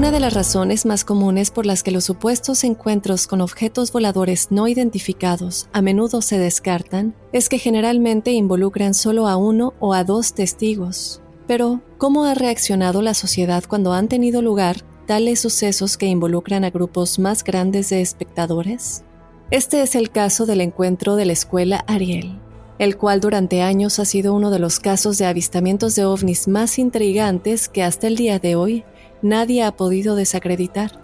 Una 0.00 0.12
de 0.12 0.20
las 0.20 0.32
razones 0.32 0.86
más 0.86 1.04
comunes 1.04 1.50
por 1.50 1.66
las 1.66 1.82
que 1.82 1.90
los 1.90 2.04
supuestos 2.04 2.64
encuentros 2.64 3.26
con 3.26 3.42
objetos 3.42 3.92
voladores 3.92 4.46
no 4.48 4.66
identificados 4.66 5.68
a 5.74 5.82
menudo 5.82 6.22
se 6.22 6.38
descartan 6.38 7.14
es 7.34 7.50
que 7.50 7.58
generalmente 7.58 8.30
involucran 8.30 8.94
solo 8.94 9.28
a 9.28 9.36
uno 9.36 9.74
o 9.78 9.92
a 9.92 10.02
dos 10.02 10.32
testigos. 10.32 11.20
Pero, 11.46 11.82
¿cómo 11.98 12.24
ha 12.24 12.32
reaccionado 12.32 13.02
la 13.02 13.12
sociedad 13.12 13.62
cuando 13.68 13.92
han 13.92 14.08
tenido 14.08 14.40
lugar 14.40 14.78
tales 15.06 15.40
sucesos 15.40 15.98
que 15.98 16.06
involucran 16.06 16.64
a 16.64 16.70
grupos 16.70 17.18
más 17.18 17.44
grandes 17.44 17.90
de 17.90 18.00
espectadores? 18.00 19.04
Este 19.50 19.82
es 19.82 19.94
el 19.94 20.10
caso 20.10 20.46
del 20.46 20.62
encuentro 20.62 21.16
de 21.16 21.26
la 21.26 21.34
escuela 21.34 21.84
Ariel, 21.86 22.40
el 22.78 22.96
cual 22.96 23.20
durante 23.20 23.60
años 23.60 23.98
ha 23.98 24.06
sido 24.06 24.32
uno 24.32 24.50
de 24.50 24.60
los 24.60 24.80
casos 24.80 25.18
de 25.18 25.26
avistamientos 25.26 25.94
de 25.94 26.06
ovnis 26.06 26.48
más 26.48 26.78
intrigantes 26.78 27.68
que 27.68 27.82
hasta 27.82 28.06
el 28.06 28.16
día 28.16 28.38
de 28.38 28.56
hoy 28.56 28.82
nadie 29.22 29.62
ha 29.62 29.72
podido 29.72 30.14
desacreditar. 30.14 31.00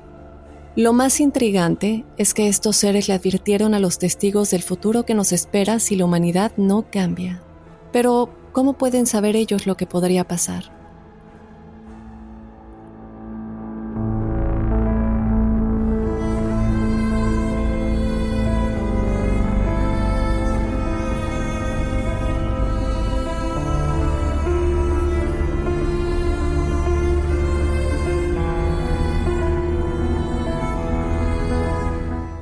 Lo 0.77 0.93
más 0.93 1.21
intrigante 1.21 2.05
es 2.19 2.35
que 2.35 2.49
estos 2.49 2.77
seres 2.77 3.09
le 3.09 3.15
advirtieron 3.15 3.73
a 3.73 3.81
los 3.81 3.99
testigos 3.99 4.51
del 4.51 4.63
futuro 4.63 5.05
que 5.05 5.15
nos 5.15 5.33
espera 5.33 5.79
si 5.79 5.97
la 5.97 6.05
humanidad 6.05 6.53
no 6.59 6.87
cambia. 6.91 7.43
Pero, 7.93 8.29
¿cómo 8.53 8.75
pueden 8.75 9.07
saber 9.07 9.37
ellos 9.37 9.67
lo 9.67 9.77
que 9.77 9.87
podría 9.87 10.25
pasar? 10.25 10.76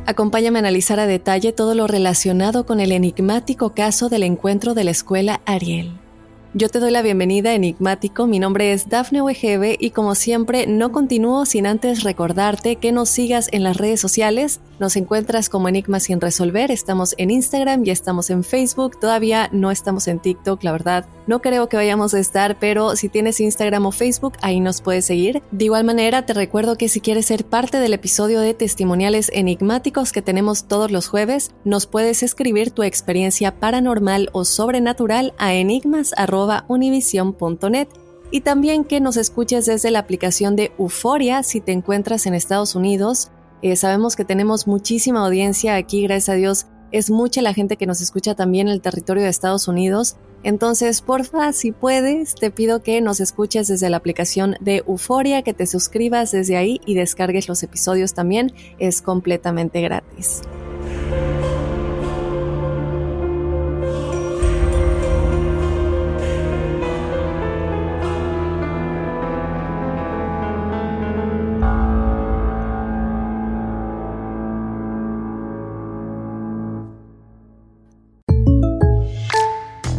Acompáñame 0.07 0.59
a 0.59 0.61
analizar 0.61 1.01
a 1.01 1.07
detalle 1.07 1.53
todo 1.53 1.75
lo 1.75 1.87
relacionado 1.87 2.67
con 2.67 2.81
el 2.81 2.93
enigmático 2.93 3.75
caso 3.75 4.11
del 4.11 4.23
encuentro 4.23 4.75
de 4.75 4.85
la 4.85 4.91
escuela 4.91 5.41
Ariel. 5.47 6.04
Yo 6.57 6.69
te 6.69 6.79
doy 6.79 6.93
la 6.93 7.03
bienvenida, 7.03 7.53
Enigmático. 7.53 8.29
Mi 8.29 8.39
nombre 8.39 8.73
es 8.73 8.89
Dafne 8.89 9.21
Wegebe 9.21 9.77
y 9.77 9.91
como 9.91 10.15
siempre 10.15 10.69
no 10.69 10.93
continúo 10.93 11.47
sin 11.47 11.67
antes 11.67 12.05
recordarte 12.05 12.77
que 12.77 12.93
nos 12.93 13.09
sigas 13.09 13.49
en 13.51 13.65
las 13.65 13.77
redes 13.77 13.99
sociales. 13.99 14.61
Nos 14.79 14.95
encuentras 14.95 15.49
como 15.49 15.69
Enigma 15.69 15.99
sin 15.99 16.21
resolver. 16.21 16.71
Estamos 16.71 17.17
en 17.19 17.33
Instagram 17.33 17.85
y 17.85 17.91
estamos 17.91 18.31
en 18.31 18.45
Facebook. 18.45 19.01
Todavía 19.01 19.49
no 19.51 19.73
estamos 19.73 20.07
en 20.07 20.21
TikTok, 20.21 20.63
la 20.63 20.71
verdad. 20.71 21.07
No 21.27 21.43
creo 21.43 21.69
que 21.69 21.77
vayamos 21.77 22.15
a 22.15 22.21
estar, 22.21 22.57
pero 22.61 22.95
si 22.95 23.09
tienes 23.09 23.41
Instagram 23.41 23.87
o 23.87 23.91
Facebook, 23.91 24.35
ahí 24.41 24.61
nos 24.61 24.81
puedes 24.81 25.07
seguir. 25.07 25.43
De 25.51 25.65
igual 25.65 25.83
manera, 25.83 26.25
te 26.25 26.35
recuerdo 26.35 26.77
que 26.77 26.89
si 26.89 27.01
quieres 27.01 27.27
ser 27.27 27.45
parte 27.45 27.81
del 27.81 27.95
episodio 27.95 28.39
de 28.39 28.55
testimoniales 28.55 29.29
enigmáticos 29.35 30.13
que 30.13 30.23
tenemos 30.23 30.69
todos 30.69 30.93
los 30.93 31.09
jueves, 31.09 31.51
nos 31.65 31.89
puedes 31.89 32.23
escribir 32.23 32.71
tu 32.71 32.85
experiencia 32.85 33.59
paranormal 33.59 34.29
o 34.33 34.45
sobrenatural 34.45 35.35
a 35.39 35.55
enigmas@ 35.55 36.44
univision.net 36.69 37.89
y 38.31 38.41
también 38.41 38.85
que 38.85 39.01
nos 39.01 39.17
escuches 39.17 39.67
desde 39.67 39.91
la 39.91 40.01
aplicación 40.01 40.57
de 40.57 40.73
Euforia 40.79 41.43
si 41.43 41.61
te 41.61 41.73
encuentras 41.73 42.27
en 42.27 42.35
Estados 42.35 42.75
Unidos. 42.75 43.31
Eh, 43.63 43.77
sabemos 43.77 44.17
que 44.17 44.25
tenemos 44.25 44.67
muchísima 44.67 45.25
audiencia 45.25 45.77
aquí, 45.77 46.03
gracias 46.03 46.31
a 46.31 46.35
Dios. 46.35 46.67
Es 46.91 47.11
mucha 47.11 47.43
la 47.43 47.55
gente 47.55 47.77
que 47.77 47.87
nos 47.87 48.01
escucha 48.01 48.35
también 48.35 48.69
en 48.69 48.75
el 48.75 48.81
territorio 48.81 49.23
de 49.23 49.29
Estados 49.29 49.69
Unidos. 49.69 50.17
Entonces, 50.43 51.01
porfa, 51.01 51.53
si 51.53 51.73
puedes, 51.73 52.35
te 52.35 52.51
pido 52.51 52.83
que 52.83 53.01
nos 53.01 53.21
escuches 53.21 53.69
desde 53.69 53.89
la 53.89 53.97
aplicación 53.97 54.57
de 54.61 54.85
Euforia, 54.87 55.43
que 55.43 55.55
te 55.55 55.67
suscribas 55.67 56.33
desde 56.33 56.57
ahí 56.57 56.81
y 56.85 56.95
descargues 56.95 57.49
los 57.49 57.63
episodios 57.63 58.15
también. 58.15 58.53
Es 58.79 59.01
completamente 59.01 59.81
gratis. 59.81 60.43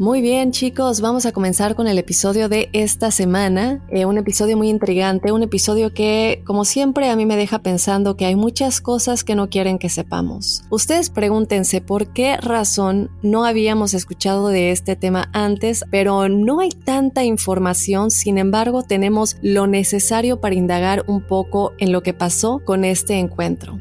Muy 0.00 0.22
bien 0.22 0.50
chicos, 0.50 1.02
vamos 1.02 1.26
a 1.26 1.32
comenzar 1.32 1.74
con 1.74 1.86
el 1.86 1.98
episodio 1.98 2.48
de 2.48 2.70
esta 2.72 3.10
semana, 3.10 3.84
eh, 3.90 4.06
un 4.06 4.16
episodio 4.16 4.56
muy 4.56 4.70
intrigante, 4.70 5.30
un 5.30 5.42
episodio 5.42 5.92
que 5.92 6.42
como 6.46 6.64
siempre 6.64 7.10
a 7.10 7.16
mí 7.16 7.26
me 7.26 7.36
deja 7.36 7.58
pensando 7.58 8.16
que 8.16 8.24
hay 8.24 8.34
muchas 8.34 8.80
cosas 8.80 9.24
que 9.24 9.34
no 9.34 9.50
quieren 9.50 9.78
que 9.78 9.90
sepamos. 9.90 10.64
Ustedes 10.70 11.10
pregúntense 11.10 11.82
por 11.82 12.14
qué 12.14 12.38
razón 12.38 13.10
no 13.20 13.44
habíamos 13.44 13.92
escuchado 13.92 14.48
de 14.48 14.70
este 14.70 14.96
tema 14.96 15.28
antes, 15.34 15.84
pero 15.90 16.30
no 16.30 16.60
hay 16.60 16.70
tanta 16.70 17.22
información, 17.22 18.10
sin 18.10 18.38
embargo 18.38 18.82
tenemos 18.82 19.36
lo 19.42 19.66
necesario 19.66 20.40
para 20.40 20.54
indagar 20.54 21.04
un 21.08 21.20
poco 21.20 21.72
en 21.76 21.92
lo 21.92 22.02
que 22.02 22.14
pasó 22.14 22.62
con 22.64 22.86
este 22.86 23.18
encuentro. 23.18 23.78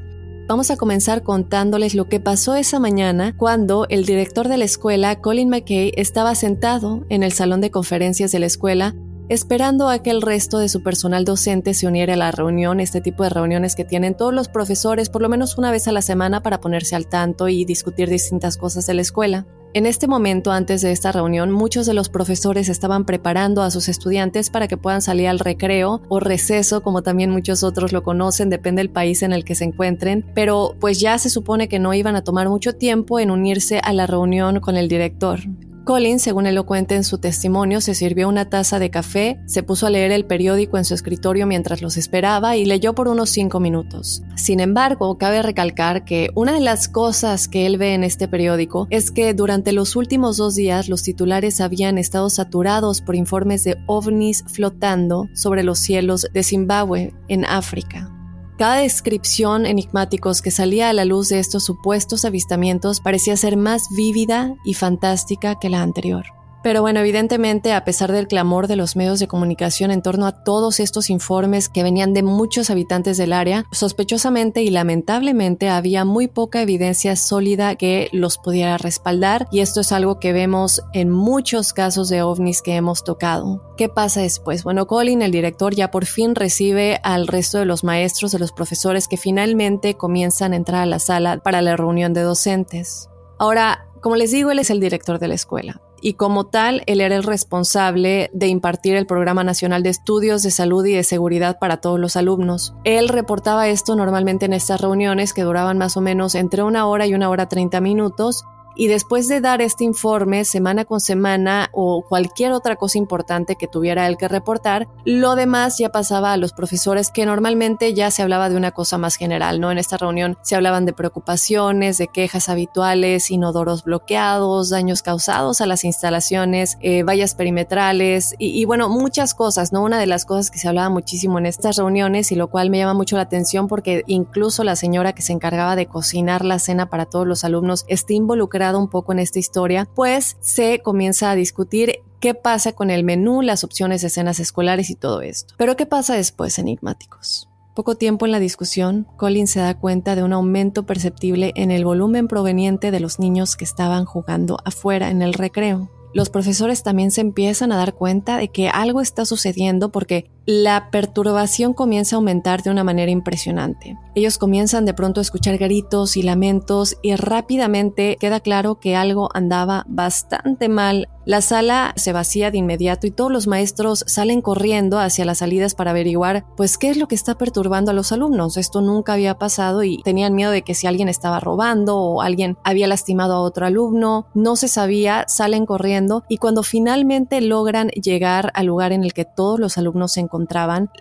Vamos 0.50 0.72
a 0.72 0.78
comenzar 0.78 1.22
contándoles 1.22 1.94
lo 1.94 2.10
que 2.10 2.20
pasó 2.20 2.56
esa 2.56 2.80
mañana 2.80 3.38
cuando 3.38 3.86
el 3.88 4.04
director 4.04 4.48
de 4.48 4.58
la 4.58 4.66
escuela, 4.66 5.22
Colin 5.22 5.48
McKay, 5.48 5.94
estaba 5.96 6.34
sentado 6.34 7.06
en 7.10 7.22
el 7.22 7.34
salón 7.34 7.62
de 7.62 7.70
conferencias 7.70 8.32
de 8.32 8.40
la 8.40 8.48
escuela 8.48 8.96
esperando 9.30 9.90
a 9.90 10.00
que 10.00 10.10
el 10.10 10.24
resto 10.24 10.58
de 10.58 10.68
su 10.68 10.82
personal 10.82 11.24
docente 11.24 11.76
se 11.76 11.86
uniera 11.86 12.16
a 12.16 12.18
la 12.18 12.32
reunión, 12.32 12.80
este 12.80 13.00
tipo 13.00 13.22
de 13.22 13.30
reuniones 13.30 13.76
que 13.76 13.86
tienen 13.86 14.18
todos 14.18 14.34
los 14.34 14.48
profesores 14.48 15.12
por 15.12 15.22
lo 15.22 15.30
menos 15.30 15.60
una 15.60 15.70
vez 15.70 15.88
a 15.88 15.92
la 15.92 16.02
semana 16.02 16.42
para 16.42 16.60
ponerse 16.60 16.96
al 16.96 17.06
tanto 17.06 17.48
y 17.48 17.64
discutir 17.64 18.10
distintas 18.10 18.58
cosas 18.58 18.88
de 18.88 18.96
la 18.96 19.04
escuela. 19.04 19.46
En 19.72 19.86
este 19.86 20.08
momento, 20.08 20.52
antes 20.52 20.82
de 20.82 20.92
esta 20.92 21.12
reunión, 21.12 21.52
muchos 21.52 21.86
de 21.86 21.94
los 21.94 22.10
profesores 22.10 22.70
estaban 22.70 23.06
preparando 23.06 23.62
a 23.62 23.70
sus 23.70 23.88
estudiantes 23.88 24.50
para 24.50 24.68
que 24.68 24.78
puedan 24.78 25.04
salir 25.04 25.28
al 25.28 25.38
recreo 25.38 26.02
o 26.10 26.20
receso, 26.20 26.82
como 26.82 27.04
también 27.04 27.30
muchos 27.30 27.62
otros 27.62 27.94
lo 27.94 28.02
conocen, 28.02 28.50
depende 28.50 28.80
del 28.80 28.90
país 28.90 29.22
en 29.22 29.32
el 29.32 29.46
que 29.46 29.54
se 29.54 29.66
encuentren, 29.66 30.26
pero 30.34 30.76
pues 30.80 31.00
ya 31.00 31.20
se 31.20 31.30
supone 31.30 31.68
que 31.68 31.78
no 31.78 31.94
iban 31.94 32.16
a 32.16 32.24
tomar 32.24 32.50
mucho 32.50 32.74
tiempo 32.74 33.20
en 33.20 33.30
unirse 33.30 33.80
a 33.84 33.94
la 33.94 34.08
reunión 34.08 34.60
con 34.60 34.76
el 34.76 34.88
director. 34.88 35.42
Colin, 35.84 36.20
según 36.20 36.46
él 36.46 36.56
lo 36.56 36.66
cuenta 36.66 36.96
en 36.96 37.04
su 37.04 37.18
testimonio, 37.18 37.82
se 37.82 37.96
sirvió 37.96 38.30
una 38.30 38.50
taza 38.50 38.80
de 38.80 38.90
café, 38.92 39.40
se 39.46 39.64
puso 39.64 39.88
a 39.88 39.90
leer 39.90 40.12
el 40.12 40.26
periódico 40.26 40.78
en 40.78 40.86
su 40.86 40.94
escritorio 40.94 41.48
mientras 41.48 41.82
los 41.82 41.98
esperaba 41.98 42.56
y 42.58 42.66
leyó 42.66 42.94
por 42.94 43.08
unos 43.08 43.30
cinco 43.30 43.60
minutos. 43.60 44.22
Sin 44.36 44.60
embargo, 44.60 45.18
cabe 45.18 45.42
recalcar 45.42 46.06
que 46.06 46.30
una 46.36 46.54
de 46.54 46.60
las 46.60 46.88
cosas 46.88 47.48
que 47.48 47.66
él 47.66 47.78
ve 47.78 47.94
en 47.94 48.04
este 48.04 48.28
periódico 48.28 48.88
es 48.90 49.12
que 49.12 49.34
durante 49.34 49.72
los 49.72 49.96
últimos 49.96 50.38
dos 50.38 50.56
días 50.56 50.90
los 50.90 51.04
titulares 51.04 51.62
habían 51.62 51.98
estado 51.98 52.30
saturados 52.30 53.02
por 53.02 53.16
informes 53.16 53.64
de 53.64 53.78
ovnis 53.88 54.44
flotando 54.48 55.28
sobre 55.34 55.64
los 55.64 55.80
cielos 55.80 56.28
de 56.34 56.44
Zimbabue, 56.44 57.14
en 57.28 57.46
África. 57.46 58.19
Cada 58.60 58.82
descripción 58.82 59.66
enigmáticos 59.66 60.42
que 60.42 60.52
salía 60.52 60.90
a 60.90 60.94
la 60.94 61.06
luz 61.06 61.30
de 61.30 61.40
estos 61.40 61.64
supuestos 61.64 62.26
avistamientos 62.26 63.00
parecía 63.00 63.38
ser 63.38 63.56
más 63.56 63.88
vívida 63.90 64.54
y 64.66 64.74
fantástica 64.74 65.58
que 65.58 65.70
la 65.70 65.82
anterior. 65.82 66.26
Pero 66.62 66.82
bueno, 66.82 67.00
evidentemente, 67.00 67.72
a 67.72 67.86
pesar 67.86 68.12
del 68.12 68.28
clamor 68.28 68.68
de 68.68 68.76
los 68.76 68.96
medios 68.96 69.20
de 69.20 69.28
comunicación 69.28 69.92
en 69.92 70.02
torno 70.02 70.26
a 70.28 70.44
todos 70.44 70.80
estos 70.80 71.10
informes 71.10 71.70
que 71.70 71.84
venían 71.84 72.14
de 72.14 72.24
muchos 72.24 72.70
habitantes 72.70 73.18
del 73.18 73.32
área, 73.32 73.66
sospechosamente 73.72 74.62
y 74.62 74.70
lamentablemente 74.70 75.70
había 75.70 76.04
muy 76.04 76.28
poca 76.28 76.62
evidencia 76.62 77.16
sólida 77.16 77.76
que 77.76 78.10
los 78.12 78.38
pudiera 78.38 78.78
respaldar 78.78 79.48
y 79.52 79.62
esto 79.62 79.82
es 79.82 79.92
algo 79.92 80.20
que 80.20 80.34
vemos 80.34 80.82
en 80.94 81.10
muchos 81.10 81.72
casos 81.72 82.10
de 82.10 82.24
ovnis 82.24 82.62
que 82.62 82.76
hemos 82.76 83.04
tocado. 83.04 83.64
¿Qué 83.78 83.88
pasa 83.88 84.22
después? 84.22 84.66
Bueno, 84.66 84.86
Colin, 84.86 85.22
el 85.22 85.32
director, 85.32 85.74
ya 85.74 85.92
por 85.92 86.06
fin 86.06 86.36
recibe 86.36 87.00
al 87.04 87.28
resto 87.28 87.60
de 87.60 87.66
los 87.66 87.86
maestros, 87.86 88.34
de 88.34 88.40
los 88.40 88.52
profesores 88.52 89.08
que 89.08 89.16
finalmente 89.16 89.96
comienzan 89.96 90.52
a 90.52 90.58
entrar 90.58 90.82
a 90.82 90.86
la 90.86 91.00
sala 91.00 91.38
para 91.38 91.62
la 91.62 91.78
reunión 91.78 92.14
de 92.14 92.22
docentes. 92.22 93.10
Ahora, 93.38 93.86
como 94.02 94.18
les 94.18 94.32
digo, 94.32 94.52
él 94.52 94.60
es 94.60 94.70
el 94.70 94.82
director 94.82 95.20
de 95.20 95.30
la 95.30 95.36
escuela 95.36 95.82
y 96.02 96.14
como 96.14 96.46
tal, 96.46 96.84
él 96.86 97.02
era 97.02 97.16
el 97.16 97.24
responsable 97.24 98.30
de 98.34 98.48
impartir 98.48 98.96
el 98.96 99.06
Programa 99.06 99.44
Nacional 99.44 99.84
de 99.84 99.90
Estudios 99.90 100.42
de 100.44 100.52
Salud 100.52 100.86
y 100.86 100.94
de 100.94 101.04
Seguridad 101.04 101.60
para 101.60 101.78
todos 101.78 102.00
los 102.00 102.16
alumnos. 102.16 102.74
Él 102.84 103.10
reportaba 103.10 103.68
esto 103.68 103.96
normalmente 103.96 104.46
en 104.46 104.54
estas 104.54 104.82
reuniones 104.82 105.34
que 105.34 105.44
duraban 105.44 105.78
más 105.78 105.98
o 105.98 106.02
menos 106.02 106.36
entre 106.36 106.64
una 106.64 106.86
hora 106.88 107.08
y 107.08 107.14
una 107.14 107.30
hora 107.30 107.48
treinta 107.48 107.82
minutos 107.82 108.46
y 108.80 108.88
después 108.88 109.28
de 109.28 109.42
dar 109.42 109.62
este 109.62 109.84
informe 109.84 110.46
semana 110.46 110.86
con 110.86 111.02
semana 111.02 111.70
o 111.74 112.02
cualquier 112.08 112.54
otra 112.54 112.78
cosa 112.78 112.98
importante 112.98 113.58
que 113.58 113.68
tuviera 113.68 114.08
él 114.08 114.16
que 114.16 114.30
reportar, 114.30 114.88
lo 115.04 115.36
demás 115.36 115.78
ya 115.78 115.90
pasaba 115.90 116.32
a 116.32 116.38
los 116.38 116.54
profesores 116.54 117.12
que 117.12 117.26
normalmente 117.26 117.94
ya 117.94 118.10
se 118.10 118.22
hablaba 118.22 118.50
de 118.50 118.56
una 118.56 118.72
cosa 118.72 118.98
más 118.98 119.18
general, 119.18 119.60
¿no? 119.60 119.70
En 119.70 119.80
esta 119.80 119.98
reunión 119.98 120.38
se 120.44 120.56
hablaban 120.56 120.86
de 120.86 120.94
preocupaciones, 120.94 121.98
de 121.98 122.08
quejas 122.08 122.48
habituales, 122.48 123.32
inodoros 123.32 123.84
bloqueados, 123.84 124.70
daños 124.70 125.02
causados 125.02 125.60
a 125.60 125.66
las 125.66 125.84
instalaciones, 125.84 126.78
eh, 126.80 127.04
vallas 127.04 127.36
perimetrales 127.36 128.34
y, 128.40 128.62
y 128.62 128.64
bueno, 128.64 128.88
muchas 128.88 129.34
cosas, 129.34 129.74
¿no? 129.74 129.84
Una 129.84 130.00
de 130.00 130.08
las 130.08 130.24
cosas 130.24 130.52
que 130.52 130.58
se 130.58 130.70
hablaba 130.70 130.88
muchísimo 130.88 131.38
en 131.38 131.48
estas 131.48 131.76
reuniones 131.76 132.32
y 132.32 132.36
lo 132.36 132.48
cual 132.48 132.70
me 132.70 132.78
llama 132.78 132.94
mucho 132.94 133.18
la 133.18 133.24
atención 133.24 133.68
porque 133.68 134.06
incluso 134.08 134.64
la 134.64 134.78
señora 134.78 135.12
que 135.12 135.22
se 135.22 135.34
encargaba 135.34 135.76
de 135.76 135.88
cocinar 135.88 136.46
la 136.46 136.60
cena 136.60 136.90
para 136.90 137.06
todos 137.06 137.28
los 137.28 137.44
alumnos 137.44 137.84
está 137.90 138.14
involucrada 138.14 138.69
un 138.78 138.90
poco 138.90 139.12
en 139.12 139.20
esta 139.20 139.40
historia, 139.40 139.88
pues 139.96 140.38
se 140.40 140.80
comienza 140.80 141.32
a 141.32 141.36
discutir 141.36 142.02
qué 142.20 142.34
pasa 142.34 142.74
con 142.74 142.92
el 142.92 143.04
menú, 143.04 143.42
las 143.42 143.64
opciones 143.64 144.02
de 144.02 144.08
escenas 144.08 144.40
escolares 144.40 144.90
y 144.90 144.96
todo 144.96 145.22
esto. 145.22 145.54
Pero 145.58 145.76
¿qué 145.76 145.86
pasa 145.86 146.16
después, 146.16 146.60
enigmáticos? 146.60 147.50
Poco 147.76 147.96
tiempo 147.96 148.26
en 148.26 148.34
la 148.34 148.40
discusión, 148.40 149.08
Colin 149.16 149.48
se 149.48 149.62
da 149.62 149.80
cuenta 149.80 150.16
de 150.16 150.24
un 150.24 150.34
aumento 150.34 150.86
perceptible 150.86 151.54
en 151.56 151.72
el 151.72 151.86
volumen 151.86 152.28
proveniente 152.28 152.92
de 152.92 153.00
los 153.00 153.20
niños 153.20 153.56
que 153.56 153.64
estaban 153.64 154.04
jugando 154.06 154.58
afuera 154.66 155.10
en 155.10 155.22
el 155.22 155.34
recreo. 155.34 155.90
Los 156.14 156.30
profesores 156.30 156.82
también 156.82 157.12
se 157.12 157.22
empiezan 157.22 157.72
a 157.72 157.78
dar 157.78 157.94
cuenta 157.94 158.38
de 158.38 158.50
que 158.50 158.68
algo 158.68 159.00
está 159.00 159.26
sucediendo 159.26 159.92
porque 159.92 160.30
la 160.50 160.90
perturbación 160.90 161.76
comienza 161.76 162.16
a 162.16 162.18
aumentar 162.18 162.64
de 162.64 162.72
una 162.72 162.84
manera 162.84 163.12
impresionante. 163.12 164.00
Ellos 164.16 164.40
comienzan 164.40 164.84
de 164.84 164.96
pronto 164.96 165.20
a 165.20 165.22
escuchar 165.22 165.60
gritos 165.60 166.18
y 166.18 166.24
lamentos 166.24 166.98
y 167.04 167.16
rápidamente 167.16 168.18
queda 168.20 168.40
claro 168.40 168.80
que 168.80 168.96
algo 168.96 169.30
andaba 169.36 169.86
bastante 169.88 170.68
mal. 170.68 171.08
La 171.26 171.42
sala 171.42 171.94
se 171.96 172.12
vacía 172.12 172.50
de 172.50 172.58
inmediato 172.58 173.06
y 173.06 173.12
todos 173.12 173.32
los 173.32 173.46
maestros 173.46 174.04
salen 174.08 174.42
corriendo 174.42 174.98
hacia 174.98 175.26
las 175.26 175.38
salidas 175.38 175.76
para 175.76 175.92
averiguar 175.92 176.44
pues 176.58 176.80
qué 176.80 176.90
es 176.90 176.98
lo 176.98 177.08
que 177.08 177.14
está 177.14 177.38
perturbando 177.38 177.92
a 177.92 177.94
los 177.94 178.12
alumnos. 178.12 178.58
Esto 178.58 178.82
nunca 178.82 179.14
había 179.14 179.38
pasado 179.38 179.84
y 179.84 180.02
tenían 180.02 180.34
miedo 180.34 180.50
de 180.50 180.64
que 180.64 180.74
si 180.74 180.88
alguien 180.88 181.08
estaba 181.08 181.40
robando 181.40 181.98
o 181.98 182.24
alguien 182.24 182.58
había 182.64 182.88
lastimado 182.88 183.36
a 183.36 183.42
otro 183.42 183.68
alumno, 183.68 184.26
no 184.34 184.56
se 184.56 184.68
sabía, 184.68 185.26
salen 185.28 185.68
corriendo 185.68 186.24
y 186.28 186.38
cuando 186.38 186.64
finalmente 186.64 187.42
logran 187.42 187.90
llegar 187.90 188.52
al 188.56 188.66
lugar 188.66 188.92
en 188.92 189.04
el 189.04 189.14
que 189.14 189.26
todos 189.26 189.60
los 189.60 189.78
alumnos 189.78 190.14
se 190.14 190.22
encontraban 190.22 190.39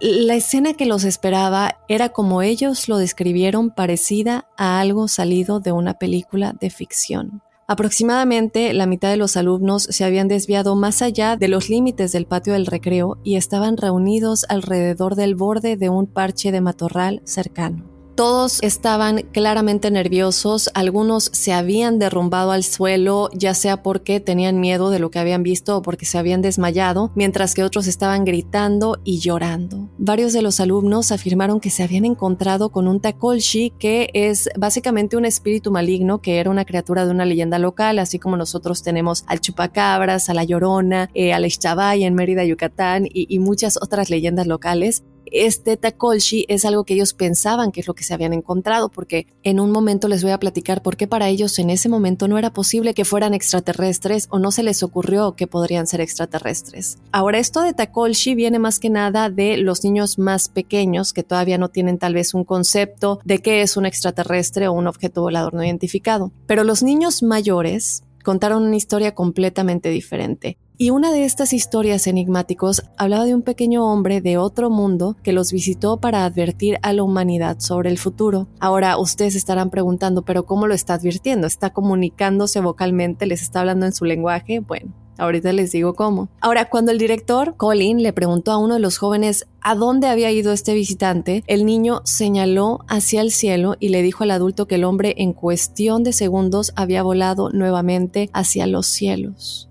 la 0.00 0.34
escena 0.34 0.74
que 0.74 0.86
los 0.86 1.04
esperaba 1.04 1.76
era 1.88 2.10
como 2.10 2.42
ellos 2.42 2.88
lo 2.88 2.98
describieron 2.98 3.70
parecida 3.70 4.46
a 4.56 4.80
algo 4.80 5.08
salido 5.08 5.60
de 5.60 5.72
una 5.72 5.94
película 5.94 6.54
de 6.60 6.70
ficción. 6.70 7.42
Aproximadamente 7.66 8.72
la 8.72 8.86
mitad 8.86 9.10
de 9.10 9.18
los 9.18 9.36
alumnos 9.36 9.82
se 9.82 10.04
habían 10.04 10.26
desviado 10.26 10.74
más 10.74 11.02
allá 11.02 11.36
de 11.36 11.48
los 11.48 11.68
límites 11.68 12.12
del 12.12 12.24
patio 12.24 12.54
del 12.54 12.64
recreo 12.64 13.18
y 13.24 13.36
estaban 13.36 13.76
reunidos 13.76 14.46
alrededor 14.48 15.16
del 15.16 15.34
borde 15.34 15.76
de 15.76 15.90
un 15.90 16.06
parche 16.06 16.50
de 16.50 16.62
matorral 16.62 17.20
cercano. 17.24 17.97
Todos 18.18 18.58
estaban 18.62 19.22
claramente 19.30 19.92
nerviosos, 19.92 20.70
algunos 20.74 21.30
se 21.32 21.52
habían 21.52 22.00
derrumbado 22.00 22.50
al 22.50 22.64
suelo, 22.64 23.30
ya 23.32 23.54
sea 23.54 23.84
porque 23.84 24.18
tenían 24.18 24.58
miedo 24.58 24.90
de 24.90 24.98
lo 24.98 25.12
que 25.12 25.20
habían 25.20 25.44
visto 25.44 25.76
o 25.76 25.82
porque 25.82 26.04
se 26.04 26.18
habían 26.18 26.42
desmayado, 26.42 27.12
mientras 27.14 27.54
que 27.54 27.62
otros 27.62 27.86
estaban 27.86 28.24
gritando 28.24 28.98
y 29.04 29.20
llorando. 29.20 29.88
Varios 29.98 30.32
de 30.32 30.42
los 30.42 30.58
alumnos 30.58 31.12
afirmaron 31.12 31.60
que 31.60 31.70
se 31.70 31.84
habían 31.84 32.04
encontrado 32.04 32.70
con 32.70 32.88
un 32.88 32.98
takolshi, 32.98 33.72
que 33.78 34.10
es 34.12 34.48
básicamente 34.58 35.16
un 35.16 35.24
espíritu 35.24 35.70
maligno 35.70 36.20
que 36.20 36.40
era 36.40 36.50
una 36.50 36.64
criatura 36.64 37.04
de 37.04 37.12
una 37.12 37.24
leyenda 37.24 37.60
local, 37.60 38.00
así 38.00 38.18
como 38.18 38.36
nosotros 38.36 38.82
tenemos 38.82 39.22
al 39.28 39.40
chupacabras, 39.40 40.28
a 40.28 40.34
la 40.34 40.42
llorona, 40.42 41.08
eh, 41.14 41.32
al 41.32 41.46
Ixtabay 41.46 42.02
en 42.02 42.16
Mérida, 42.16 42.44
Yucatán 42.44 43.06
y, 43.06 43.32
y 43.32 43.38
muchas 43.38 43.76
otras 43.80 44.10
leyendas 44.10 44.48
locales 44.48 45.04
este 45.32 45.76
Takolshi 45.76 46.44
es 46.48 46.64
algo 46.64 46.84
que 46.84 46.94
ellos 46.94 47.14
pensaban 47.14 47.72
que 47.72 47.80
es 47.80 47.86
lo 47.86 47.94
que 47.94 48.04
se 48.04 48.14
habían 48.14 48.32
encontrado, 48.32 48.88
porque 48.88 49.26
en 49.42 49.60
un 49.60 49.70
momento 49.70 50.08
les 50.08 50.22
voy 50.22 50.32
a 50.32 50.38
platicar 50.38 50.82
por 50.82 50.96
qué 50.96 51.06
para 51.06 51.28
ellos 51.28 51.58
en 51.58 51.70
ese 51.70 51.88
momento 51.88 52.28
no 52.28 52.38
era 52.38 52.52
posible 52.52 52.94
que 52.94 53.04
fueran 53.04 53.34
extraterrestres 53.34 54.28
o 54.30 54.38
no 54.38 54.50
se 54.50 54.62
les 54.62 54.82
ocurrió 54.82 55.32
que 55.32 55.46
podrían 55.46 55.86
ser 55.86 56.00
extraterrestres. 56.00 56.98
Ahora, 57.12 57.38
esto 57.38 57.62
de 57.62 57.72
Takolshi 57.72 58.34
viene 58.34 58.58
más 58.58 58.78
que 58.78 58.90
nada 58.90 59.30
de 59.30 59.56
los 59.56 59.84
niños 59.84 60.18
más 60.18 60.48
pequeños 60.48 61.12
que 61.12 61.22
todavía 61.22 61.58
no 61.58 61.68
tienen 61.68 61.98
tal 61.98 62.14
vez 62.14 62.34
un 62.34 62.44
concepto 62.44 63.20
de 63.24 63.38
qué 63.38 63.62
es 63.62 63.76
un 63.76 63.86
extraterrestre 63.86 64.68
o 64.68 64.72
un 64.72 64.86
objeto 64.86 65.22
volador 65.22 65.54
no 65.54 65.64
identificado. 65.64 66.32
Pero 66.46 66.64
los 66.64 66.82
niños 66.82 67.22
mayores 67.22 68.04
contaron 68.24 68.64
una 68.64 68.76
historia 68.76 69.14
completamente 69.14 69.88
diferente. 69.88 70.58
Y 70.80 70.90
una 70.90 71.10
de 71.10 71.24
estas 71.24 71.52
historias 71.52 72.06
enigmáticos 72.06 72.84
hablaba 72.96 73.24
de 73.24 73.34
un 73.34 73.42
pequeño 73.42 73.84
hombre 73.84 74.20
de 74.20 74.38
otro 74.38 74.70
mundo 74.70 75.16
que 75.24 75.32
los 75.32 75.50
visitó 75.50 75.96
para 75.96 76.24
advertir 76.24 76.78
a 76.82 76.92
la 76.92 77.02
humanidad 77.02 77.58
sobre 77.58 77.90
el 77.90 77.98
futuro. 77.98 78.46
Ahora 78.60 78.96
ustedes 78.96 79.34
estarán 79.34 79.70
preguntando, 79.70 80.22
pero 80.22 80.46
¿cómo 80.46 80.68
lo 80.68 80.74
está 80.74 80.94
advirtiendo? 80.94 81.48
¿Está 81.48 81.70
comunicándose 81.70 82.60
vocalmente? 82.60 83.26
¿Les 83.26 83.42
está 83.42 83.58
hablando 83.58 83.86
en 83.86 83.92
su 83.92 84.04
lenguaje? 84.04 84.60
Bueno, 84.60 84.94
Ahorita 85.20 85.52
les 85.52 85.72
digo 85.72 85.94
cómo. 85.94 86.28
Ahora, 86.40 86.70
cuando 86.70 86.92
el 86.92 86.98
director 86.98 87.56
Colin 87.56 88.04
le 88.04 88.12
preguntó 88.12 88.52
a 88.52 88.58
uno 88.58 88.74
de 88.74 88.80
los 88.80 88.98
jóvenes 88.98 89.48
a 89.60 89.74
dónde 89.74 90.06
había 90.06 90.30
ido 90.30 90.52
este 90.52 90.74
visitante, 90.74 91.42
el 91.48 91.66
niño 91.66 92.02
señaló 92.04 92.84
hacia 92.86 93.20
el 93.20 93.32
cielo 93.32 93.74
y 93.80 93.88
le 93.88 94.02
dijo 94.02 94.22
al 94.22 94.30
adulto 94.30 94.68
que 94.68 94.76
el 94.76 94.84
hombre 94.84 95.16
en 95.18 95.32
cuestión 95.32 96.04
de 96.04 96.12
segundos 96.12 96.72
había 96.76 97.02
volado 97.02 97.50
nuevamente 97.50 98.30
hacia 98.32 98.68
los 98.68 98.86
cielos. 98.86 99.68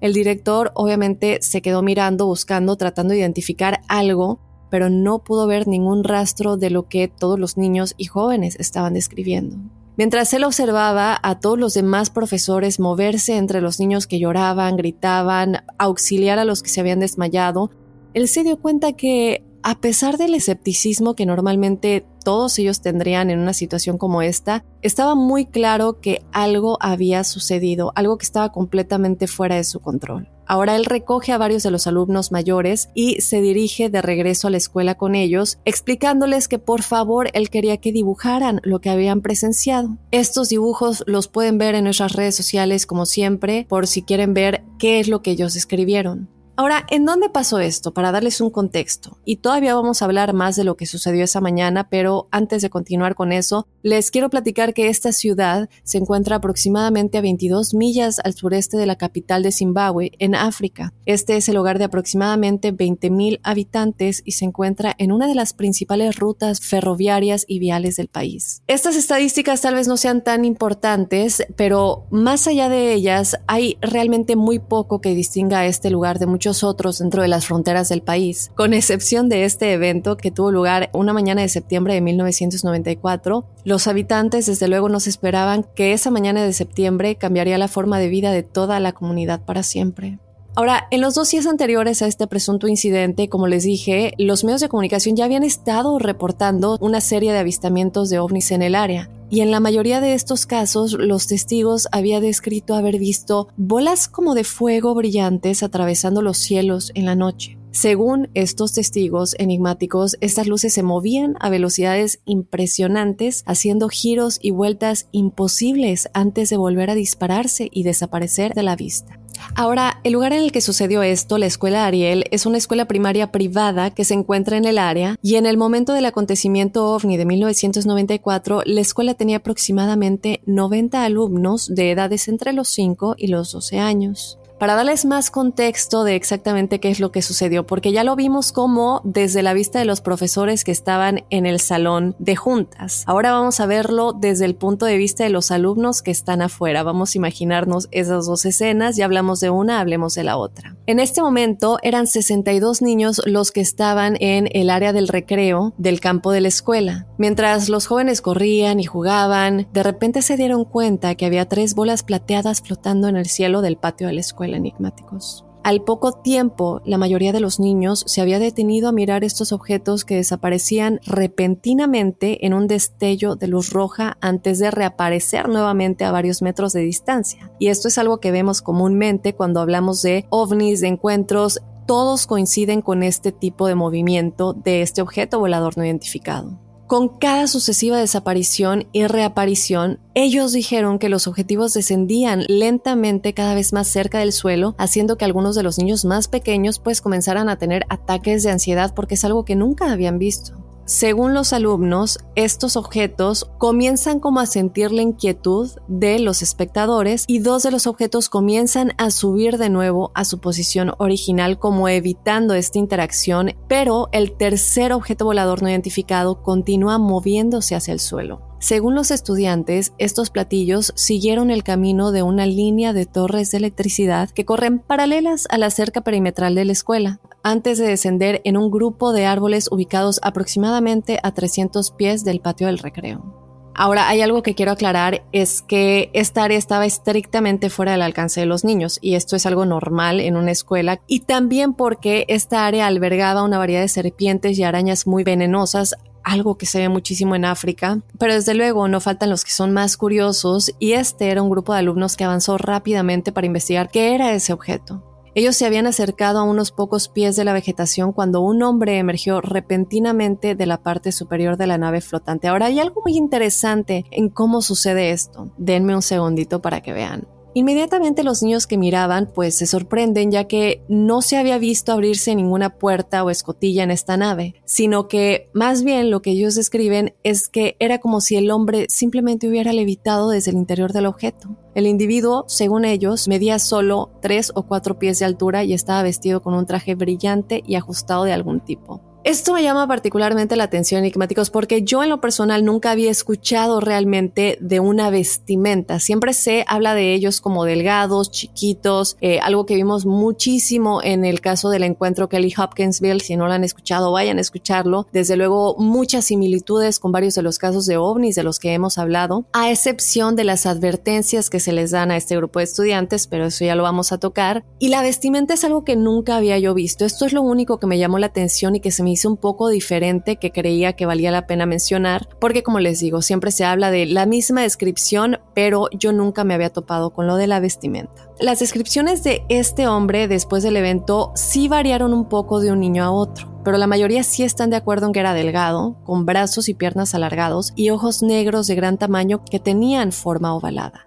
El 0.00 0.14
director 0.14 0.72
obviamente 0.74 1.38
se 1.42 1.62
quedó 1.62 1.82
mirando, 1.82 2.26
buscando, 2.26 2.76
tratando 2.76 3.12
de 3.12 3.20
identificar 3.20 3.80
algo, 3.88 4.40
pero 4.70 4.88
no 4.88 5.18
pudo 5.18 5.46
ver 5.46 5.68
ningún 5.68 6.04
rastro 6.04 6.56
de 6.56 6.70
lo 6.70 6.88
que 6.88 7.08
todos 7.08 7.38
los 7.38 7.56
niños 7.56 7.94
y 7.96 8.06
jóvenes 8.06 8.56
estaban 8.58 8.94
describiendo. 8.94 9.56
Mientras 9.96 10.32
él 10.32 10.44
observaba 10.44 11.18
a 11.22 11.40
todos 11.40 11.58
los 11.58 11.74
demás 11.74 12.08
profesores 12.08 12.80
moverse 12.80 13.36
entre 13.36 13.60
los 13.60 13.78
niños 13.78 14.06
que 14.06 14.18
lloraban, 14.18 14.76
gritaban, 14.76 15.64
auxiliar 15.76 16.38
a 16.38 16.46
los 16.46 16.62
que 16.62 16.70
se 16.70 16.80
habían 16.80 17.00
desmayado, 17.00 17.70
él 18.14 18.26
se 18.28 18.42
dio 18.42 18.58
cuenta 18.58 18.94
que 18.94 19.44
a 19.62 19.80
pesar 19.80 20.16
del 20.16 20.34
escepticismo 20.34 21.14
que 21.14 21.26
normalmente 21.26 22.06
todos 22.22 22.58
ellos 22.58 22.80
tendrían 22.80 23.30
en 23.30 23.38
una 23.38 23.52
situación 23.52 23.98
como 23.98 24.22
esta, 24.22 24.64
estaba 24.82 25.14
muy 25.14 25.46
claro 25.46 26.00
que 26.00 26.22
algo 26.32 26.78
había 26.80 27.24
sucedido, 27.24 27.92
algo 27.94 28.18
que 28.18 28.24
estaba 28.24 28.52
completamente 28.52 29.26
fuera 29.26 29.56
de 29.56 29.64
su 29.64 29.80
control. 29.80 30.28
Ahora 30.50 30.74
él 30.74 30.84
recoge 30.84 31.30
a 31.30 31.38
varios 31.38 31.62
de 31.62 31.70
los 31.70 31.86
alumnos 31.86 32.32
mayores 32.32 32.88
y 32.92 33.20
se 33.20 33.40
dirige 33.40 33.88
de 33.88 34.02
regreso 34.02 34.48
a 34.48 34.50
la 34.50 34.56
escuela 34.56 34.96
con 34.96 35.14
ellos, 35.14 35.58
explicándoles 35.64 36.48
que 36.48 36.58
por 36.58 36.82
favor 36.82 37.30
él 37.34 37.50
quería 37.50 37.76
que 37.76 37.92
dibujaran 37.92 38.60
lo 38.64 38.80
que 38.80 38.90
habían 38.90 39.20
presenciado. 39.20 39.96
Estos 40.10 40.48
dibujos 40.48 41.04
los 41.06 41.28
pueden 41.28 41.58
ver 41.58 41.76
en 41.76 41.84
nuestras 41.84 42.14
redes 42.14 42.34
sociales 42.34 42.84
como 42.84 43.06
siempre, 43.06 43.64
por 43.68 43.86
si 43.86 44.02
quieren 44.02 44.34
ver 44.34 44.64
qué 44.80 44.98
es 44.98 45.06
lo 45.06 45.22
que 45.22 45.30
ellos 45.30 45.54
escribieron. 45.54 46.28
Ahora, 46.60 46.84
¿en 46.90 47.06
dónde 47.06 47.30
pasó 47.30 47.58
esto? 47.58 47.94
Para 47.94 48.12
darles 48.12 48.42
un 48.42 48.50
contexto. 48.50 49.16
Y 49.24 49.36
todavía 49.36 49.74
vamos 49.74 50.02
a 50.02 50.04
hablar 50.04 50.34
más 50.34 50.56
de 50.56 50.64
lo 50.64 50.76
que 50.76 50.84
sucedió 50.84 51.24
esa 51.24 51.40
mañana, 51.40 51.88
pero 51.88 52.28
antes 52.32 52.60
de 52.60 52.68
continuar 52.68 53.14
con 53.14 53.32
eso, 53.32 53.66
les 53.80 54.10
quiero 54.10 54.28
platicar 54.28 54.74
que 54.74 54.90
esta 54.90 55.12
ciudad 55.12 55.70
se 55.84 55.96
encuentra 55.96 56.36
aproximadamente 56.36 57.16
a 57.16 57.22
22 57.22 57.72
millas 57.72 58.20
al 58.22 58.34
sureste 58.34 58.76
de 58.76 58.84
la 58.84 58.96
capital 58.96 59.42
de 59.42 59.52
Zimbabue, 59.52 60.12
en 60.18 60.34
África. 60.34 60.92
Este 61.06 61.38
es 61.38 61.48
el 61.48 61.56
hogar 61.56 61.78
de 61.78 61.84
aproximadamente 61.84 62.74
20.000 62.74 63.40
habitantes 63.42 64.20
y 64.26 64.32
se 64.32 64.44
encuentra 64.44 64.94
en 64.98 65.12
una 65.12 65.28
de 65.28 65.36
las 65.36 65.54
principales 65.54 66.18
rutas 66.18 66.60
ferroviarias 66.60 67.46
y 67.48 67.58
viales 67.58 67.96
del 67.96 68.08
país. 68.08 68.62
Estas 68.66 68.96
estadísticas 68.96 69.62
tal 69.62 69.76
vez 69.76 69.88
no 69.88 69.96
sean 69.96 70.22
tan 70.22 70.44
importantes, 70.44 71.42
pero 71.56 72.04
más 72.10 72.46
allá 72.46 72.68
de 72.68 72.92
ellas, 72.92 73.38
hay 73.46 73.78
realmente 73.80 74.36
muy 74.36 74.58
poco 74.58 75.00
que 75.00 75.14
distinga 75.14 75.60
a 75.60 75.66
este 75.66 75.88
lugar 75.88 76.18
de 76.18 76.26
muchos 76.26 76.49
otros 76.64 76.98
dentro 76.98 77.22
de 77.22 77.28
las 77.28 77.46
fronteras 77.46 77.88
del 77.88 78.02
país, 78.02 78.50
con 78.54 78.74
excepción 78.74 79.28
de 79.28 79.44
este 79.44 79.72
evento 79.72 80.16
que 80.16 80.30
tuvo 80.30 80.50
lugar 80.50 80.90
una 80.92 81.12
mañana 81.12 81.42
de 81.42 81.48
septiembre 81.48 81.94
de 81.94 82.00
1994. 82.00 83.44
Los 83.64 83.86
habitantes 83.86 84.46
desde 84.46 84.68
luego 84.68 84.88
no 84.88 85.00
se 85.00 85.10
esperaban 85.10 85.64
que 85.74 85.92
esa 85.92 86.10
mañana 86.10 86.44
de 86.44 86.52
septiembre 86.52 87.16
cambiaría 87.16 87.58
la 87.58 87.68
forma 87.68 87.98
de 87.98 88.08
vida 88.08 88.32
de 88.32 88.42
toda 88.42 88.80
la 88.80 88.92
comunidad 88.92 89.44
para 89.44 89.62
siempre. 89.62 90.18
Ahora, 90.56 90.88
en 90.90 91.00
los 91.00 91.14
dos 91.14 91.30
días 91.30 91.46
anteriores 91.46 92.02
a 92.02 92.06
este 92.06 92.26
presunto 92.26 92.66
incidente, 92.66 93.28
como 93.28 93.46
les 93.46 93.62
dije, 93.62 94.14
los 94.18 94.42
medios 94.42 94.60
de 94.60 94.68
comunicación 94.68 95.14
ya 95.14 95.24
habían 95.24 95.44
estado 95.44 95.98
reportando 95.98 96.76
una 96.80 97.00
serie 97.00 97.32
de 97.32 97.38
avistamientos 97.38 98.10
de 98.10 98.18
ovnis 98.18 98.50
en 98.50 98.62
el 98.62 98.74
área. 98.74 99.08
Y 99.30 99.42
en 99.42 99.52
la 99.52 99.60
mayoría 99.60 100.00
de 100.00 100.14
estos 100.14 100.44
casos, 100.44 100.94
los 100.94 101.28
testigos 101.28 101.86
habían 101.92 102.22
descrito 102.22 102.74
haber 102.74 102.98
visto 102.98 103.46
bolas 103.56 104.08
como 104.08 104.34
de 104.34 104.42
fuego 104.42 104.92
brillantes 104.92 105.62
atravesando 105.62 106.20
los 106.20 106.36
cielos 106.36 106.90
en 106.96 107.06
la 107.06 107.14
noche. 107.14 107.59
Según 107.72 108.30
estos 108.34 108.72
testigos 108.72 109.36
enigmáticos, 109.38 110.16
estas 110.20 110.48
luces 110.48 110.74
se 110.74 110.82
movían 110.82 111.36
a 111.38 111.50
velocidades 111.50 112.20
impresionantes, 112.24 113.44
haciendo 113.46 113.88
giros 113.88 114.40
y 114.42 114.50
vueltas 114.50 115.06
imposibles 115.12 116.08
antes 116.12 116.50
de 116.50 116.56
volver 116.56 116.90
a 116.90 116.96
dispararse 116.96 117.68
y 117.72 117.84
desaparecer 117.84 118.54
de 118.54 118.64
la 118.64 118.74
vista. 118.74 119.20
Ahora, 119.54 120.00
el 120.04 120.12
lugar 120.12 120.32
en 120.32 120.42
el 120.42 120.52
que 120.52 120.60
sucedió 120.60 121.02
esto, 121.02 121.38
la 121.38 121.46
escuela 121.46 121.86
Ariel, 121.86 122.24
es 122.30 122.44
una 122.44 122.58
escuela 122.58 122.86
primaria 122.86 123.32
privada 123.32 123.90
que 123.90 124.04
se 124.04 124.14
encuentra 124.14 124.56
en 124.56 124.64
el 124.64 124.76
área 124.76 125.16
y 125.22 125.36
en 125.36 125.46
el 125.46 125.56
momento 125.56 125.92
del 125.92 126.06
acontecimiento 126.06 126.92
ovni 126.92 127.16
de 127.16 127.24
1994, 127.24 128.62
la 128.66 128.80
escuela 128.80 129.14
tenía 129.14 129.38
aproximadamente 129.38 130.42
90 130.46 131.04
alumnos 131.04 131.72
de 131.74 131.92
edades 131.92 132.28
entre 132.28 132.52
los 132.52 132.68
5 132.68 133.14
y 133.16 133.28
los 133.28 133.52
12 133.52 133.78
años 133.78 134.39
para 134.60 134.74
darles 134.74 135.06
más 135.06 135.30
contexto 135.30 136.04
de 136.04 136.16
exactamente 136.16 136.80
qué 136.80 136.90
es 136.90 137.00
lo 137.00 137.10
que 137.10 137.22
sucedió, 137.22 137.66
porque 137.66 137.92
ya 137.92 138.04
lo 138.04 138.14
vimos 138.14 138.52
como 138.52 139.00
desde 139.04 139.42
la 139.42 139.54
vista 139.54 139.78
de 139.78 139.86
los 139.86 140.02
profesores 140.02 140.64
que 140.64 140.70
estaban 140.70 141.24
en 141.30 141.46
el 141.46 141.60
salón 141.60 142.14
de 142.18 142.36
juntas. 142.36 143.04
Ahora 143.06 143.32
vamos 143.32 143.58
a 143.58 143.64
verlo 143.64 144.12
desde 144.12 144.44
el 144.44 144.54
punto 144.54 144.84
de 144.84 144.98
vista 144.98 145.24
de 145.24 145.30
los 145.30 145.50
alumnos 145.50 146.02
que 146.02 146.10
están 146.10 146.42
afuera. 146.42 146.82
Vamos 146.82 147.14
a 147.14 147.18
imaginarnos 147.18 147.88
esas 147.90 148.26
dos 148.26 148.44
escenas, 148.44 148.96
ya 148.96 149.06
hablamos 149.06 149.40
de 149.40 149.48
una, 149.48 149.80
hablemos 149.80 150.14
de 150.14 150.24
la 150.24 150.36
otra. 150.36 150.76
En 150.84 151.00
este 151.00 151.22
momento 151.22 151.78
eran 151.82 152.06
62 152.06 152.82
niños 152.82 153.22
los 153.24 153.52
que 153.52 153.62
estaban 153.62 154.18
en 154.20 154.46
el 154.52 154.68
área 154.68 154.92
del 154.92 155.08
recreo 155.08 155.72
del 155.78 156.00
campo 156.00 156.32
de 156.32 156.42
la 156.42 156.48
escuela. 156.48 157.06
Mientras 157.16 157.70
los 157.70 157.86
jóvenes 157.86 158.20
corrían 158.20 158.78
y 158.78 158.84
jugaban, 158.84 159.68
de 159.72 159.82
repente 159.82 160.20
se 160.20 160.36
dieron 160.36 160.66
cuenta 160.66 161.14
que 161.14 161.24
había 161.24 161.48
tres 161.48 161.74
bolas 161.74 162.02
plateadas 162.02 162.60
flotando 162.60 163.08
en 163.08 163.16
el 163.16 163.26
cielo 163.26 163.62
del 163.62 163.78
patio 163.78 164.06
de 164.08 164.12
la 164.12 164.20
escuela 164.20 164.49
enigmáticos. 164.54 165.44
Al 165.62 165.82
poco 165.82 166.12
tiempo, 166.12 166.80
la 166.86 166.96
mayoría 166.96 167.32
de 167.32 167.40
los 167.40 167.60
niños 167.60 168.02
se 168.06 168.22
había 168.22 168.38
detenido 168.38 168.88
a 168.88 168.92
mirar 168.92 169.24
estos 169.24 169.52
objetos 169.52 170.06
que 170.06 170.16
desaparecían 170.16 171.00
repentinamente 171.04 172.46
en 172.46 172.54
un 172.54 172.66
destello 172.66 173.36
de 173.36 173.46
luz 173.46 173.70
roja 173.70 174.16
antes 174.22 174.58
de 174.58 174.70
reaparecer 174.70 175.50
nuevamente 175.50 176.04
a 176.04 176.12
varios 176.12 176.40
metros 176.40 176.72
de 176.72 176.80
distancia. 176.80 177.52
Y 177.58 177.68
esto 177.68 177.88
es 177.88 177.98
algo 177.98 178.20
que 178.20 178.30
vemos 178.30 178.62
comúnmente 178.62 179.34
cuando 179.34 179.60
hablamos 179.60 180.00
de 180.00 180.24
ovnis, 180.30 180.80
de 180.80 180.88
encuentros, 180.88 181.60
todos 181.86 182.26
coinciden 182.26 182.80
con 182.80 183.02
este 183.02 183.30
tipo 183.30 183.66
de 183.66 183.74
movimiento 183.74 184.54
de 184.54 184.80
este 184.80 185.02
objeto 185.02 185.40
volador 185.40 185.76
no 185.76 185.84
identificado. 185.84 186.69
Con 186.90 187.06
cada 187.06 187.46
sucesiva 187.46 187.98
desaparición 187.98 188.88
y 188.90 189.06
reaparición, 189.06 190.00
ellos 190.14 190.50
dijeron 190.50 190.98
que 190.98 191.08
los 191.08 191.28
objetivos 191.28 191.72
descendían 191.72 192.42
lentamente 192.48 193.32
cada 193.32 193.54
vez 193.54 193.72
más 193.72 193.86
cerca 193.86 194.18
del 194.18 194.32
suelo, 194.32 194.74
haciendo 194.76 195.16
que 195.16 195.24
algunos 195.24 195.54
de 195.54 195.62
los 195.62 195.78
niños 195.78 196.04
más 196.04 196.26
pequeños 196.26 196.80
pues 196.80 197.00
comenzaran 197.00 197.48
a 197.48 197.58
tener 197.58 197.86
ataques 197.90 198.42
de 198.42 198.50
ansiedad 198.50 198.92
porque 198.92 199.14
es 199.14 199.24
algo 199.24 199.44
que 199.44 199.54
nunca 199.54 199.92
habían 199.92 200.18
visto. 200.18 200.54
Según 200.90 201.34
los 201.34 201.52
alumnos, 201.52 202.18
estos 202.34 202.74
objetos 202.76 203.48
comienzan 203.58 204.18
como 204.18 204.40
a 204.40 204.46
sentir 204.46 204.90
la 204.90 205.02
inquietud 205.02 205.70
de 205.86 206.18
los 206.18 206.42
espectadores 206.42 207.22
y 207.28 207.38
dos 207.38 207.62
de 207.62 207.70
los 207.70 207.86
objetos 207.86 208.28
comienzan 208.28 208.90
a 208.98 209.12
subir 209.12 209.56
de 209.56 209.70
nuevo 209.70 210.10
a 210.16 210.24
su 210.24 210.40
posición 210.40 210.90
original 210.98 211.60
como 211.60 211.88
evitando 211.88 212.54
esta 212.54 212.80
interacción, 212.80 213.52
pero 213.68 214.08
el 214.10 214.36
tercer 214.36 214.92
objeto 214.92 215.26
volador 215.26 215.62
no 215.62 215.70
identificado 215.70 216.42
continúa 216.42 216.98
moviéndose 216.98 217.76
hacia 217.76 217.92
el 217.92 218.00
suelo. 218.00 218.49
Según 218.60 218.94
los 218.94 219.10
estudiantes, 219.10 219.94
estos 219.96 220.28
platillos 220.28 220.92
siguieron 220.94 221.50
el 221.50 221.64
camino 221.64 222.12
de 222.12 222.22
una 222.22 222.44
línea 222.44 222.92
de 222.92 223.06
torres 223.06 223.50
de 223.50 223.56
electricidad 223.56 224.28
que 224.28 224.44
corren 224.44 224.80
paralelas 224.80 225.46
a 225.48 225.56
la 225.56 225.70
cerca 225.70 226.02
perimetral 226.02 226.54
de 226.54 226.66
la 226.66 226.72
escuela, 226.72 227.20
antes 227.42 227.78
de 227.78 227.86
descender 227.86 228.42
en 228.44 228.58
un 228.58 228.70
grupo 228.70 229.14
de 229.14 229.24
árboles 229.24 229.68
ubicados 229.72 230.20
aproximadamente 230.22 231.18
a 231.22 231.32
300 231.32 231.90
pies 231.92 232.22
del 232.22 232.40
patio 232.40 232.66
del 232.66 232.78
recreo. 232.78 233.40
Ahora, 233.74 234.08
hay 234.08 234.20
algo 234.20 234.42
que 234.42 234.54
quiero 234.54 234.72
aclarar, 234.72 235.24
es 235.32 235.62
que 235.62 236.10
esta 236.12 236.44
área 236.44 236.58
estaba 236.58 236.84
estrictamente 236.84 237.70
fuera 237.70 237.92
del 237.92 238.02
alcance 238.02 238.40
de 238.40 238.46
los 238.46 238.62
niños 238.62 238.98
y 239.00 239.14
esto 239.14 239.36
es 239.36 239.46
algo 239.46 239.64
normal 239.64 240.20
en 240.20 240.36
una 240.36 240.50
escuela 240.50 241.00
y 241.06 241.20
también 241.20 241.72
porque 241.72 242.26
esta 242.28 242.66
área 242.66 242.86
albergaba 242.86 243.42
una 243.42 243.56
variedad 243.56 243.80
de 243.80 243.88
serpientes 243.88 244.58
y 244.58 244.64
arañas 244.64 245.06
muy 245.06 245.24
venenosas, 245.24 245.96
algo 246.24 246.56
que 246.56 246.66
se 246.66 246.78
ve 246.78 246.88
muchísimo 246.88 247.34
en 247.34 247.44
África, 247.44 248.00
pero 248.18 248.34
desde 248.34 248.54
luego 248.54 248.88
no 248.88 249.00
faltan 249.00 249.30
los 249.30 249.44
que 249.44 249.50
son 249.50 249.72
más 249.72 249.96
curiosos 249.96 250.72
y 250.78 250.92
este 250.92 251.30
era 251.30 251.42
un 251.42 251.50
grupo 251.50 251.72
de 251.72 251.80
alumnos 251.80 252.16
que 252.16 252.24
avanzó 252.24 252.58
rápidamente 252.58 253.32
para 253.32 253.46
investigar 253.46 253.88
qué 253.90 254.14
era 254.14 254.32
ese 254.32 254.52
objeto. 254.52 255.04
Ellos 255.34 255.54
se 255.56 255.64
habían 255.64 255.86
acercado 255.86 256.40
a 256.40 256.42
unos 256.42 256.72
pocos 256.72 257.08
pies 257.08 257.36
de 257.36 257.44
la 257.44 257.52
vegetación 257.52 258.12
cuando 258.12 258.40
un 258.40 258.62
hombre 258.64 258.98
emergió 258.98 259.40
repentinamente 259.40 260.56
de 260.56 260.66
la 260.66 260.82
parte 260.82 261.12
superior 261.12 261.56
de 261.56 261.68
la 261.68 261.78
nave 261.78 262.00
flotante. 262.00 262.48
Ahora 262.48 262.66
hay 262.66 262.80
algo 262.80 263.00
muy 263.04 263.16
interesante 263.16 264.04
en 264.10 264.28
cómo 264.28 264.60
sucede 264.60 265.12
esto. 265.12 265.52
Denme 265.56 265.94
un 265.94 266.02
segundito 266.02 266.60
para 266.60 266.80
que 266.80 266.92
vean. 266.92 267.28
Inmediatamente 267.52 268.22
los 268.22 268.42
niños 268.42 268.66
que 268.66 268.78
miraban 268.78 269.30
pues 269.34 269.56
se 269.56 269.66
sorprenden 269.66 270.30
ya 270.30 270.44
que 270.44 270.82
no 270.88 271.20
se 271.20 271.36
había 271.36 271.58
visto 271.58 271.92
abrirse 271.92 272.34
ninguna 272.34 272.78
puerta 272.78 273.24
o 273.24 273.30
escotilla 273.30 273.82
en 273.82 273.90
esta 273.90 274.16
nave, 274.16 274.54
sino 274.64 275.08
que 275.08 275.48
más 275.52 275.82
bien 275.82 276.10
lo 276.10 276.22
que 276.22 276.30
ellos 276.30 276.54
describen 276.54 277.14
es 277.24 277.48
que 277.48 277.76
era 277.80 277.98
como 277.98 278.20
si 278.20 278.36
el 278.36 278.50
hombre 278.50 278.86
simplemente 278.88 279.48
hubiera 279.48 279.72
levitado 279.72 280.30
desde 280.30 280.52
el 280.52 280.58
interior 280.58 280.92
del 280.92 281.06
objeto. 281.06 281.56
El 281.74 281.86
individuo, 281.86 282.44
según 282.46 282.84
ellos, 282.84 283.26
medía 283.26 283.58
solo 283.58 284.10
3 284.22 284.52
o 284.54 284.62
4 284.64 284.98
pies 284.98 285.18
de 285.18 285.24
altura 285.24 285.64
y 285.64 285.72
estaba 285.72 286.02
vestido 286.02 286.42
con 286.42 286.54
un 286.54 286.66
traje 286.66 286.94
brillante 286.94 287.62
y 287.66 287.74
ajustado 287.74 288.24
de 288.24 288.32
algún 288.32 288.60
tipo. 288.60 289.09
Esto 289.22 289.52
me 289.52 289.62
llama 289.62 289.86
particularmente 289.86 290.56
la 290.56 290.64
atención, 290.64 291.00
enigmáticos, 291.00 291.50
porque 291.50 291.82
yo 291.82 292.02
en 292.02 292.08
lo 292.08 292.22
personal 292.22 292.64
nunca 292.64 292.90
había 292.90 293.10
escuchado 293.10 293.78
realmente 293.78 294.56
de 294.62 294.80
una 294.80 295.10
vestimenta. 295.10 296.00
Siempre 296.00 296.32
se 296.32 296.64
habla 296.66 296.94
de 296.94 297.12
ellos 297.12 297.42
como 297.42 297.66
delgados, 297.66 298.30
chiquitos, 298.30 299.18
eh, 299.20 299.38
algo 299.40 299.66
que 299.66 299.74
vimos 299.74 300.06
muchísimo 300.06 301.02
en 301.02 301.26
el 301.26 301.42
caso 301.42 301.68
del 301.68 301.82
encuentro 301.82 302.30
Kelly 302.30 302.54
Hopkinsville. 302.56 303.20
Si 303.20 303.36
no 303.36 303.46
lo 303.46 303.52
han 303.52 303.62
escuchado, 303.62 304.10
vayan 304.10 304.38
a 304.38 304.40
escucharlo. 304.40 305.06
Desde 305.12 305.36
luego, 305.36 305.76
muchas 305.76 306.24
similitudes 306.24 306.98
con 306.98 307.12
varios 307.12 307.34
de 307.34 307.42
los 307.42 307.58
casos 307.58 307.84
de 307.84 307.98
ovnis 307.98 308.36
de 308.36 308.42
los 308.42 308.58
que 308.58 308.72
hemos 308.72 308.96
hablado, 308.96 309.44
a 309.52 309.70
excepción 309.70 310.34
de 310.34 310.44
las 310.44 310.64
advertencias 310.64 311.50
que 311.50 311.60
se 311.60 311.72
les 311.72 311.90
dan 311.90 312.10
a 312.10 312.16
este 312.16 312.36
grupo 312.36 312.60
de 312.60 312.64
estudiantes, 312.64 313.26
pero 313.26 313.44
eso 313.46 313.66
ya 313.66 313.74
lo 313.74 313.82
vamos 313.82 314.12
a 314.12 314.18
tocar. 314.18 314.64
Y 314.78 314.88
la 314.88 315.02
vestimenta 315.02 315.52
es 315.52 315.64
algo 315.64 315.84
que 315.84 315.96
nunca 315.96 316.36
había 316.36 316.58
yo 316.58 316.72
visto. 316.72 317.04
Esto 317.04 317.26
es 317.26 317.34
lo 317.34 317.42
único 317.42 317.78
que 317.78 317.86
me 317.86 317.98
llamó 317.98 318.18
la 318.18 318.26
atención 318.26 318.76
y 318.76 318.80
que 318.80 318.90
se 318.90 319.02
me 319.02 319.09
hizo 319.10 319.28
un 319.28 319.36
poco 319.36 319.68
diferente 319.68 320.36
que 320.36 320.52
creía 320.52 320.94
que 320.94 321.06
valía 321.06 321.30
la 321.30 321.46
pena 321.46 321.66
mencionar, 321.66 322.28
porque 322.40 322.62
como 322.62 322.80
les 322.80 323.00
digo, 323.00 323.22
siempre 323.22 323.50
se 323.50 323.64
habla 323.64 323.90
de 323.90 324.06
la 324.06 324.26
misma 324.26 324.62
descripción, 324.62 325.38
pero 325.54 325.88
yo 325.92 326.12
nunca 326.12 326.44
me 326.44 326.54
había 326.54 326.70
topado 326.70 327.10
con 327.10 327.26
lo 327.26 327.36
de 327.36 327.46
la 327.46 327.60
vestimenta. 327.60 328.28
Las 328.40 328.60
descripciones 328.60 329.22
de 329.22 329.44
este 329.48 329.86
hombre 329.86 330.28
después 330.28 330.62
del 330.62 330.76
evento 330.76 331.32
sí 331.34 331.68
variaron 331.68 332.14
un 332.14 332.28
poco 332.28 332.60
de 332.60 332.72
un 332.72 332.80
niño 332.80 333.04
a 333.04 333.10
otro 333.10 333.50
pero 333.62 333.76
la 333.76 333.86
mayoría 333.86 334.22
sí 334.22 334.42
están 334.42 334.70
de 334.70 334.76
acuerdo 334.76 335.06
en 335.06 335.12
que 335.12 335.20
era 335.20 335.34
delgado, 335.34 335.96
con 336.04 336.24
brazos 336.24 336.70
y 336.70 336.74
piernas 336.74 337.14
alargados 337.14 337.74
y 337.76 337.90
ojos 337.90 338.22
negros 338.22 338.66
de 338.66 338.74
gran 338.74 338.96
tamaño 338.96 339.44
que 339.44 339.60
tenían 339.60 340.12
forma 340.12 340.54
ovalada. 340.54 341.04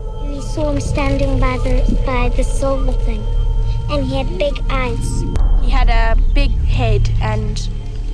and 3.90 4.06
he 4.06 4.16
had 4.16 4.38
big 4.38 4.60
eyes. 4.70 5.24
He 5.62 5.70
had 5.70 5.90
a 5.90 6.16
big 6.34 6.52
head 6.66 7.10
and 7.22 7.70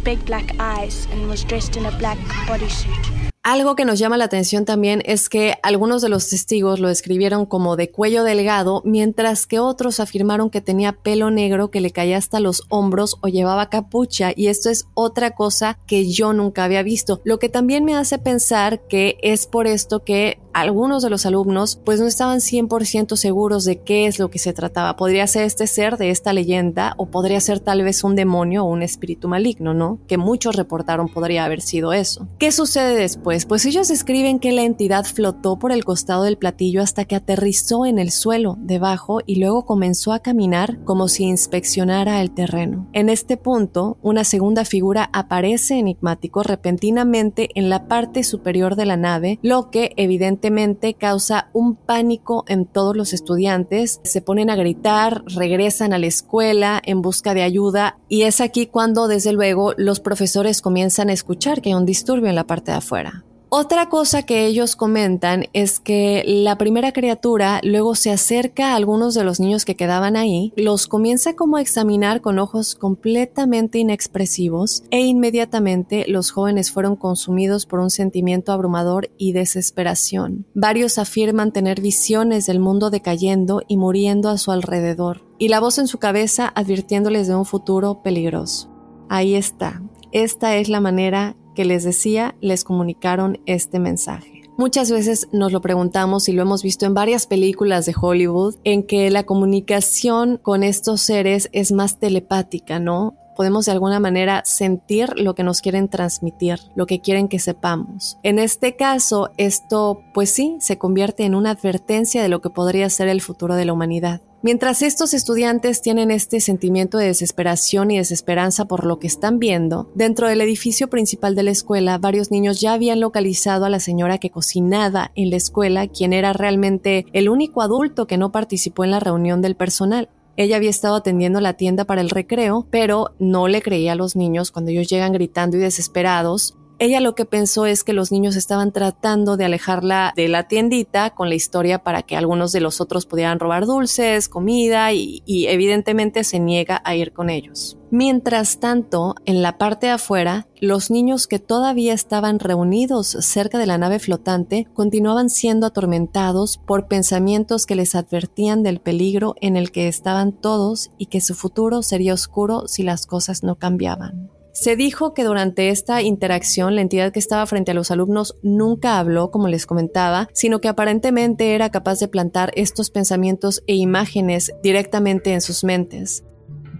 big 0.10 0.26
black 0.26 0.56
eyes 0.58 1.08
and 1.12 1.30
was 1.30 1.44
dressed 1.44 1.78
in 1.78 1.86
a 1.86 1.92
black 2.00 2.18
bodysuit. 2.48 3.19
Algo 3.42 3.78
que 3.78 3.86
nos 3.86 4.00
llama 4.00 4.18
la 4.18 4.26
atención 4.26 4.66
también 4.66 5.02
es 5.06 5.30
que 5.30 5.56
algunos 5.64 6.02
de 6.02 6.10
los 6.10 6.28
testigos 6.28 6.82
lo 6.82 6.90
describieron 6.90 7.46
como 7.46 7.78
de 7.78 7.90
cuello 7.90 8.26
delgado, 8.26 8.82
mientras 8.84 9.48
que 9.48 9.60
otros 9.60 10.02
afirmaron 10.02 10.50
que 10.50 10.60
tenía 10.60 10.92
pelo 10.92 11.32
negro 11.32 11.72
que 11.72 11.80
le 11.80 11.92
caía 11.92 12.18
hasta 12.18 12.42
los 12.42 12.64
hombros 12.68 13.16
o 13.22 13.30
llevaba 13.30 13.70
capucha, 13.70 14.34
y 14.36 14.48
esto 14.48 14.70
es 14.70 14.88
otra 14.94 15.32
cosa 15.32 15.80
que 15.88 16.12
yo 16.12 16.34
nunca 16.34 16.66
había 16.66 16.84
visto, 16.84 17.22
lo 17.24 17.40
que 17.40 17.48
también 17.48 17.86
me 17.86 17.96
hace 17.96 18.18
pensar 18.18 18.82
que 18.90 19.18
es 19.22 19.48
por 19.48 19.68
esto 19.68 20.04
que 20.04 20.42
algunos 20.52 21.04
de 21.04 21.10
los 21.10 21.26
alumnos 21.26 21.80
pues 21.86 22.02
no 22.02 22.08
estaban 22.08 22.40
100% 22.40 23.16
seguros 23.16 23.64
de 23.66 23.82
qué 23.82 24.08
es 24.08 24.20
lo 24.20 24.30
que 24.30 24.40
se 24.40 24.52
trataba. 24.52 24.96
Podría 24.96 25.28
ser 25.28 25.44
este 25.44 25.68
ser 25.68 25.98
de 25.98 26.10
esta 26.10 26.34
leyenda 26.34 26.96
o 26.98 27.06
podría 27.06 27.40
ser 27.40 27.60
tal 27.60 27.84
vez 27.84 28.04
un 28.04 28.16
demonio 28.16 28.64
o 28.66 28.68
un 28.68 28.82
espíritu 28.82 29.28
maligno, 29.28 29.74
¿no? 29.74 30.00
Que 30.08 30.18
muchos 30.18 30.56
reportaron 30.56 31.08
podría 31.08 31.46
haber 31.46 31.62
sido 31.62 31.94
eso. 31.94 32.28
¿Qué 32.40 32.52
sucede 32.52 32.96
después? 32.96 33.29
Pues 33.48 33.66
ellos 33.66 33.92
escriben 33.92 34.40
que 34.40 34.52
la 34.52 34.64
entidad 34.64 35.06
flotó 35.06 35.60
por 35.60 35.72
el 35.72 35.86
costado 35.86 36.24
del 36.24 36.40
platillo 36.40 36.82
hasta 36.82 37.06
que 37.06 37.16
aterrizó 37.16 37.86
en 37.86 38.00
el 38.00 38.10
suelo 38.10 38.58
debajo 38.60 39.20
y 39.24 39.36
luego 39.36 39.68
comenzó 39.68 40.14
a 40.14 40.20
caminar 40.20 40.84
como 40.84 41.08
si 41.08 41.26
inspeccionara 41.26 42.22
el 42.22 42.32
terreno. 42.32 42.88
En 42.92 43.08
este 43.08 43.38
punto, 43.38 43.98
una 44.02 44.24
segunda 44.24 44.66
figura 44.66 45.12
aparece 45.14 45.78
enigmático 45.78 46.42
repentinamente 46.42 47.50
en 47.54 47.70
la 47.70 47.88
parte 47.88 48.24
superior 48.24 48.76
de 48.76 48.88
la 48.88 48.98
nave, 48.98 49.38
lo 49.44 49.70
que 49.70 49.94
evidentemente 49.96 50.96
causa 50.96 51.50
un 51.54 51.76
pánico 51.76 52.46
en 52.48 52.66
todos 52.66 52.98
los 52.98 53.14
estudiantes. 53.14 54.02
Se 54.04 54.22
ponen 54.22 54.50
a 54.50 54.56
gritar, 54.56 55.24
regresan 55.28 55.94
a 55.94 56.00
la 56.00 56.08
escuela 56.08 56.82
en 56.84 57.04
busca 57.04 57.36
de 57.36 57.44
ayuda 57.44 58.00
y 58.08 58.24
es 58.24 58.42
aquí 58.42 58.66
cuando 58.66 59.08
desde 59.08 59.34
luego 59.34 59.74
los 59.78 60.00
profesores 60.00 60.62
comienzan 60.62 61.10
a 61.10 61.14
escuchar 61.14 61.62
que 61.62 61.70
hay 61.70 61.76
un 61.76 61.86
disturbio 61.86 62.28
en 62.28 62.36
la 62.36 62.48
parte 62.48 62.72
de 62.72 62.78
afuera. 62.78 63.24
Otra 63.52 63.90
cosa 63.90 64.24
que 64.24 64.46
ellos 64.46 64.76
comentan 64.76 65.46
es 65.54 65.80
que 65.80 66.24
la 66.28 66.60
primera 66.60 66.92
criatura 66.92 67.62
luego 67.64 67.96
se 67.96 68.12
acerca 68.12 68.72
a 68.72 68.76
algunos 68.76 69.16
de 69.16 69.24
los 69.24 69.40
niños 69.40 69.66
que 69.66 69.76
quedaban 69.76 70.16
ahí, 70.16 70.54
los 70.56 70.88
comienza 70.88 71.36
como 71.36 71.58
a 71.58 71.62
examinar 71.62 72.22
con 72.22 72.38
ojos 72.38 72.76
completamente 72.76 73.80
inexpresivos 73.80 74.84
e 74.92 75.02
inmediatamente 75.02 76.06
los 76.08 76.30
jóvenes 76.30 76.72
fueron 76.72 76.96
consumidos 76.96 77.66
por 77.66 77.80
un 77.80 77.90
sentimiento 77.90 78.52
abrumador 78.52 79.10
y 79.18 79.32
desesperación. 79.32 80.46
Varios 80.54 81.00
afirman 81.00 81.52
tener 81.52 81.82
visiones 81.82 82.46
del 82.46 82.60
mundo 82.60 82.92
decayendo 82.92 83.64
y 83.68 83.78
muriendo 83.78 84.30
a 84.30 84.38
su 84.38 84.52
alrededor, 84.52 85.24
y 85.40 85.48
la 85.48 85.60
voz 85.60 85.80
en 85.80 85.88
su 85.88 85.98
cabeza 85.98 86.52
advirtiéndoles 86.54 87.28
de 87.28 87.34
un 87.34 87.46
futuro 87.46 88.04
peligroso. 88.04 88.70
Ahí 89.10 89.34
está. 89.34 89.82
Esta 90.12 90.56
es 90.58 90.70
la 90.70 90.82
manera 90.82 91.36
que 91.56 91.66
les 91.66 91.84
decía 91.84 92.36
les 92.42 92.64
comunicaron 92.64 93.40
este 93.46 93.80
mensaje. 93.80 94.44
Muchas 94.58 94.92
veces 94.92 95.30
nos 95.32 95.54
lo 95.54 95.62
preguntamos 95.62 96.28
y 96.28 96.34
lo 96.34 96.42
hemos 96.42 96.64
visto 96.64 96.86
en 96.86 96.94
varias 96.94 97.28
películas 97.28 97.86
de 97.86 97.96
Hollywood, 98.00 98.56
en 98.66 98.84
que 98.84 99.10
la 99.10 99.24
comunicación 99.24 100.38
con 100.38 100.64
estos 100.64 101.02
seres 101.02 101.50
es 101.54 101.72
más 101.72 101.98
telepática, 102.00 102.78
¿no? 102.80 103.16
podemos 103.40 103.68
de 103.68 103.72
alguna 103.72 104.02
manera 104.02 104.42
sentir 104.44 105.14
lo 105.16 105.34
que 105.34 105.46
nos 105.46 105.62
quieren 105.62 105.88
transmitir, 105.88 106.60
lo 106.76 106.86
que 106.86 107.00
quieren 107.00 107.30
que 107.30 107.40
sepamos. 107.40 108.18
En 108.22 108.38
este 108.38 108.76
caso, 108.76 109.30
esto, 109.38 110.04
pues 110.14 110.30
sí, 110.30 110.58
se 110.60 110.78
convierte 110.78 111.24
en 111.24 111.36
una 111.36 111.52
advertencia 111.52 112.22
de 112.22 112.28
lo 112.28 112.42
que 112.42 112.50
podría 112.50 112.90
ser 112.90 113.08
el 113.08 113.22
futuro 113.22 113.56
de 113.56 113.64
la 113.64 113.72
humanidad. 113.72 114.20
Mientras 114.42 114.82
estos 114.84 115.14
estudiantes 115.14 115.82
tienen 115.82 116.12
este 116.12 116.40
sentimiento 116.40 116.98
de 116.98 117.08
desesperación 117.08 117.92
y 117.92 117.98
desesperanza 117.98 118.64
por 118.66 118.86
lo 118.86 118.98
que 118.98 119.08
están 119.08 119.38
viendo, 119.38 119.92
dentro 119.96 120.30
del 120.30 120.40
edificio 120.40 120.90
principal 120.90 121.36
de 121.36 121.44
la 121.44 121.52
escuela, 121.52 121.98
varios 121.98 122.32
niños 122.32 122.62
ya 122.62 122.72
habían 122.72 123.02
localizado 123.02 123.66
a 123.66 123.70
la 123.70 123.82
señora 123.82 124.18
que 124.18 124.30
cocinaba 124.30 125.12
en 125.16 125.30
la 125.30 125.36
escuela, 125.36 125.90
quien 125.90 126.14
era 126.14 126.32
realmente 126.32 127.06
el 127.12 127.28
único 127.28 127.62
adulto 127.62 128.08
que 128.08 128.18
no 128.18 128.32
participó 128.32 128.86
en 128.86 128.92
la 128.92 129.02
reunión 129.02 129.42
del 129.42 129.58
personal. 129.58 130.08
Ella 130.38 130.56
había 130.56 130.70
estado 130.70 130.96
atendiendo 130.96 131.42
la 131.42 131.56
tienda 131.56 131.84
para 131.84 132.00
el 132.00 132.10
recreo, 132.10 132.66
pero 132.72 133.16
no 133.20 133.50
le 133.50 133.62
creía 133.62 133.92
a 133.92 133.96
los 133.96 134.16
niños 134.16 134.52
cuando 134.52 134.72
ellos 134.72 134.88
llegan 134.88 135.12
gritando 135.12 135.58
y 135.58 135.60
desesperados. 135.60 136.56
Ella 136.82 137.02
lo 137.02 137.14
que 137.14 137.26
pensó 137.26 137.66
es 137.66 137.84
que 137.84 137.92
los 137.92 138.10
niños 138.10 138.38
estaban 138.38 138.72
tratando 138.72 139.36
de 139.36 139.44
alejarla 139.44 140.14
de 140.16 140.30
la 140.30 140.48
tiendita 140.48 141.10
con 141.10 141.28
la 141.28 141.36
historia 141.36 141.84
para 141.84 142.04
que 142.04 142.16
algunos 142.16 142.54
de 142.54 142.62
los 142.62 142.80
otros 142.80 143.06
pudieran 143.06 143.38
robar 143.38 143.66
dulces, 143.66 144.30
comida 144.30 144.94
y, 144.94 145.22
evidentemente 145.28 146.24
se 146.24 146.40
niega 146.40 146.82
a 146.86 146.96
ir 146.96 147.12
con 147.12 147.30
ellos. 147.30 147.78
Mientras 147.92 148.62
tanto, 148.62 149.16
en 149.26 149.42
la 149.42 149.58
parte 149.58 149.88
de 149.88 149.94
afuera, 149.94 150.48
los 150.62 150.90
niños 150.90 151.28
que 151.28 151.40
todavía 151.40 151.94
estaban 151.94 152.40
reunidos 152.40 153.08
cerca 153.20 153.58
de 153.58 153.66
la 153.66 153.78
nave 153.78 154.00
flotante 154.00 154.66
continuaban 154.74 155.30
siendo 155.30 155.68
atormentados 155.68 156.60
por 156.66 156.88
pensamientos 156.88 157.66
que 157.66 157.76
les 157.76 157.94
advertían 157.94 158.64
del 158.64 158.80
peligro 158.80 159.36
en 159.42 159.58
el 159.58 159.72
que 159.72 159.90
estaban 159.90 160.32
todos 160.32 160.92
y 160.98 161.08
que 161.08 161.20
su 161.20 161.36
futuro 161.36 161.82
sería 161.82 162.14
oscuro 162.14 162.70
si 162.70 162.84
las 162.84 163.06
cosas 163.06 163.44
no 163.44 163.56
cambiaban. 163.56 164.30
Se 164.62 164.76
dijo 164.76 165.14
que 165.14 165.24
durante 165.24 165.70
esta 165.70 166.02
interacción 166.02 166.76
la 166.76 166.82
entidad 166.82 167.14
que 167.14 167.20
estaba 167.20 167.46
frente 167.46 167.72
a 167.72 167.74
los 167.74 167.92
alumnos 167.92 168.36
nunca 168.44 169.00
habló, 169.00 169.32
como 169.32 169.48
les 169.48 169.66
comentaba, 169.66 170.28
sino 170.34 170.60
que 170.60 170.68
aparentemente 170.68 171.56
era 171.56 171.70
capaz 171.70 172.00
de 172.00 172.10
plantar 172.10 172.52
estos 172.56 172.90
pensamientos 172.90 173.64
e 173.68 173.76
imágenes 173.76 174.52
directamente 174.62 175.32
en 175.32 175.40
sus 175.40 175.64
mentes. 175.64 176.26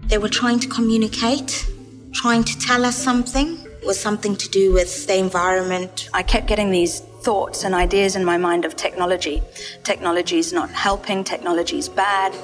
They 0.08 0.18
were 0.18 0.28
trying 0.28 0.60
to 0.60 0.68
communicate, 0.68 1.54
trying 2.12 2.44
to 2.44 2.52
tell 2.58 2.84
us 2.84 2.96
something. 2.96 3.56
It 3.80 3.86
was 3.86 3.96
something 3.96 4.36
to 4.36 4.50
do 4.50 4.74
with 4.74 5.06
the 5.06 5.16
environment. 5.16 6.10
I 6.12 6.22
kept 6.22 6.48
getting 6.48 6.70
these 6.70 7.02
thoughts 7.22 7.64
and 7.64 7.74
ideas 7.74 8.14
in 8.14 8.26
my 8.26 8.36
mind 8.36 8.66
of 8.66 8.76
technology. 8.76 9.40
Technology 9.84 10.36
is 10.36 10.52
not 10.52 10.68
helping, 10.68 11.24
technology 11.24 11.78
is 11.78 11.88
bad. 11.88 12.34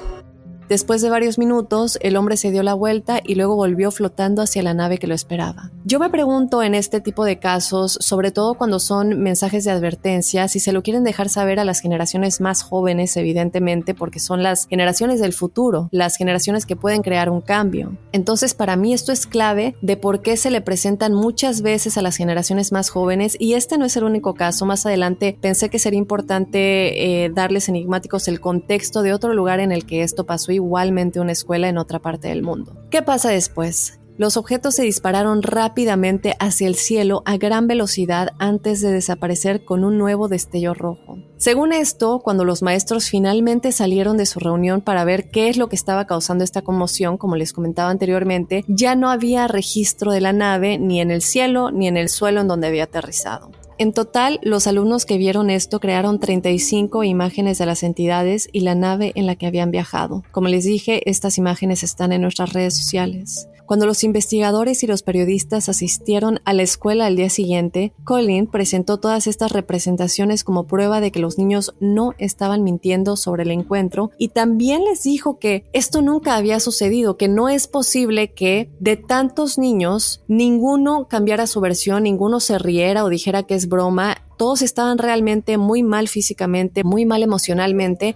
Después 0.69 1.01
de 1.01 1.09
varios 1.09 1.37
minutos, 1.37 1.97
el 2.01 2.17
hombre 2.17 2.35
se 2.35 2.51
dio 2.51 2.61
la 2.61 2.73
vuelta 2.73 3.21
y 3.23 3.35
luego 3.35 3.55
volvió 3.55 3.89
flotando 3.89 4.41
hacia 4.41 4.63
la 4.63 4.73
nave 4.73 4.97
que 4.97 5.07
lo 5.07 5.15
esperaba. 5.15 5.71
Yo 5.85 5.97
me 5.99 6.09
pregunto 6.09 6.61
en 6.61 6.75
este 6.75 6.99
tipo 6.99 7.23
de 7.23 7.39
casos, 7.39 7.97
sobre 8.01 8.31
todo 8.31 8.55
cuando 8.55 8.79
son 8.79 9.21
mensajes 9.21 9.63
de 9.63 9.71
advertencia, 9.71 10.49
si 10.49 10.59
se 10.59 10.73
lo 10.73 10.83
quieren 10.83 11.05
dejar 11.05 11.29
saber 11.29 11.61
a 11.61 11.63
las 11.63 11.79
generaciones 11.79 12.41
más 12.41 12.63
jóvenes, 12.63 13.15
evidentemente, 13.15 13.93
porque 13.93 14.19
son 14.19 14.43
las 14.43 14.67
generaciones 14.67 15.21
del 15.21 15.31
futuro, 15.31 15.87
las 15.91 16.17
generaciones 16.17 16.65
que 16.65 16.75
pueden 16.75 17.01
crear 17.01 17.29
un 17.29 17.39
cambio. 17.39 17.97
Entonces, 18.11 18.53
para 18.53 18.75
mí 18.75 18.93
esto 18.93 19.13
es 19.13 19.25
clave 19.25 19.75
de 19.81 19.95
por 19.95 20.21
qué 20.21 20.35
se 20.35 20.51
le 20.51 20.59
presentan 20.59 21.13
muchas 21.13 21.61
veces 21.61 21.97
a 21.97 22.01
las 22.01 22.17
generaciones 22.17 22.73
más 22.73 22.89
jóvenes 22.89 23.37
y 23.39 23.53
este 23.53 23.77
no 23.77 23.85
es 23.85 23.95
el 23.95 24.03
único 24.03 24.33
caso. 24.33 24.65
Más 24.65 24.85
adelante 24.85 25.37
pensé 25.39 25.69
que 25.69 25.79
sería 25.79 25.99
importante 25.99 27.23
eh, 27.23 27.29
darles 27.29 27.69
enigmáticos 27.69 28.27
el 28.27 28.41
contexto 28.41 29.01
de 29.01 29.13
otro 29.13 29.33
lugar 29.33 29.61
en 29.61 29.71
el 29.71 29.85
que 29.85 30.03
esto 30.03 30.25
pasó 30.25 30.51
igualmente 30.57 31.19
una 31.19 31.31
escuela 31.31 31.69
en 31.69 31.77
otra 31.77 31.99
parte 31.99 32.27
del 32.27 32.43
mundo. 32.43 32.75
¿Qué 32.89 33.01
pasa 33.01 33.29
después? 33.29 33.99
Los 34.17 34.35
objetos 34.35 34.73
se 34.73 34.81
dispararon 34.81 35.43
rápidamente 35.43 36.35
hacia 36.39 36.67
el 36.67 36.73
cielo 36.73 37.21
a 37.25 37.37
gran 37.37 37.67
velocidad 37.67 38.29
antes 38.39 38.81
de 38.81 38.91
desaparecer 38.91 39.63
con 39.63 39.83
un 39.83 39.99
nuevo 39.99 40.27
destello 40.27 40.73
rojo. 40.73 41.19
Según 41.37 41.71
esto, 41.71 42.19
cuando 42.23 42.43
los 42.43 42.63
maestros 42.63 43.09
finalmente 43.09 43.71
salieron 43.71 44.17
de 44.17 44.25
su 44.25 44.39
reunión 44.39 44.81
para 44.81 45.03
ver 45.03 45.29
qué 45.29 45.49
es 45.49 45.57
lo 45.57 45.69
que 45.69 45.75
estaba 45.75 46.07
causando 46.07 46.43
esta 46.43 46.63
conmoción, 46.63 47.17
como 47.17 47.35
les 47.35 47.53
comentaba 47.53 47.91
anteriormente, 47.91 48.65
ya 48.67 48.95
no 48.95 49.11
había 49.11 49.47
registro 49.47 50.11
de 50.11 50.21
la 50.21 50.33
nave 50.33 50.79
ni 50.79 50.99
en 50.99 51.11
el 51.11 51.21
cielo 51.21 51.69
ni 51.69 51.87
en 51.87 51.95
el 51.95 52.09
suelo 52.09 52.41
en 52.41 52.47
donde 52.47 52.67
había 52.67 52.85
aterrizado. 52.85 53.51
En 53.79 53.93
total, 53.93 54.39
los 54.41 54.65
alumnos 54.65 55.05
que 55.05 55.19
vieron 55.19 55.51
esto 55.51 55.79
crearon 55.79 56.19
35 56.19 57.03
imágenes 57.03 57.59
de 57.59 57.67
las 57.67 57.83
entidades 57.83 58.49
y 58.51 58.61
la 58.61 58.73
nave 58.73 59.11
en 59.13 59.27
la 59.27 59.35
que 59.35 59.45
habían 59.45 59.69
viajado. 59.69 60.23
Como 60.31 60.47
les 60.47 60.63
dije, 60.63 61.07
estas 61.07 61.37
imágenes 61.37 61.83
están 61.83 62.11
en 62.11 62.21
nuestras 62.21 62.53
redes 62.53 62.75
sociales. 62.75 63.47
Cuando 63.67 63.85
los 63.85 64.05
investigadores 64.05 64.81
y 64.83 64.87
los 64.87 65.03
periodistas 65.03 65.67
asistieron 65.67 66.39
a 66.45 66.53
la 66.53 66.61
escuela 66.61 67.05
al 67.05 67.17
día 67.17 67.29
siguiente, 67.29 67.91
Colin 68.05 68.47
presentó 68.47 68.97
todas 68.97 69.27
estas 69.27 69.51
representaciones 69.51 70.45
como 70.45 70.67
prueba 70.67 71.01
de 71.01 71.11
que 71.11 71.19
los 71.19 71.37
niños 71.37 71.75
no 71.81 72.13
estaban 72.17 72.63
mintiendo 72.63 73.17
sobre 73.17 73.43
el 73.43 73.51
encuentro 73.51 74.11
y 74.17 74.29
también 74.29 74.85
les 74.85 75.03
dijo 75.03 75.37
que 75.37 75.65
esto 75.73 76.01
nunca 76.01 76.37
había 76.37 76.61
sucedido, 76.61 77.17
que 77.17 77.27
no 77.27 77.49
es 77.49 77.67
posible 77.67 78.31
que 78.31 78.69
de 78.79 78.95
tantos 78.95 79.57
niños 79.57 80.23
ninguno 80.29 81.09
cambiara 81.09 81.45
su 81.45 81.59
versión, 81.59 82.03
ninguno 82.03 82.39
se 82.39 82.59
riera 82.59 83.03
o 83.03 83.09
dijera 83.09 83.43
que 83.43 83.55
es 83.55 83.67
broma, 83.67 84.15
todos 84.37 84.61
estaban 84.61 84.97
realmente 84.97 85.57
muy 85.57 85.83
mal 85.83 86.07
físicamente, 86.07 86.85
muy 86.85 87.05
mal 87.05 87.21
emocionalmente. 87.21 88.15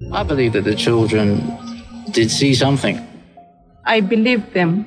I 0.00 0.24
believe 0.26 0.60
that 0.60 0.64
the 0.64 0.74
children 0.74 1.40
did 2.12 2.30
see 2.30 2.52
something. 2.52 3.15
I 3.86 4.00
believe 4.00 4.52
them 4.52 4.86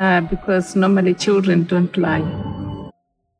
uh, 0.00 0.22
because 0.22 0.78
normally 0.78 1.14
children 1.14 1.66
don't 1.66 1.96
lie. 1.96 2.24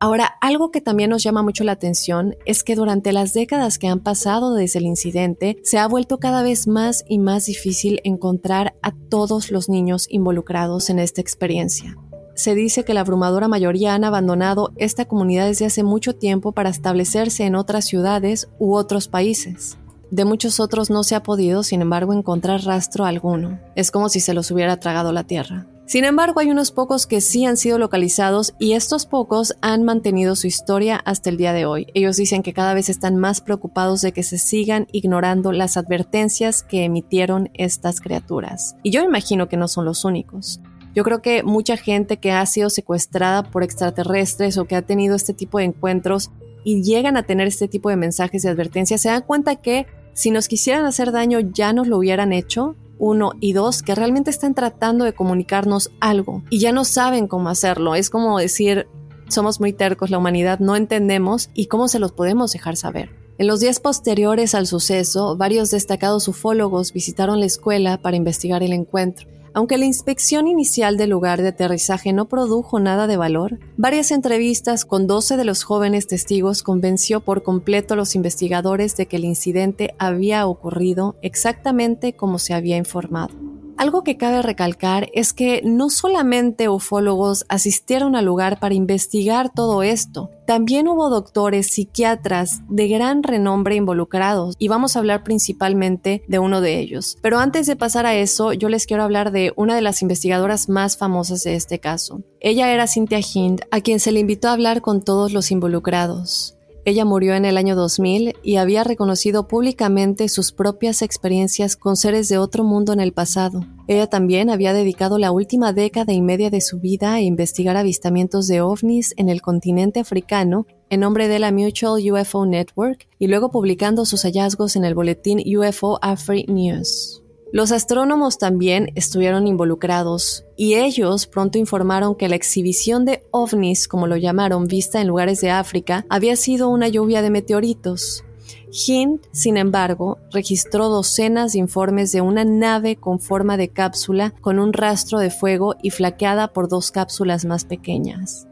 Ahora, 0.00 0.26
algo 0.40 0.70
que 0.70 0.80
también 0.80 1.10
nos 1.10 1.24
llama 1.24 1.42
mucho 1.42 1.64
la 1.64 1.72
atención 1.72 2.36
es 2.46 2.62
que 2.62 2.76
durante 2.76 3.12
las 3.12 3.32
décadas 3.32 3.78
que 3.78 3.88
han 3.88 3.98
pasado 3.98 4.54
desde 4.54 4.78
el 4.78 4.86
incidente, 4.86 5.58
se 5.64 5.78
ha 5.78 5.88
vuelto 5.88 6.18
cada 6.18 6.44
vez 6.44 6.68
más 6.68 7.04
y 7.08 7.18
más 7.18 7.46
difícil 7.46 8.00
encontrar 8.04 8.76
a 8.80 8.92
todos 8.92 9.50
los 9.50 9.68
niños 9.68 10.06
involucrados 10.08 10.88
en 10.90 11.00
esta 11.00 11.20
experiencia. 11.20 11.96
Se 12.36 12.54
dice 12.54 12.84
que 12.84 12.94
la 12.94 13.00
abrumadora 13.00 13.48
mayoría 13.48 13.94
han 13.94 14.04
abandonado 14.04 14.70
esta 14.76 15.06
comunidad 15.06 15.46
desde 15.46 15.66
hace 15.66 15.82
mucho 15.82 16.14
tiempo 16.14 16.52
para 16.52 16.70
establecerse 16.70 17.44
en 17.44 17.56
otras 17.56 17.84
ciudades 17.84 18.48
u 18.60 18.76
otros 18.76 19.08
países. 19.08 19.78
De 20.10 20.24
muchos 20.24 20.58
otros 20.58 20.88
no 20.88 21.02
se 21.02 21.14
ha 21.14 21.22
podido, 21.22 21.62
sin 21.62 21.82
embargo, 21.82 22.12
encontrar 22.12 22.64
rastro 22.64 23.04
alguno. 23.04 23.60
Es 23.74 23.90
como 23.90 24.08
si 24.08 24.20
se 24.20 24.32
los 24.32 24.50
hubiera 24.50 24.78
tragado 24.78 25.12
la 25.12 25.24
tierra. 25.24 25.66
Sin 25.88 26.04
embargo, 26.04 26.40
hay 26.40 26.50
unos 26.50 26.70
pocos 26.70 27.06
que 27.06 27.22
sí 27.22 27.46
han 27.46 27.56
sido 27.56 27.78
localizados 27.78 28.54
y 28.58 28.72
estos 28.72 29.06
pocos 29.06 29.54
han 29.62 29.84
mantenido 29.84 30.36
su 30.36 30.46
historia 30.46 31.00
hasta 31.04 31.30
el 31.30 31.38
día 31.38 31.54
de 31.54 31.64
hoy. 31.64 31.86
Ellos 31.94 32.18
dicen 32.18 32.42
que 32.42 32.52
cada 32.52 32.74
vez 32.74 32.90
están 32.90 33.16
más 33.16 33.40
preocupados 33.40 34.02
de 34.02 34.12
que 34.12 34.22
se 34.22 34.36
sigan 34.36 34.86
ignorando 34.92 35.50
las 35.50 35.78
advertencias 35.78 36.62
que 36.62 36.84
emitieron 36.84 37.50
estas 37.54 38.02
criaturas. 38.02 38.76
Y 38.82 38.90
yo 38.90 39.02
imagino 39.02 39.48
que 39.48 39.56
no 39.56 39.66
son 39.66 39.86
los 39.86 40.04
únicos. 40.04 40.60
Yo 40.94 41.04
creo 41.04 41.22
que 41.22 41.42
mucha 41.42 41.78
gente 41.78 42.18
que 42.18 42.32
ha 42.32 42.44
sido 42.44 42.68
secuestrada 42.68 43.42
por 43.44 43.62
extraterrestres 43.62 44.58
o 44.58 44.66
que 44.66 44.76
ha 44.76 44.82
tenido 44.82 45.16
este 45.16 45.32
tipo 45.32 45.56
de 45.56 45.64
encuentros 45.64 46.30
y 46.64 46.82
llegan 46.82 47.16
a 47.16 47.22
tener 47.22 47.46
este 47.46 47.66
tipo 47.66 47.88
de 47.88 47.96
mensajes 47.96 48.42
de 48.42 48.50
advertencia 48.50 48.98
se 48.98 49.08
dan 49.08 49.22
cuenta 49.22 49.56
que 49.56 49.86
si 50.18 50.32
nos 50.32 50.48
quisieran 50.48 50.84
hacer 50.84 51.12
daño 51.12 51.38
ya 51.38 51.72
nos 51.72 51.86
lo 51.86 51.96
hubieran 51.96 52.32
hecho. 52.32 52.74
Uno 52.98 53.30
y 53.38 53.52
dos, 53.52 53.84
que 53.84 53.94
realmente 53.94 54.30
están 54.30 54.52
tratando 54.52 55.04
de 55.04 55.12
comunicarnos 55.12 55.92
algo 56.00 56.42
y 56.50 56.58
ya 56.58 56.72
no 56.72 56.84
saben 56.84 57.28
cómo 57.28 57.50
hacerlo. 57.50 57.94
Es 57.94 58.10
como 58.10 58.36
decir, 58.36 58.88
somos 59.28 59.60
muy 59.60 59.72
tercos, 59.72 60.10
la 60.10 60.18
humanidad 60.18 60.58
no 60.58 60.74
entendemos 60.74 61.50
y 61.54 61.66
cómo 61.66 61.86
se 61.86 62.00
los 62.00 62.10
podemos 62.10 62.52
dejar 62.52 62.74
saber. 62.74 63.10
En 63.38 63.46
los 63.46 63.60
días 63.60 63.78
posteriores 63.78 64.56
al 64.56 64.66
suceso, 64.66 65.36
varios 65.36 65.70
destacados 65.70 66.26
ufólogos 66.26 66.92
visitaron 66.92 67.38
la 67.38 67.46
escuela 67.46 67.98
para 67.98 68.16
investigar 68.16 68.64
el 68.64 68.72
encuentro. 68.72 69.28
Aunque 69.54 69.78
la 69.78 69.86
inspección 69.86 70.46
inicial 70.46 70.96
del 70.96 71.10
lugar 71.10 71.42
de 71.42 71.48
aterrizaje 71.48 72.12
no 72.12 72.28
produjo 72.28 72.80
nada 72.80 73.06
de 73.06 73.16
valor, 73.16 73.58
varias 73.76 74.10
entrevistas 74.10 74.84
con 74.84 75.06
12 75.06 75.36
de 75.36 75.44
los 75.44 75.62
jóvenes 75.62 76.06
testigos 76.06 76.62
convenció 76.62 77.20
por 77.20 77.42
completo 77.42 77.94
a 77.94 77.96
los 77.96 78.14
investigadores 78.14 78.96
de 78.96 79.06
que 79.06 79.16
el 79.16 79.24
incidente 79.24 79.94
había 79.98 80.46
ocurrido 80.46 81.16
exactamente 81.22 82.14
como 82.14 82.38
se 82.38 82.54
había 82.54 82.76
informado. 82.76 83.47
Algo 83.78 84.02
que 84.02 84.16
cabe 84.16 84.42
recalcar 84.42 85.08
es 85.14 85.32
que 85.32 85.62
no 85.64 85.88
solamente 85.88 86.68
ufólogos 86.68 87.46
asistieron 87.48 88.16
al 88.16 88.24
lugar 88.24 88.58
para 88.58 88.74
investigar 88.74 89.52
todo 89.54 89.84
esto, 89.84 90.32
también 90.48 90.88
hubo 90.88 91.08
doctores, 91.10 91.68
psiquiatras 91.68 92.62
de 92.68 92.88
gran 92.88 93.22
renombre 93.22 93.76
involucrados 93.76 94.56
y 94.58 94.66
vamos 94.66 94.96
a 94.96 94.98
hablar 94.98 95.22
principalmente 95.22 96.24
de 96.26 96.40
uno 96.40 96.60
de 96.60 96.80
ellos. 96.80 97.18
Pero 97.22 97.38
antes 97.38 97.68
de 97.68 97.76
pasar 97.76 98.04
a 98.04 98.16
eso, 98.16 98.52
yo 98.52 98.68
les 98.68 98.84
quiero 98.84 99.04
hablar 99.04 99.30
de 99.30 99.52
una 99.54 99.76
de 99.76 99.82
las 99.82 100.02
investigadoras 100.02 100.68
más 100.68 100.96
famosas 100.96 101.44
de 101.44 101.54
este 101.54 101.78
caso. 101.78 102.22
Ella 102.40 102.72
era 102.72 102.88
Cynthia 102.88 103.20
Hind, 103.20 103.60
a 103.70 103.80
quien 103.80 104.00
se 104.00 104.10
le 104.10 104.18
invitó 104.18 104.48
a 104.48 104.54
hablar 104.54 104.80
con 104.80 105.02
todos 105.02 105.32
los 105.32 105.52
involucrados. 105.52 106.57
Ella 106.88 107.04
murió 107.04 107.34
en 107.34 107.44
el 107.44 107.58
año 107.58 107.76
2000 107.76 108.36
y 108.42 108.56
había 108.56 108.82
reconocido 108.82 109.46
públicamente 109.46 110.26
sus 110.30 110.52
propias 110.52 111.02
experiencias 111.02 111.76
con 111.76 111.98
seres 111.98 112.30
de 112.30 112.38
otro 112.38 112.64
mundo 112.64 112.94
en 112.94 113.00
el 113.00 113.12
pasado. 113.12 113.66
Ella 113.88 114.06
también 114.06 114.48
había 114.48 114.72
dedicado 114.72 115.18
la 115.18 115.30
última 115.30 115.74
década 115.74 116.14
y 116.14 116.22
media 116.22 116.48
de 116.48 116.62
su 116.62 116.80
vida 116.80 117.12
a 117.12 117.20
investigar 117.20 117.76
avistamientos 117.76 118.48
de 118.48 118.62
ovnis 118.62 119.12
en 119.18 119.28
el 119.28 119.42
continente 119.42 120.00
africano 120.00 120.66
en 120.88 121.00
nombre 121.00 121.28
de 121.28 121.38
la 121.38 121.52
Mutual 121.52 122.00
UFO 122.10 122.46
Network 122.46 123.06
y 123.18 123.26
luego 123.26 123.50
publicando 123.50 124.06
sus 124.06 124.22
hallazgos 124.22 124.74
en 124.74 124.86
el 124.86 124.94
boletín 124.94 125.42
UFO 125.58 125.98
Afri 126.00 126.46
News. 126.48 127.22
Los 127.50 127.72
astrónomos 127.72 128.36
también 128.36 128.92
estuvieron 128.94 129.46
involucrados 129.46 130.44
y 130.54 130.74
ellos 130.74 131.26
pronto 131.26 131.56
informaron 131.56 132.14
que 132.14 132.28
la 132.28 132.36
exhibición 132.36 133.06
de 133.06 133.22
ovnis, 133.30 133.88
como 133.88 134.06
lo 134.06 134.16
llamaron, 134.16 134.66
vista 134.66 135.00
en 135.00 135.08
lugares 135.08 135.40
de 135.40 135.50
África, 135.50 136.04
había 136.10 136.36
sido 136.36 136.68
una 136.68 136.88
lluvia 136.88 137.22
de 137.22 137.30
meteoritos. 137.30 138.22
Hind, 138.70 139.20
sin 139.32 139.56
embargo, 139.56 140.18
registró 140.30 140.90
docenas 140.90 141.54
de 141.54 141.60
informes 141.60 142.12
de 142.12 142.20
una 142.20 142.44
nave 142.44 142.96
con 142.96 143.18
forma 143.18 143.56
de 143.56 143.68
cápsula 143.68 144.34
con 144.42 144.58
un 144.58 144.74
rastro 144.74 145.18
de 145.18 145.30
fuego 145.30 145.74
y 145.82 145.88
flaqueada 145.88 146.52
por 146.52 146.68
dos 146.68 146.90
cápsulas 146.90 147.46
más 147.46 147.64
pequeñas. 147.64 148.46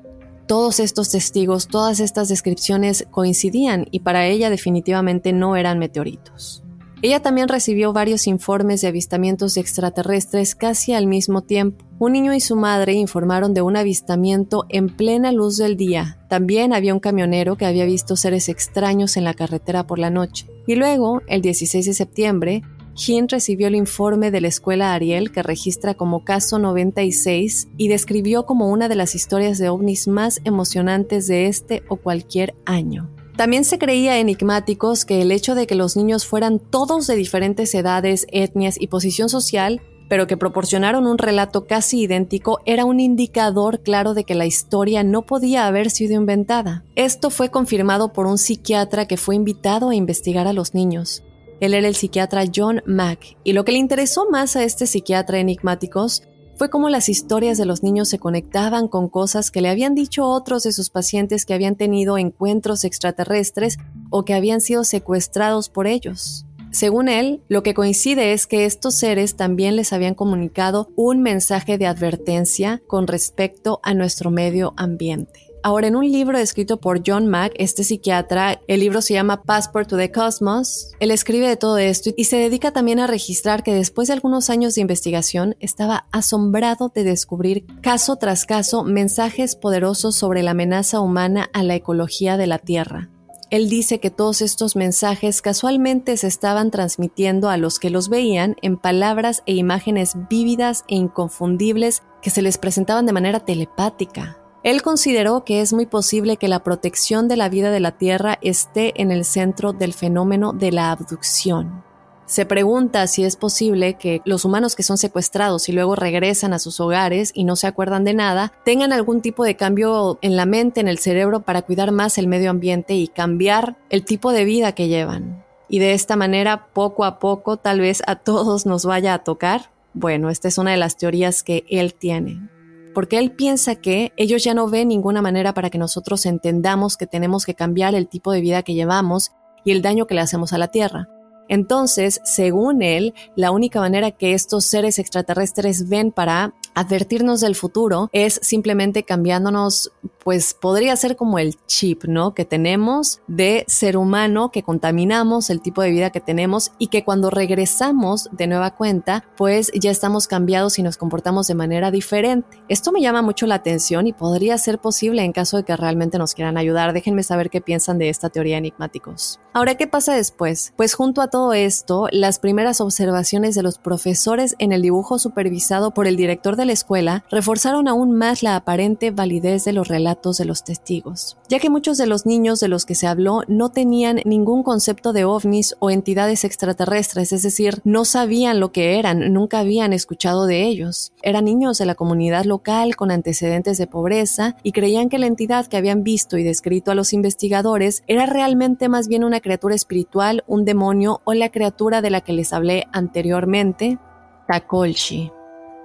Todos 0.48 0.80
estos 0.80 1.10
testigos, 1.10 1.68
todas 1.68 2.00
estas 2.00 2.28
descripciones 2.28 3.06
coincidían 3.10 3.88
y 3.90 4.00
para 4.00 4.26
ella 4.26 4.48
definitivamente 4.48 5.34
no 5.34 5.54
eran 5.54 5.78
meteoritos. 5.78 6.62
Ella 7.02 7.20
también 7.20 7.48
recibió 7.48 7.92
varios 7.92 8.26
informes 8.26 8.80
de 8.80 8.88
avistamientos 8.88 9.58
extraterrestres 9.58 10.54
casi 10.54 10.94
al 10.94 11.06
mismo 11.06 11.42
tiempo. 11.42 11.84
Un 11.98 12.12
niño 12.12 12.32
y 12.32 12.40
su 12.40 12.56
madre 12.56 12.94
informaron 12.94 13.52
de 13.52 13.60
un 13.60 13.76
avistamiento 13.76 14.64
en 14.70 14.88
plena 14.88 15.30
luz 15.30 15.58
del 15.58 15.76
día. 15.76 16.18
También 16.28 16.72
había 16.72 16.94
un 16.94 17.00
camionero 17.00 17.56
que 17.56 17.66
había 17.66 17.84
visto 17.84 18.16
seres 18.16 18.48
extraños 18.48 19.16
en 19.18 19.24
la 19.24 19.34
carretera 19.34 19.86
por 19.86 19.98
la 19.98 20.10
noche. 20.10 20.46
Y 20.66 20.76
luego, 20.76 21.20
el 21.26 21.42
16 21.42 21.84
de 21.84 21.94
septiembre, 21.94 22.62
Jin 22.94 23.28
recibió 23.28 23.66
el 23.66 23.74
informe 23.74 24.30
de 24.30 24.40
la 24.40 24.48
escuela 24.48 24.94
Ariel 24.94 25.30
que 25.30 25.42
registra 25.42 25.92
como 25.92 26.24
caso 26.24 26.58
96 26.58 27.68
y 27.76 27.88
describió 27.88 28.46
como 28.46 28.70
una 28.70 28.88
de 28.88 28.94
las 28.94 29.14
historias 29.14 29.58
de 29.58 29.68
ovnis 29.68 30.08
más 30.08 30.40
emocionantes 30.44 31.26
de 31.26 31.46
este 31.46 31.82
o 31.88 31.96
cualquier 31.96 32.54
año. 32.64 33.15
También 33.36 33.64
se 33.64 33.78
creía 33.78 34.18
enigmáticos 34.18 35.04
que 35.04 35.20
el 35.20 35.30
hecho 35.30 35.54
de 35.54 35.66
que 35.66 35.74
los 35.74 35.94
niños 35.94 36.26
fueran 36.26 36.58
todos 36.58 37.06
de 37.06 37.16
diferentes 37.16 37.74
edades, 37.74 38.26
etnias 38.32 38.80
y 38.80 38.86
posición 38.86 39.28
social, 39.28 39.82
pero 40.08 40.26
que 40.26 40.38
proporcionaron 40.38 41.06
un 41.06 41.18
relato 41.18 41.66
casi 41.66 42.02
idéntico, 42.02 42.60
era 42.64 42.86
un 42.86 42.98
indicador 42.98 43.82
claro 43.82 44.14
de 44.14 44.24
que 44.24 44.34
la 44.34 44.46
historia 44.46 45.02
no 45.02 45.22
podía 45.22 45.66
haber 45.66 45.90
sido 45.90 46.14
inventada. 46.14 46.84
Esto 46.94 47.28
fue 47.28 47.50
confirmado 47.50 48.12
por 48.12 48.26
un 48.26 48.38
psiquiatra 48.38 49.06
que 49.06 49.18
fue 49.18 49.34
invitado 49.34 49.90
a 49.90 49.94
investigar 49.94 50.46
a 50.46 50.54
los 50.54 50.74
niños. 50.74 51.22
Él 51.60 51.74
era 51.74 51.88
el 51.88 51.94
psiquiatra 51.94 52.44
John 52.54 52.82
Mack, 52.86 53.36
y 53.44 53.52
lo 53.52 53.64
que 53.64 53.72
le 53.72 53.78
interesó 53.78 54.30
más 54.30 54.56
a 54.56 54.64
este 54.64 54.86
psiquiatra 54.86 55.40
enigmáticos 55.40 56.22
fue 56.56 56.70
cómo 56.70 56.88
las 56.88 57.08
historias 57.08 57.58
de 57.58 57.66
los 57.66 57.82
niños 57.82 58.08
se 58.08 58.18
conectaban 58.18 58.88
con 58.88 59.08
cosas 59.08 59.50
que 59.50 59.60
le 59.60 59.68
habían 59.68 59.94
dicho 59.94 60.26
otros 60.26 60.62
de 60.62 60.72
sus 60.72 60.90
pacientes 60.90 61.44
que 61.44 61.54
habían 61.54 61.76
tenido 61.76 62.18
encuentros 62.18 62.84
extraterrestres 62.84 63.78
o 64.10 64.24
que 64.24 64.34
habían 64.34 64.60
sido 64.60 64.82
secuestrados 64.84 65.68
por 65.68 65.86
ellos. 65.86 66.46
Según 66.70 67.08
él, 67.08 67.42
lo 67.48 67.62
que 67.62 67.74
coincide 67.74 68.32
es 68.32 68.46
que 68.46 68.64
estos 68.64 68.94
seres 68.96 69.36
también 69.36 69.76
les 69.76 69.92
habían 69.92 70.14
comunicado 70.14 70.90
un 70.96 71.22
mensaje 71.22 71.78
de 71.78 71.86
advertencia 71.86 72.82
con 72.86 73.06
respecto 73.06 73.80
a 73.82 73.94
nuestro 73.94 74.30
medio 74.30 74.74
ambiente. 74.76 75.45
Ahora, 75.66 75.88
en 75.88 75.96
un 75.96 76.08
libro 76.08 76.38
escrito 76.38 76.76
por 76.76 77.02
John 77.04 77.26
Mack, 77.26 77.52
este 77.56 77.82
psiquiatra, 77.82 78.60
el 78.68 78.78
libro 78.78 79.02
se 79.02 79.14
llama 79.14 79.42
Passport 79.42 79.88
to 79.88 79.96
the 79.96 80.12
Cosmos, 80.12 80.92
él 81.00 81.10
escribe 81.10 81.48
de 81.48 81.56
todo 81.56 81.76
esto 81.78 82.10
y 82.16 82.22
se 82.26 82.36
dedica 82.36 82.70
también 82.70 83.00
a 83.00 83.08
registrar 83.08 83.64
que 83.64 83.74
después 83.74 84.06
de 84.06 84.14
algunos 84.14 84.48
años 84.48 84.76
de 84.76 84.82
investigación 84.82 85.56
estaba 85.58 86.06
asombrado 86.12 86.92
de 86.94 87.02
descubrir 87.02 87.66
caso 87.80 88.14
tras 88.14 88.46
caso 88.46 88.84
mensajes 88.84 89.56
poderosos 89.56 90.14
sobre 90.14 90.44
la 90.44 90.52
amenaza 90.52 91.00
humana 91.00 91.50
a 91.52 91.64
la 91.64 91.74
ecología 91.74 92.36
de 92.36 92.46
la 92.46 92.60
Tierra. 92.60 93.10
Él 93.50 93.68
dice 93.68 93.98
que 93.98 94.12
todos 94.12 94.42
estos 94.42 94.76
mensajes 94.76 95.42
casualmente 95.42 96.16
se 96.16 96.28
estaban 96.28 96.70
transmitiendo 96.70 97.48
a 97.48 97.56
los 97.56 97.80
que 97.80 97.90
los 97.90 98.08
veían 98.08 98.54
en 98.62 98.76
palabras 98.76 99.42
e 99.46 99.54
imágenes 99.54 100.12
vívidas 100.30 100.84
e 100.86 100.94
inconfundibles 100.94 102.04
que 102.22 102.30
se 102.30 102.42
les 102.42 102.56
presentaban 102.56 103.04
de 103.04 103.12
manera 103.12 103.40
telepática. 103.40 104.38
Él 104.66 104.82
consideró 104.82 105.44
que 105.44 105.60
es 105.60 105.72
muy 105.72 105.86
posible 105.86 106.38
que 106.38 106.48
la 106.48 106.64
protección 106.64 107.28
de 107.28 107.36
la 107.36 107.48
vida 107.48 107.70
de 107.70 107.78
la 107.78 107.92
Tierra 107.92 108.36
esté 108.42 109.00
en 109.00 109.12
el 109.12 109.24
centro 109.24 109.72
del 109.72 109.92
fenómeno 109.92 110.52
de 110.52 110.72
la 110.72 110.90
abducción. 110.90 111.84
Se 112.26 112.46
pregunta 112.46 113.06
si 113.06 113.22
es 113.22 113.36
posible 113.36 113.94
que 113.94 114.22
los 114.24 114.44
humanos 114.44 114.74
que 114.74 114.82
son 114.82 114.98
secuestrados 114.98 115.68
y 115.68 115.72
luego 115.72 115.94
regresan 115.94 116.52
a 116.52 116.58
sus 116.58 116.80
hogares 116.80 117.30
y 117.32 117.44
no 117.44 117.54
se 117.54 117.68
acuerdan 117.68 118.02
de 118.02 118.14
nada, 118.14 118.52
tengan 118.64 118.92
algún 118.92 119.20
tipo 119.20 119.44
de 119.44 119.54
cambio 119.54 120.18
en 120.20 120.34
la 120.34 120.46
mente, 120.46 120.80
en 120.80 120.88
el 120.88 120.98
cerebro, 120.98 121.42
para 121.42 121.62
cuidar 121.62 121.92
más 121.92 122.18
el 122.18 122.26
medio 122.26 122.50
ambiente 122.50 122.94
y 122.94 123.06
cambiar 123.06 123.76
el 123.88 124.04
tipo 124.04 124.32
de 124.32 124.44
vida 124.44 124.72
que 124.72 124.88
llevan. 124.88 125.44
Y 125.68 125.78
de 125.78 125.92
esta 125.92 126.16
manera, 126.16 126.66
poco 126.72 127.04
a 127.04 127.20
poco, 127.20 127.56
tal 127.56 127.78
vez 127.78 128.02
a 128.08 128.16
todos 128.16 128.66
nos 128.66 128.84
vaya 128.84 129.14
a 129.14 129.22
tocar. 129.22 129.70
Bueno, 129.94 130.28
esta 130.28 130.48
es 130.48 130.58
una 130.58 130.72
de 130.72 130.76
las 130.76 130.96
teorías 130.96 131.44
que 131.44 131.64
él 131.68 131.94
tiene 131.94 132.55
porque 132.96 133.18
él 133.18 133.32
piensa 133.32 133.74
que 133.74 134.14
ellos 134.16 134.42
ya 134.42 134.54
no 134.54 134.70
ven 134.70 134.88
ninguna 134.88 135.20
manera 135.20 135.52
para 135.52 135.68
que 135.68 135.76
nosotros 135.76 136.24
entendamos 136.24 136.96
que 136.96 137.06
tenemos 137.06 137.44
que 137.44 137.54
cambiar 137.54 137.94
el 137.94 138.08
tipo 138.08 138.32
de 138.32 138.40
vida 138.40 138.62
que 138.62 138.72
llevamos 138.72 139.32
y 139.66 139.72
el 139.72 139.82
daño 139.82 140.06
que 140.06 140.14
le 140.14 140.22
hacemos 140.22 140.54
a 140.54 140.58
la 140.58 140.68
Tierra. 140.68 141.06
Entonces, 141.46 142.22
según 142.24 142.80
él, 142.80 143.12
la 143.34 143.50
única 143.50 143.80
manera 143.80 144.12
que 144.12 144.32
estos 144.32 144.64
seres 144.64 144.98
extraterrestres 144.98 145.90
ven 145.90 146.10
para 146.10 146.54
advertirnos 146.76 147.40
del 147.40 147.56
futuro 147.56 148.10
es 148.12 148.38
simplemente 148.42 149.02
cambiándonos, 149.02 149.92
pues 150.22 150.52
podría 150.54 150.94
ser 150.94 151.16
como 151.16 151.38
el 151.38 151.56
chip, 151.66 152.04
¿no? 152.04 152.34
Que 152.34 152.44
tenemos 152.44 153.20
de 153.26 153.64
ser 153.66 153.96
humano, 153.96 154.50
que 154.50 154.62
contaminamos 154.62 155.48
el 155.48 155.62
tipo 155.62 155.80
de 155.80 155.90
vida 155.90 156.10
que 156.10 156.20
tenemos 156.20 156.72
y 156.78 156.88
que 156.88 157.02
cuando 157.02 157.30
regresamos 157.30 158.28
de 158.30 158.46
nueva 158.46 158.72
cuenta, 158.72 159.24
pues 159.38 159.72
ya 159.74 159.90
estamos 159.90 160.28
cambiados 160.28 160.78
y 160.78 160.82
nos 160.82 160.98
comportamos 160.98 161.46
de 161.46 161.54
manera 161.54 161.90
diferente. 161.90 162.62
Esto 162.68 162.92
me 162.92 163.00
llama 163.00 163.22
mucho 163.22 163.46
la 163.46 163.54
atención 163.54 164.06
y 164.06 164.12
podría 164.12 164.58
ser 164.58 164.78
posible 164.78 165.22
en 165.22 165.32
caso 165.32 165.56
de 165.56 165.64
que 165.64 165.76
realmente 165.76 166.18
nos 166.18 166.34
quieran 166.34 166.58
ayudar. 166.58 166.92
Déjenme 166.92 167.22
saber 167.22 167.48
qué 167.48 167.62
piensan 167.62 167.96
de 167.96 168.10
esta 168.10 168.28
teoría 168.28 168.58
enigmáticos. 168.58 169.40
Ahora, 169.54 169.76
¿qué 169.76 169.86
pasa 169.86 170.14
después? 170.14 170.74
Pues 170.76 170.92
junto 170.92 171.22
a 171.22 171.28
todo 171.28 171.54
esto, 171.54 172.08
las 172.12 172.38
primeras 172.38 172.82
observaciones 172.82 173.54
de 173.54 173.62
los 173.62 173.78
profesores 173.78 174.54
en 174.58 174.72
el 174.72 174.82
dibujo 174.82 175.18
supervisado 175.18 175.92
por 175.92 176.06
el 176.06 176.16
director 176.16 176.56
de 176.56 176.65
la 176.66 176.72
escuela 176.72 177.24
reforzaron 177.30 177.88
aún 177.88 178.12
más 178.12 178.42
la 178.42 178.56
aparente 178.56 179.10
validez 179.10 179.64
de 179.64 179.72
los 179.72 179.88
relatos 179.88 180.38
de 180.38 180.44
los 180.44 180.64
testigos, 180.64 181.36
ya 181.48 181.58
que 181.58 181.70
muchos 181.70 181.98
de 181.98 182.06
los 182.06 182.26
niños 182.26 182.60
de 182.60 182.68
los 182.68 182.84
que 182.84 182.94
se 182.94 183.06
habló 183.06 183.42
no 183.48 183.70
tenían 183.70 184.20
ningún 184.24 184.62
concepto 184.62 185.12
de 185.12 185.24
ovnis 185.24 185.76
o 185.78 185.90
entidades 185.90 186.44
extraterrestres, 186.44 187.32
es 187.32 187.42
decir, 187.42 187.80
no 187.84 188.04
sabían 188.04 188.60
lo 188.60 188.72
que 188.72 188.98
eran, 188.98 189.32
nunca 189.32 189.60
habían 189.60 189.92
escuchado 189.92 190.46
de 190.46 190.64
ellos. 190.64 191.12
Eran 191.22 191.44
niños 191.44 191.78
de 191.78 191.86
la 191.86 191.94
comunidad 191.94 192.44
local 192.44 192.96
con 192.96 193.10
antecedentes 193.10 193.78
de 193.78 193.86
pobreza 193.86 194.56
y 194.62 194.72
creían 194.72 195.08
que 195.08 195.18
la 195.18 195.26
entidad 195.26 195.66
que 195.66 195.76
habían 195.76 196.02
visto 196.02 196.38
y 196.38 196.44
descrito 196.44 196.90
a 196.90 196.94
los 196.94 197.12
investigadores 197.12 198.02
era 198.06 198.26
realmente 198.26 198.88
más 198.88 199.08
bien 199.08 199.24
una 199.24 199.40
criatura 199.40 199.74
espiritual, 199.74 200.44
un 200.46 200.64
demonio 200.64 201.20
o 201.24 201.34
la 201.34 201.50
criatura 201.50 202.02
de 202.02 202.10
la 202.10 202.20
que 202.20 202.32
les 202.32 202.52
hablé 202.52 202.86
anteriormente, 202.92 203.98
Takolshi. 204.46 205.35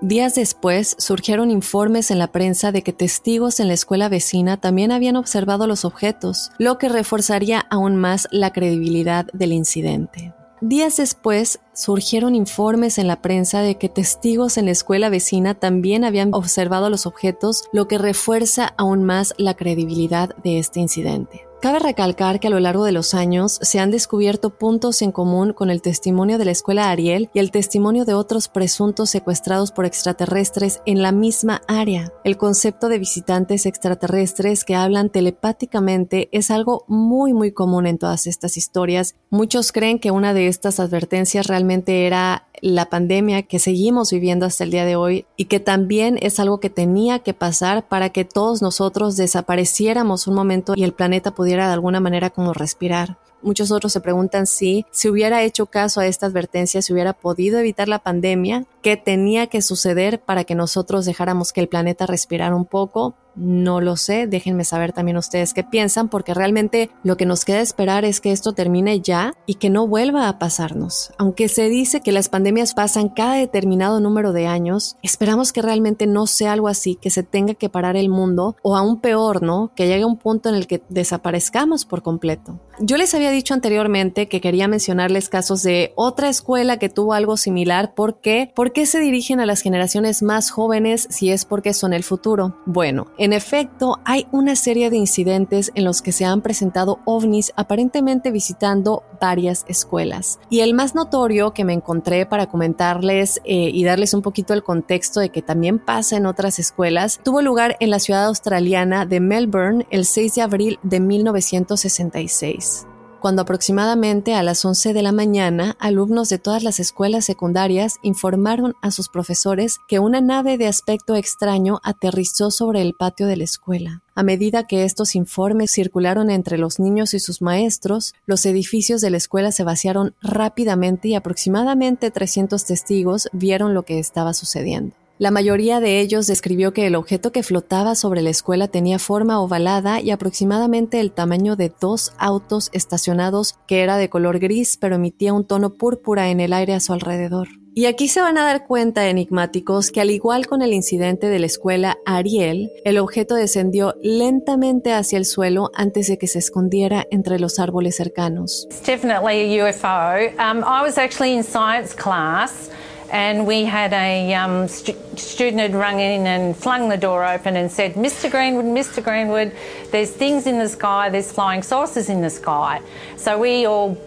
Días 0.04 0.34
después 0.34 0.96
surgieron 0.98 1.52
informes 1.52 2.10
en 2.10 2.18
la 2.18 2.32
prensa 2.32 2.72
de 2.72 2.82
que 2.82 2.92
testigos 2.92 3.60
en 3.60 3.68
la 3.68 3.76
escuela 3.76 4.10
vecina 4.10 4.58
también 4.58 4.92
habían 4.92 5.16
observado 5.16 5.68
los 5.68 5.86
objetos, 5.86 6.50
lo 6.58 6.80
que 6.80 6.90
reforzaría 6.90 7.60
aún 7.70 7.98
más 7.98 8.28
la 8.32 8.52
credibilidad 8.52 9.28
del 9.32 9.54
incidente. 9.54 10.34
Días 10.60 10.98
después 10.98 11.60
surgieron 11.82 12.36
informes 12.36 13.00
en 13.00 13.08
la 13.08 13.24
prensa 13.24 13.62
de 13.62 13.76
que 13.80 13.90
testigos 13.90 14.58
en 14.58 14.66
la 14.66 14.72
escuela 14.72 15.10
vecina 15.10 15.56
también 15.56 16.04
habían 16.04 16.32
observado 16.32 16.92
los 16.92 17.08
objetos, 17.08 17.64
lo 17.74 17.88
que 17.88 17.98
refuerza 17.98 18.76
aún 18.78 19.04
más 19.04 19.34
la 19.38 19.56
credibilidad 19.56 20.36
de 20.44 20.60
este 20.60 20.80
incidente. 20.80 21.48
Cabe 21.62 21.78
recalcar 21.78 22.40
que 22.40 22.48
a 22.48 22.50
lo 22.50 22.60
largo 22.60 22.86
de 22.86 22.92
los 22.92 23.14
años 23.14 23.60
se 23.62 23.78
han 23.78 23.92
descubierto 23.92 24.50
puntos 24.50 25.04
en 25.04 25.12
común 25.12 25.54
con 25.54 25.70
el 25.70 25.84
testimonio 25.84 26.40
de 26.40 26.46
la 26.46 26.52
escuela 26.52 26.90
Ariel 26.90 27.30
y 27.36 27.40
el 27.40 27.52
testimonio 27.52 28.04
de 28.04 28.16
otros 28.16 28.48
presuntos 28.48 29.12
secuestrados 29.12 29.72
por 29.72 29.86
extraterrestres 29.86 30.82
en 30.88 31.04
la 31.04 31.12
misma 31.12 31.62
área. 31.68 32.12
El 32.24 32.38
concepto 32.38 32.90
de 32.90 32.98
visitantes 32.98 33.68
extraterrestres 33.68 34.66
que 34.66 34.74
hablan 34.74 35.12
telepáticamente 35.12 36.30
es 36.32 36.50
algo 36.50 36.84
muy 36.88 37.32
muy 37.32 37.52
común 37.52 37.86
en 37.86 38.00
todas 38.00 38.26
estas 38.26 38.58
historias. 38.58 39.14
Muchos 39.30 39.72
creen 39.72 40.00
que 40.00 40.10
una 40.10 40.34
de 40.34 40.48
estas 40.48 40.80
advertencias 40.80 41.46
realmente 41.46 41.71
era 41.88 42.48
la 42.62 42.90
pandemia 42.90 43.44
que 43.44 43.60
seguimos 43.60 44.12
viviendo 44.12 44.46
hasta 44.46 44.64
el 44.64 44.72
día 44.72 44.86
de 44.86 44.96
hoy 44.96 45.26
y 45.36 45.46
que 45.46 45.60
también 45.60 46.18
es 46.22 46.40
algo 46.40 46.60
que 46.60 46.70
tenía 46.70 47.20
que 47.20 47.34
pasar 47.34 47.88
para 47.88 48.10
que 48.10 48.26
todos 48.26 48.62
nosotros 48.62 49.18
desapareciéramos 49.18 50.28
un 50.28 50.36
momento 50.36 50.74
y 50.76 50.84
el 50.84 50.94
planeta 50.94 51.32
pudiera 51.32 51.68
de 51.68 51.74
alguna 51.74 52.00
manera 52.00 52.30
como 52.30 52.54
respirar. 52.54 53.18
Muchos 53.42 53.72
otros 53.72 53.92
se 53.92 54.02
preguntan 54.02 54.46
si 54.46 54.86
si 54.92 55.10
hubiera 55.10 55.42
hecho 55.42 55.66
caso 55.66 56.00
a 56.00 56.06
esta 56.06 56.28
advertencia, 56.28 56.82
si 56.82 56.94
hubiera 56.94 57.14
podido 57.14 57.58
evitar 57.58 57.88
la 57.88 58.00
pandemia, 58.00 58.66
qué 58.84 58.98
tenía 58.98 59.48
que 59.48 59.64
suceder 59.64 60.22
para 60.22 60.44
que 60.44 60.54
nosotros 60.54 61.06
dejáramos 61.06 61.52
que 61.52 61.62
el 61.62 61.68
planeta 61.68 62.06
respirara 62.06 62.56
un 62.56 62.66
poco. 62.66 63.16
No 63.36 63.82
lo 63.82 63.98
sé, 63.98 64.28
déjenme 64.28 64.64
saber 64.66 64.94
también 64.94 65.18
ustedes 65.18 65.54
qué 65.54 65.64
piensan, 65.64 66.10
porque 66.10 66.34
realmente 66.34 66.90
lo 67.04 67.18
que 67.18 67.26
nos 67.26 67.46
queda 67.46 67.62
esperar 67.62 68.06
es 68.06 68.22
que 68.22 68.32
esto 68.32 68.54
termine 68.54 69.00
ya 69.02 69.34
y 69.46 69.56
que 69.56 69.70
no 69.70 69.88
vuelva 69.88 70.28
a 70.28 70.40
pasarnos. 70.40 71.14
Aunque 71.18 71.48
se 71.48 71.70
dice 71.70 72.02
que 72.02 72.12
las 72.12 72.30
pandemias 72.30 72.74
pasan 72.74 73.10
cada 73.10 73.36
determinado 73.36 74.00
número 74.00 74.34
de 74.34 74.48
años, 74.48 74.98
esperamos 75.02 75.54
que 75.54 75.62
realmente 75.62 76.08
no 76.08 76.28
sea 76.28 76.54
algo 76.54 76.68
así, 76.68 76.96
que 76.96 77.10
se 77.10 77.24
tenga 77.24 77.54
que 77.54 77.70
parar 77.70 77.96
el 77.96 78.10
mundo 78.10 78.56
o 78.62 78.76
aún 78.76 79.00
peor, 79.00 79.42
¿no? 79.42 79.72
Que 79.76 79.88
llegue 79.88 80.06
un 80.06 80.18
punto 80.18 80.50
en 80.50 80.56
el 80.56 80.68
que 80.68 80.82
desaparezcamos 80.90 81.86
por 81.86 82.02
completo. 82.02 82.60
Yo 82.80 82.98
les 82.98 83.14
había 83.14 83.32
dicho 83.32 83.54
anteriormente 83.54 84.28
que 84.28 84.42
quería 84.42 84.68
mencionarles 84.68 85.30
casos 85.30 85.62
de 85.62 85.94
otra 85.96 86.30
escuela 86.30 86.80
que 86.80 86.90
tuvo 86.90 87.14
algo 87.14 87.38
similar. 87.38 87.94
¿Por 87.94 88.20
qué? 88.20 88.52
¿Por 88.56 88.74
qué 88.74 88.86
se 88.86 89.00
dirigen 89.00 89.40
a 89.40 89.46
las 89.46 89.62
generaciones 89.62 90.24
más 90.24 90.50
jóvenes 90.50 91.08
si 91.10 91.30
es 91.30 91.46
porque 91.46 91.74
son 91.74 91.94
el 91.94 92.04
futuro? 92.04 92.58
Bueno, 92.66 93.08
en 93.22 93.34
efecto, 93.34 94.00
hay 94.04 94.26
una 94.32 94.56
serie 94.56 94.90
de 94.90 94.98
incidentes 94.98 95.72
en 95.76 95.84
los 95.84 96.02
que 96.02 96.12
se 96.12 96.26
han 96.26 96.42
presentado 96.42 97.02
ovnis 97.06 97.54
aparentemente 97.56 98.32
visitando 98.32 99.04
varias 99.22 99.64
escuelas. 99.68 100.40
Y 100.50 100.62
el 100.62 100.74
más 100.74 100.96
notorio 100.96 101.54
que 101.54 101.64
me 101.64 101.74
encontré 101.74 102.26
para 102.26 102.48
comentarles 102.48 103.40
eh, 103.46 103.70
y 103.72 103.84
darles 103.84 104.16
un 104.16 104.24
poquito 104.24 104.56
el 104.56 104.64
contexto 104.64 105.20
de 105.20 105.30
que 105.30 105.44
también 105.44 105.78
pasa 105.78 106.18
en 106.18 106.26
otras 106.26 106.58
escuelas, 106.58 107.20
tuvo 107.24 107.44
lugar 107.44 107.78
en 107.80 107.92
la 107.92 108.00
ciudad 108.00 108.26
australiana 108.26 109.06
de 109.06 109.20
Melbourne 109.20 109.86
el 109.92 110.06
6 110.06 110.34
de 110.34 110.42
abril 110.42 110.80
de 110.82 111.00
1966 111.00 112.88
cuando 113.22 113.44
aproximadamente 113.44 114.34
a 114.34 114.44
las 114.44 114.66
11 114.66 114.94
de 114.94 115.04
la 115.04 115.12
mañana 115.12 115.78
alumnos 115.80 116.28
de 116.28 116.40
todas 116.40 116.64
las 116.64 116.80
escuelas 116.80 117.24
secundarias 117.24 118.00
informaron 118.02 118.74
a 118.82 118.92
sus 118.92 119.08
profesores 119.08 119.78
que 119.88 120.00
una 120.00 120.20
nave 120.20 120.58
de 120.58 120.68
aspecto 120.68 121.16
extraño 121.16 121.80
aterrizó 121.84 122.52
sobre 122.52 122.82
el 122.82 122.94
patio 122.96 123.28
de 123.28 123.38
la 123.38 123.44
escuela. 123.44 124.02
A 124.16 124.24
medida 124.24 124.66
que 124.66 124.84
estos 124.84 125.16
informes 125.16 125.72
circularon 125.72 126.30
entre 126.30 126.58
los 126.58 126.80
niños 126.80 127.14
y 127.14 127.20
sus 127.20 127.42
maestros, 127.42 128.14
los 128.26 128.46
edificios 128.46 129.00
de 129.00 129.12
la 129.12 129.18
escuela 129.18 129.52
se 129.52 129.64
vaciaron 129.64 130.16
rápidamente 130.22 131.08
y 131.08 131.16
aproximadamente 131.16 132.12
300 132.12 132.66
testigos 132.66 133.30
vieron 133.32 133.74
lo 133.74 133.84
que 133.84 134.00
estaba 134.00 134.34
sucediendo. 134.34 134.96
La 135.18 135.30
mayoría 135.30 135.80
de 135.80 136.00
ellos 136.00 136.26
describió 136.26 136.74
que 136.74 136.88
el 136.88 136.96
objeto 136.96 137.32
que 137.32 137.44
flotaba 137.44 137.94
sobre 137.96 138.22
la 138.22 138.32
escuela 138.32 138.68
tenía 138.68 138.98
forma 138.98 139.40
ovalada 139.40 140.02
y 140.02 140.10
aproximadamente 140.10 141.00
el 141.00 141.12
tamaño 141.12 141.56
de 141.56 141.72
dos 141.80 142.14
autos 142.18 142.70
estacionados 142.74 143.56
que 143.68 143.82
era 143.82 143.98
de 143.98 144.10
color 144.10 144.40
gris 144.40 144.78
pero 144.78 144.96
emitía 144.96 145.34
un 145.34 145.46
tono 145.46 145.76
púrpura 145.76 146.30
en 146.30 146.40
el 146.40 146.54
aire 146.54 146.74
a 146.74 146.80
su 146.80 146.94
alrededor. 146.94 147.50
Y 147.74 147.86
aquí 147.86 148.10
se 148.10 148.20
van 148.20 148.38
a 148.38 148.44
dar 148.44 148.68
cuenta, 148.68 149.08
enigmáticos, 149.08 149.92
que 149.92 150.02
al 150.02 150.12
igual 150.12 150.46
con 150.46 150.62
el 150.62 150.74
incidente 150.74 151.30
de 151.30 151.40
la 151.40 151.46
escuela 151.46 151.98
Ariel, 152.06 152.70
el 152.84 152.98
objeto 152.98 153.36
descendió 153.36 153.96
lentamente 154.02 154.92
hacia 154.92 155.18
el 155.18 155.24
suelo 155.24 155.72
antes 155.74 156.08
de 156.08 156.18
que 156.18 156.28
se 156.28 156.40
escondiera 156.40 157.08
entre 157.12 157.40
los 157.40 157.60
árboles 157.60 157.96
cercanos. 157.96 158.68
It's 158.70 158.86
definitely 158.86 159.58
a 159.58 159.70
UFO. 159.70 160.34
Um, 160.38 160.66
I 160.66 160.82
was 160.84 160.98
actually 160.98 161.34
in 161.34 161.44
science 161.44 161.96
class. 161.96 162.70
And 163.12 163.46
we 163.46 163.66
had 163.66 163.92
a 163.92 164.34
um, 164.34 164.70
stu- 164.70 164.98
student 165.18 165.60
had 165.62 165.76
rung 165.76 166.00
in 166.00 166.26
and 166.26 166.56
flung 166.56 166.88
the 166.88 166.96
door 166.96 167.26
open 167.26 167.58
and 167.58 167.70
said, 167.70 167.96
Mr. 167.96 168.32
Greenwood, 168.32 168.64
Mr. 168.64 169.04
Greenwood, 169.04 169.54
there's 169.92 170.12
things 170.12 170.48
in 170.48 170.58
the 170.58 170.70
sky, 170.70 171.10
there's 171.10 171.30
flying 171.30 171.62
saucers 171.62 172.08
in 172.08 172.22
the 172.22 172.30
sky. 172.30 172.82
So 173.18 173.38
we 173.38 173.66
all 173.66 173.98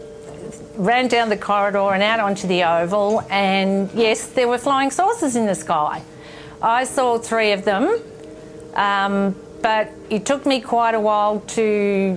ran 0.76 1.08
down 1.08 1.28
the 1.28 1.36
corridor 1.36 1.92
and 1.92 2.02
out 2.02 2.18
onto 2.18 2.48
the 2.48 2.64
oval, 2.64 3.20
and 3.28 3.92
yes, 3.92 4.26
there 4.28 4.48
were 4.48 4.58
flying 4.58 4.90
saucers 4.90 5.36
in 5.36 5.44
the 5.44 5.54
sky. 5.54 6.02
I 6.62 6.84
saw 6.84 7.18
three 7.18 7.52
of 7.52 7.66
them, 7.66 8.00
um, 8.72 9.36
but 9.60 9.90
it 10.08 10.24
took 10.24 10.46
me 10.46 10.62
quite 10.62 10.94
a 10.94 11.00
while 11.00 11.40
to 11.40 12.16